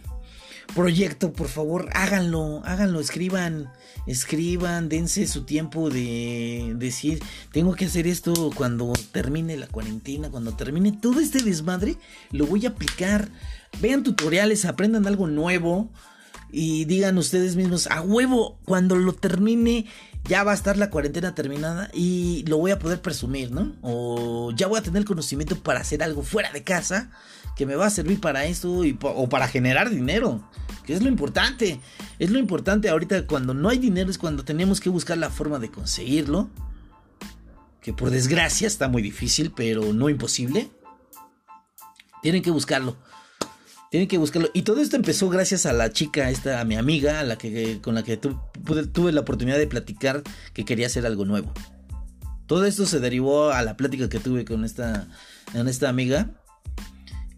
proyecto, 0.74 1.32
por 1.32 1.48
favor, 1.48 1.88
háganlo, 1.94 2.62
háganlo, 2.64 2.98
escriban, 2.98 3.70
escriban, 4.06 4.88
dense 4.88 5.26
su 5.26 5.44
tiempo 5.44 5.90
de 5.90 6.74
decir, 6.76 7.22
tengo 7.52 7.74
que 7.74 7.84
hacer 7.84 8.06
esto 8.06 8.50
cuando 8.54 8.92
termine 9.12 9.56
la 9.56 9.68
cuarentena, 9.68 10.30
cuando 10.30 10.56
termine 10.56 10.92
todo 10.92 11.20
este 11.20 11.42
desmadre, 11.42 11.96
lo 12.32 12.46
voy 12.46 12.66
a 12.66 12.70
aplicar. 12.70 13.28
Vean 13.80 14.02
tutoriales, 14.02 14.64
aprendan 14.64 15.06
algo 15.06 15.26
nuevo 15.26 15.90
y 16.50 16.84
digan 16.84 17.18
ustedes 17.18 17.56
mismos, 17.56 17.86
a 17.88 18.00
huevo, 18.00 18.58
cuando 18.64 18.96
lo 18.96 19.12
termine 19.12 19.86
ya 20.26 20.42
va 20.42 20.52
a 20.52 20.54
estar 20.54 20.76
la 20.76 20.90
cuarentena 20.90 21.34
terminada 21.34 21.90
y 21.92 22.44
lo 22.46 22.58
voy 22.58 22.70
a 22.70 22.78
poder 22.78 23.02
presumir, 23.02 23.50
¿no? 23.50 23.74
O 23.82 24.52
ya 24.52 24.66
voy 24.66 24.78
a 24.78 24.82
tener 24.82 25.04
conocimiento 25.04 25.56
para 25.56 25.80
hacer 25.80 26.02
algo 26.02 26.22
fuera 26.22 26.50
de 26.50 26.62
casa 26.62 27.10
que 27.56 27.66
me 27.66 27.76
va 27.76 27.86
a 27.86 27.90
servir 27.90 28.20
para 28.20 28.46
eso 28.46 28.82
o 29.02 29.28
para 29.28 29.48
generar 29.48 29.90
dinero, 29.90 30.42
que 30.84 30.94
es 30.94 31.02
lo 31.02 31.08
importante. 31.08 31.80
Es 32.18 32.30
lo 32.30 32.38
importante 32.38 32.88
ahorita 32.88 33.26
cuando 33.26 33.54
no 33.54 33.68
hay 33.68 33.78
dinero 33.78 34.10
es 34.10 34.18
cuando 34.18 34.44
tenemos 34.44 34.80
que 34.80 34.88
buscar 34.88 35.18
la 35.18 35.30
forma 35.30 35.58
de 35.58 35.70
conseguirlo. 35.70 36.48
Que 37.80 37.92
por 37.92 38.10
desgracia 38.10 38.66
está 38.66 38.88
muy 38.88 39.02
difícil, 39.02 39.52
pero 39.54 39.92
no 39.92 40.08
imposible. 40.08 40.70
Tienen 42.22 42.42
que 42.42 42.50
buscarlo. 42.50 42.96
Tienen 43.94 44.08
que 44.08 44.18
buscarlo. 44.18 44.50
Y 44.52 44.62
todo 44.62 44.80
esto 44.80 44.96
empezó 44.96 45.28
gracias 45.28 45.66
a 45.66 45.72
la 45.72 45.92
chica, 45.92 46.28
esta, 46.28 46.60
a 46.60 46.64
mi 46.64 46.74
amiga, 46.74 47.20
a 47.20 47.22
la 47.22 47.38
que, 47.38 47.80
con 47.80 47.94
la 47.94 48.02
que 48.02 48.16
tuve 48.16 49.12
la 49.12 49.20
oportunidad 49.20 49.56
de 49.56 49.68
platicar 49.68 50.24
que 50.52 50.64
quería 50.64 50.88
hacer 50.88 51.06
algo 51.06 51.24
nuevo. 51.24 51.52
Todo 52.48 52.64
esto 52.64 52.86
se 52.86 52.98
derivó 52.98 53.52
a 53.52 53.62
la 53.62 53.76
plática 53.76 54.08
que 54.08 54.18
tuve 54.18 54.44
con 54.44 54.64
esta, 54.64 55.06
con 55.52 55.68
esta 55.68 55.88
amiga. 55.88 56.42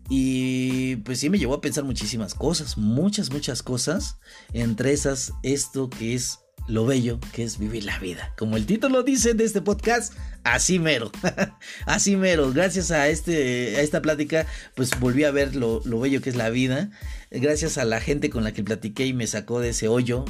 Y 0.08 0.96
pues 1.04 1.20
sí 1.20 1.28
me 1.28 1.38
llevó 1.38 1.52
a 1.52 1.60
pensar 1.60 1.84
muchísimas 1.84 2.32
cosas, 2.34 2.78
muchas, 2.78 3.30
muchas 3.30 3.62
cosas. 3.62 4.16
Entre 4.54 4.94
esas, 4.94 5.34
esto 5.42 5.90
que 5.90 6.14
es 6.14 6.38
lo 6.68 6.84
bello 6.86 7.20
que 7.32 7.44
es 7.44 7.58
vivir 7.58 7.84
la 7.84 7.98
vida. 7.98 8.32
Como 8.36 8.56
el 8.56 8.66
título 8.66 9.02
dice 9.02 9.34
de 9.34 9.44
este 9.44 9.62
podcast, 9.62 10.14
así 10.44 10.78
mero. 10.78 11.10
así 11.86 12.16
mero. 12.16 12.52
Gracias 12.52 12.90
a, 12.90 13.08
este, 13.08 13.76
a 13.76 13.80
esta 13.80 14.02
plática, 14.02 14.46
pues 14.74 14.98
volví 14.98 15.24
a 15.24 15.30
ver 15.30 15.54
lo, 15.54 15.80
lo, 15.84 16.00
bello 16.00 16.20
que 16.20 16.30
es 16.30 16.36
la 16.36 16.50
vida. 16.50 16.90
Gracias 17.30 17.78
a 17.78 17.84
la 17.84 18.00
gente 18.00 18.30
con 18.30 18.44
la 18.44 18.52
que 18.52 18.64
platiqué 18.64 19.06
y 19.06 19.12
me 19.12 19.26
sacó 19.26 19.60
de 19.60 19.70
ese 19.70 19.88
hoyo. 19.88 20.24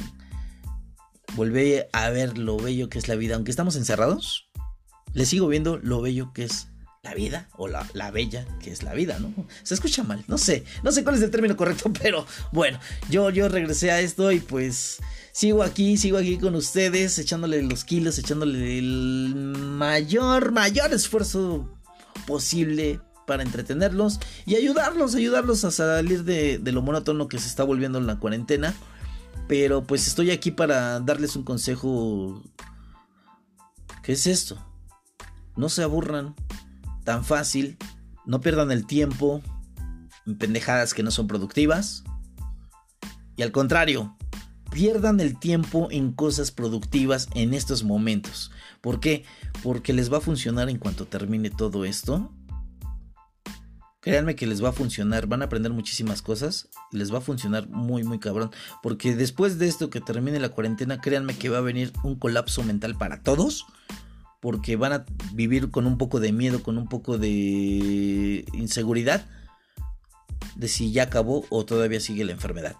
Volví 1.35 1.75
a 1.91 2.09
ver 2.09 2.37
lo 2.37 2.57
bello 2.57 2.89
que 2.89 2.99
es 2.99 3.07
la 3.07 3.15
vida. 3.15 3.35
Aunque 3.35 3.51
estamos 3.51 3.75
encerrados, 3.75 4.49
le 5.13 5.25
sigo 5.25 5.47
viendo 5.47 5.77
lo 5.77 6.01
bello 6.01 6.31
que 6.33 6.43
es 6.43 6.67
la 7.03 7.13
vida 7.13 7.47
o 7.57 7.67
la, 7.67 7.87
la, 7.93 8.11
bella 8.11 8.45
que 8.59 8.71
es 8.71 8.83
la 8.83 8.93
vida, 8.93 9.17
¿no? 9.19 9.33
Se 9.63 9.73
escucha 9.73 10.03
mal, 10.03 10.23
no 10.27 10.37
sé, 10.37 10.65
no 10.83 10.91
sé 10.91 11.03
cuál 11.03 11.15
es 11.15 11.21
el 11.21 11.31
término 11.31 11.55
correcto, 11.55 11.91
pero 12.01 12.25
bueno, 12.51 12.79
yo, 13.09 13.29
yo 13.29 13.47
regresé 13.47 13.91
a 13.91 14.01
esto 14.01 14.31
y 14.31 14.39
pues 14.39 14.99
sigo 15.37 15.61
aquí, 15.61 15.97
sigo 15.97 16.17
aquí 16.17 16.39
con 16.39 16.55
ustedes, 16.55 17.19
echándole 17.19 17.61
los 17.61 17.83
kilos, 17.83 18.17
echándole 18.17 18.79
el 18.79 19.35
mayor, 19.35 20.51
mayor 20.51 20.91
esfuerzo 20.91 21.69
posible 22.25 22.99
para 23.27 23.43
entretenerlos 23.43 24.19
y 24.47 24.55
ayudarlos, 24.55 25.13
ayudarlos 25.13 25.63
a 25.63 25.69
salir 25.69 26.23
de, 26.23 26.59
lo 26.63 26.81
monótono 26.81 27.27
que 27.27 27.37
se 27.37 27.49
está 27.49 27.63
volviendo 27.63 27.99
en 27.99 28.07
la 28.07 28.17
cuarentena. 28.17 28.73
Pero 29.47 29.83
pues 29.83 30.07
estoy 30.07 30.31
aquí 30.31 30.49
para 30.49 30.99
darles 31.01 31.35
un 31.35 31.43
consejo. 31.43 32.41
¿Qué 34.01 34.13
es 34.13 34.25
esto? 34.25 34.57
No 35.55 35.69
se 35.69 35.83
aburran 35.83 36.33
tan 37.03 37.23
fácil, 37.23 37.77
no 38.25 38.41
pierdan 38.41 38.71
el 38.71 38.87
tiempo 38.87 39.43
en 40.25 40.35
pendejadas 40.39 40.95
que 40.95 41.03
no 41.03 41.11
son 41.11 41.27
productivas. 41.27 42.03
Y 43.35 43.43
al 43.43 43.51
contrario, 43.51 44.16
pierdan 44.71 45.19
el 45.19 45.37
tiempo 45.39 45.87
en 45.91 46.11
cosas 46.11 46.51
productivas 46.51 47.27
en 47.35 47.53
estos 47.53 47.83
momentos. 47.83 48.51
¿Por 48.81 48.99
qué? 48.99 49.23
Porque 49.63 49.93
les 49.93 50.11
va 50.11 50.17
a 50.17 50.21
funcionar 50.21 50.69
en 50.69 50.77
cuanto 50.77 51.07
termine 51.07 51.49
todo 51.49 51.85
esto. 51.85 52.31
Créanme 53.99 54.35
que 54.35 54.47
les 54.47 54.63
va 54.63 54.69
a 54.69 54.73
funcionar, 54.73 55.27
van 55.27 55.41
a 55.41 55.45
aprender 55.45 55.73
muchísimas 55.73 56.21
cosas, 56.21 56.69
les 56.91 57.13
va 57.13 57.17
a 57.17 57.21
funcionar 57.21 57.67
muy 57.67 58.03
muy 58.03 58.19
cabrón, 58.19 58.51
porque 58.81 59.13
después 59.15 59.59
de 59.59 59.67
esto 59.67 59.89
que 59.89 59.99
termine 59.99 60.39
la 60.39 60.49
cuarentena, 60.49 61.01
créanme 61.01 61.37
que 61.37 61.49
va 61.49 61.57
a 61.57 61.61
venir 61.61 61.91
un 62.03 62.15
colapso 62.15 62.63
mental 62.63 62.95
para 62.95 63.21
todos, 63.21 63.65
porque 64.39 64.77
van 64.77 64.93
a 64.93 65.05
vivir 65.33 65.71
con 65.71 65.85
un 65.87 65.97
poco 65.97 66.21
de 66.21 66.31
miedo, 66.31 66.63
con 66.63 66.77
un 66.77 66.87
poco 66.87 67.17
de 67.17 68.45
inseguridad 68.53 69.27
de 70.55 70.67
si 70.67 70.91
ya 70.91 71.03
acabó 71.03 71.45
o 71.49 71.65
todavía 71.65 71.99
sigue 71.99 72.23
la 72.23 72.31
enfermedad. 72.31 72.77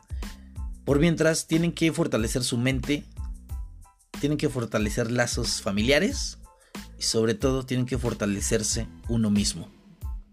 Por 0.88 1.00
mientras, 1.00 1.48
tienen 1.48 1.74
que 1.74 1.92
fortalecer 1.92 2.46
su 2.46 2.58
mente, 2.58 3.04
tienen 4.22 4.38
que 4.38 4.48
fortalecer 4.48 5.12
lazos 5.12 5.62
familiares 5.62 6.38
y 6.98 7.04
sobre 7.04 7.34
todo 7.34 7.66
tienen 7.66 7.86
que 7.86 7.98
fortalecerse 7.98 8.88
uno 9.10 9.30
mismo. 9.30 9.70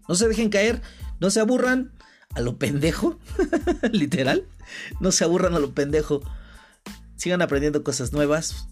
No 0.07 0.15
se 0.15 0.29
dejen 0.29 0.47
caer, 0.49 0.81
no 1.19 1.29
se 1.29 1.41
aburran 1.41 1.91
a 2.35 2.39
lo 2.39 2.57
pendejo, 2.57 3.19
literal, 3.91 4.47
no 5.01 5.11
se 5.11 5.25
aburran 5.25 5.55
a 5.55 5.59
lo 5.59 5.73
pendejo. 5.73 6.21
Sigan 7.17 7.41
aprendiendo 7.41 7.83
cosas 7.83 8.13
nuevas, 8.13 8.69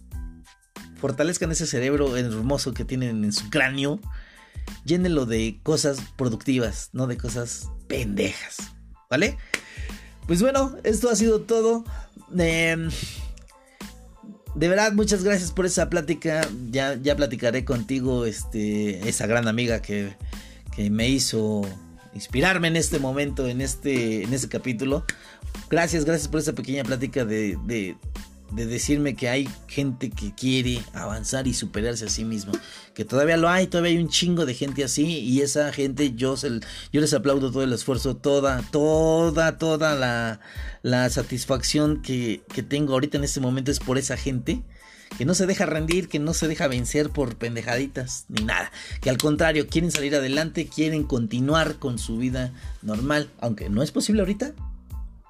fortalezcan 0.96 1.52
ese 1.52 1.66
cerebro 1.66 2.16
hermoso 2.16 2.72
que 2.72 2.86
tienen 2.86 3.24
en 3.24 3.32
su 3.34 3.50
cráneo, 3.50 4.00
llénenlo 4.86 5.26
de 5.26 5.60
cosas 5.62 5.98
productivas, 6.16 6.88
no 6.94 7.06
de 7.06 7.18
cosas 7.18 7.68
pendejas, 7.88 8.72
¿vale? 9.10 9.36
Pues 10.26 10.40
bueno, 10.40 10.76
esto 10.84 11.10
ha 11.10 11.16
sido 11.16 11.40
todo. 11.42 11.84
Eh, 12.38 12.88
de 14.54 14.68
verdad, 14.68 14.92
muchas 14.92 15.24
gracias 15.24 15.50
por 15.50 15.66
esa 15.66 15.90
plática. 15.90 16.48
Ya, 16.70 16.94
ya 16.94 17.16
platicaré 17.16 17.64
contigo, 17.64 18.24
este, 18.24 19.08
esa 19.08 19.26
gran 19.26 19.48
amiga 19.48 19.82
que, 19.82 20.14
que 20.74 20.90
me 20.90 21.08
hizo 21.08 21.62
inspirarme 22.14 22.68
en 22.68 22.76
este 22.76 22.98
momento, 22.98 23.48
en 23.48 23.60
este, 23.60 24.22
en 24.22 24.32
este 24.32 24.48
capítulo. 24.48 25.04
Gracias, 25.68 26.04
gracias 26.04 26.28
por 26.28 26.40
esa 26.40 26.52
pequeña 26.52 26.84
plática 26.84 27.24
de, 27.24 27.58
de, 27.64 27.96
de 28.54 28.66
decirme 28.66 29.16
que 29.16 29.28
hay 29.28 29.48
gente 29.66 30.10
que 30.10 30.32
quiere 30.32 30.80
avanzar 30.92 31.46
y 31.48 31.54
superarse 31.54 32.06
a 32.06 32.08
sí 32.08 32.24
mismo. 32.24 32.52
Que 32.94 33.04
todavía 33.04 33.36
lo 33.36 33.48
hay, 33.48 33.66
todavía 33.66 33.92
hay 33.92 33.98
un 33.98 34.08
chingo 34.08 34.46
de 34.46 34.54
gente 34.54 34.84
así. 34.84 35.04
Y 35.18 35.40
esa 35.40 35.72
gente 35.72 36.14
yo, 36.14 36.36
se, 36.36 36.60
yo 36.92 37.00
les 37.00 37.12
aplaudo 37.14 37.50
todo 37.50 37.64
el 37.64 37.72
esfuerzo, 37.72 38.16
toda, 38.16 38.62
toda, 38.70 39.58
toda 39.58 39.94
la, 39.94 40.40
la 40.82 41.10
satisfacción 41.10 42.00
que, 42.00 42.42
que 42.52 42.62
tengo 42.62 42.92
ahorita 42.92 43.18
en 43.18 43.24
este 43.24 43.40
momento 43.40 43.70
es 43.70 43.80
por 43.80 43.98
esa 43.98 44.16
gente. 44.16 44.62
Que 45.18 45.24
no 45.24 45.34
se 45.34 45.46
deja 45.46 45.66
rendir, 45.66 46.08
que 46.08 46.18
no 46.18 46.34
se 46.34 46.48
deja 46.48 46.66
vencer 46.66 47.10
por 47.10 47.36
pendejaditas 47.36 48.24
ni 48.28 48.44
nada. 48.44 48.72
Que 49.00 49.10
al 49.10 49.18
contrario, 49.18 49.68
quieren 49.68 49.92
salir 49.92 50.14
adelante, 50.14 50.66
quieren 50.66 51.04
continuar 51.04 51.76
con 51.76 51.98
su 51.98 52.18
vida 52.18 52.52
normal. 52.82 53.30
Aunque 53.40 53.68
no 53.68 53.82
es 53.82 53.92
posible 53.92 54.22
ahorita, 54.22 54.54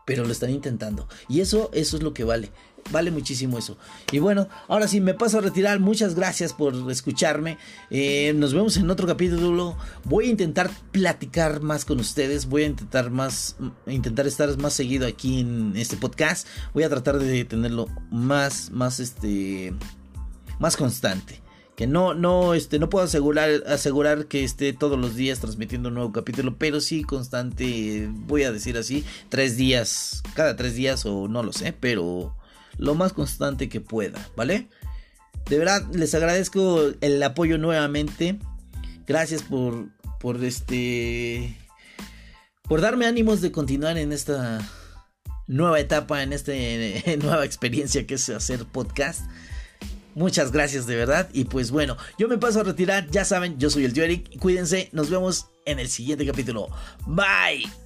pero 0.07 0.25
lo 0.25 0.33
están 0.33 0.51
intentando. 0.51 1.09
Y 1.29 1.41
eso, 1.41 1.71
eso 1.75 1.97
es 1.97 2.03
lo 2.03 2.15
que 2.15 2.25
vale. 2.25 2.51
Vale 2.91 3.11
muchísimo 3.11 3.59
eso. 3.59 3.77
Y 4.13 4.19
bueno, 4.19 4.49
ahora 4.69 4.89
sí, 4.89 5.01
me 5.01 5.15
paso 5.15 5.39
a 5.39 5.41
retirar. 5.41 5.81
Muchas 5.81 6.15
gracias 6.15 6.53
por 6.53 6.75
escucharme. 6.91 7.59
Eh, 7.91 8.33
nos 8.37 8.53
vemos 8.53 8.77
en 8.77 8.91
otro 8.91 9.07
capítulo. 9.07 9.77
Voy 10.05 10.27
a 10.27 10.31
intentar 10.31 10.71
platicar 10.93 11.61
más 11.63 11.85
con 11.85 11.99
ustedes. 11.99 12.47
Voy 12.47 12.65
a 12.65 12.67
intentar 12.67 13.11
más, 13.11 13.57
intentar 13.87 14.27
estar 14.27 14.57
más 14.59 14.75
seguido 14.75 15.07
aquí 15.07 15.41
en 15.41 15.73
este 15.77 15.97
podcast. 15.97 16.47
Voy 16.73 16.83
a 16.83 16.89
tratar 16.89 17.19
de 17.19 17.45
tenerlo 17.45 17.89
más, 18.11 18.71
más, 18.71 19.01
este, 19.01 19.73
más 20.59 20.77
constante 20.77 21.45
que 21.77 21.87
no, 21.87 22.15
no, 22.15 22.55
este, 22.55 22.79
no 22.79 22.89
puedo 22.89 23.05
asegurar, 23.05 23.65
asegurar 23.67 24.27
que 24.27 24.45
esté 24.45 24.73
todos 24.73 24.99
los 24.99 25.17
días 25.17 25.41
transmitiendo 25.41 25.89
un 25.89 25.97
nuevo 25.97 26.13
capítulo, 26.13 26.57
pero 26.57 26.81
sí 26.81 27.03
constante, 27.03 28.09
voy 28.13 28.45
a 28.45 28.53
decir 28.53 28.77
así, 28.77 29.05
tres 29.29 29.57
días, 29.57 30.23
cada 30.35 30.55
tres 30.55 30.77
días 30.77 31.05
o 31.05 31.27
no 31.27 31.43
lo 31.43 31.53
sé, 31.53 31.73
pero 31.73 32.37
lo 32.79 32.95
más 32.95 33.13
constante 33.13 33.69
que 33.69 33.81
pueda, 33.81 34.29
¿vale? 34.37 34.69
De 35.49 35.59
verdad, 35.59 35.85
les 35.93 36.15
agradezco 36.15 36.93
el 37.01 37.23
apoyo 37.23 37.59
nuevamente. 37.59 38.39
Gracias 39.07 39.43
por, 39.43 39.89
por 40.21 40.43
este, 40.43 41.57
por 42.63 42.81
darme 42.81 43.07
ánimos 43.07 43.41
de 43.41 43.53
continuar 43.53 43.99
en 43.99 44.13
esta 44.13 44.61
nueva 45.47 45.79
etapa, 45.81 46.23
en 46.23 46.33
esta 46.33 46.53
nueva 47.23 47.45
experiencia 47.45 48.07
que 48.07 48.15
es 48.15 48.29
hacer 48.31 48.65
podcast. 48.65 49.23
Muchas 50.15 50.53
gracias 50.53 50.87
de 50.87 50.97
verdad. 50.97 51.29
Y 51.33 51.45
pues 51.45 51.71
bueno, 51.71 51.97
yo 52.19 52.29
me 52.29 52.39
paso 52.39 52.61
a 52.61 52.65
retirar. 52.65 53.11
Ya 53.11 53.25
saben, 53.25 53.59
yo 53.59 53.69
soy 53.69 53.85
el 53.85 53.99
Eric. 53.99 54.39
Cuídense. 54.39 54.89
Nos 54.93 55.11
vemos 55.11 55.47
en 55.67 55.79
el 55.79 55.89
siguiente 55.89 56.25
capítulo. 56.25 56.69
Bye. 57.07 57.84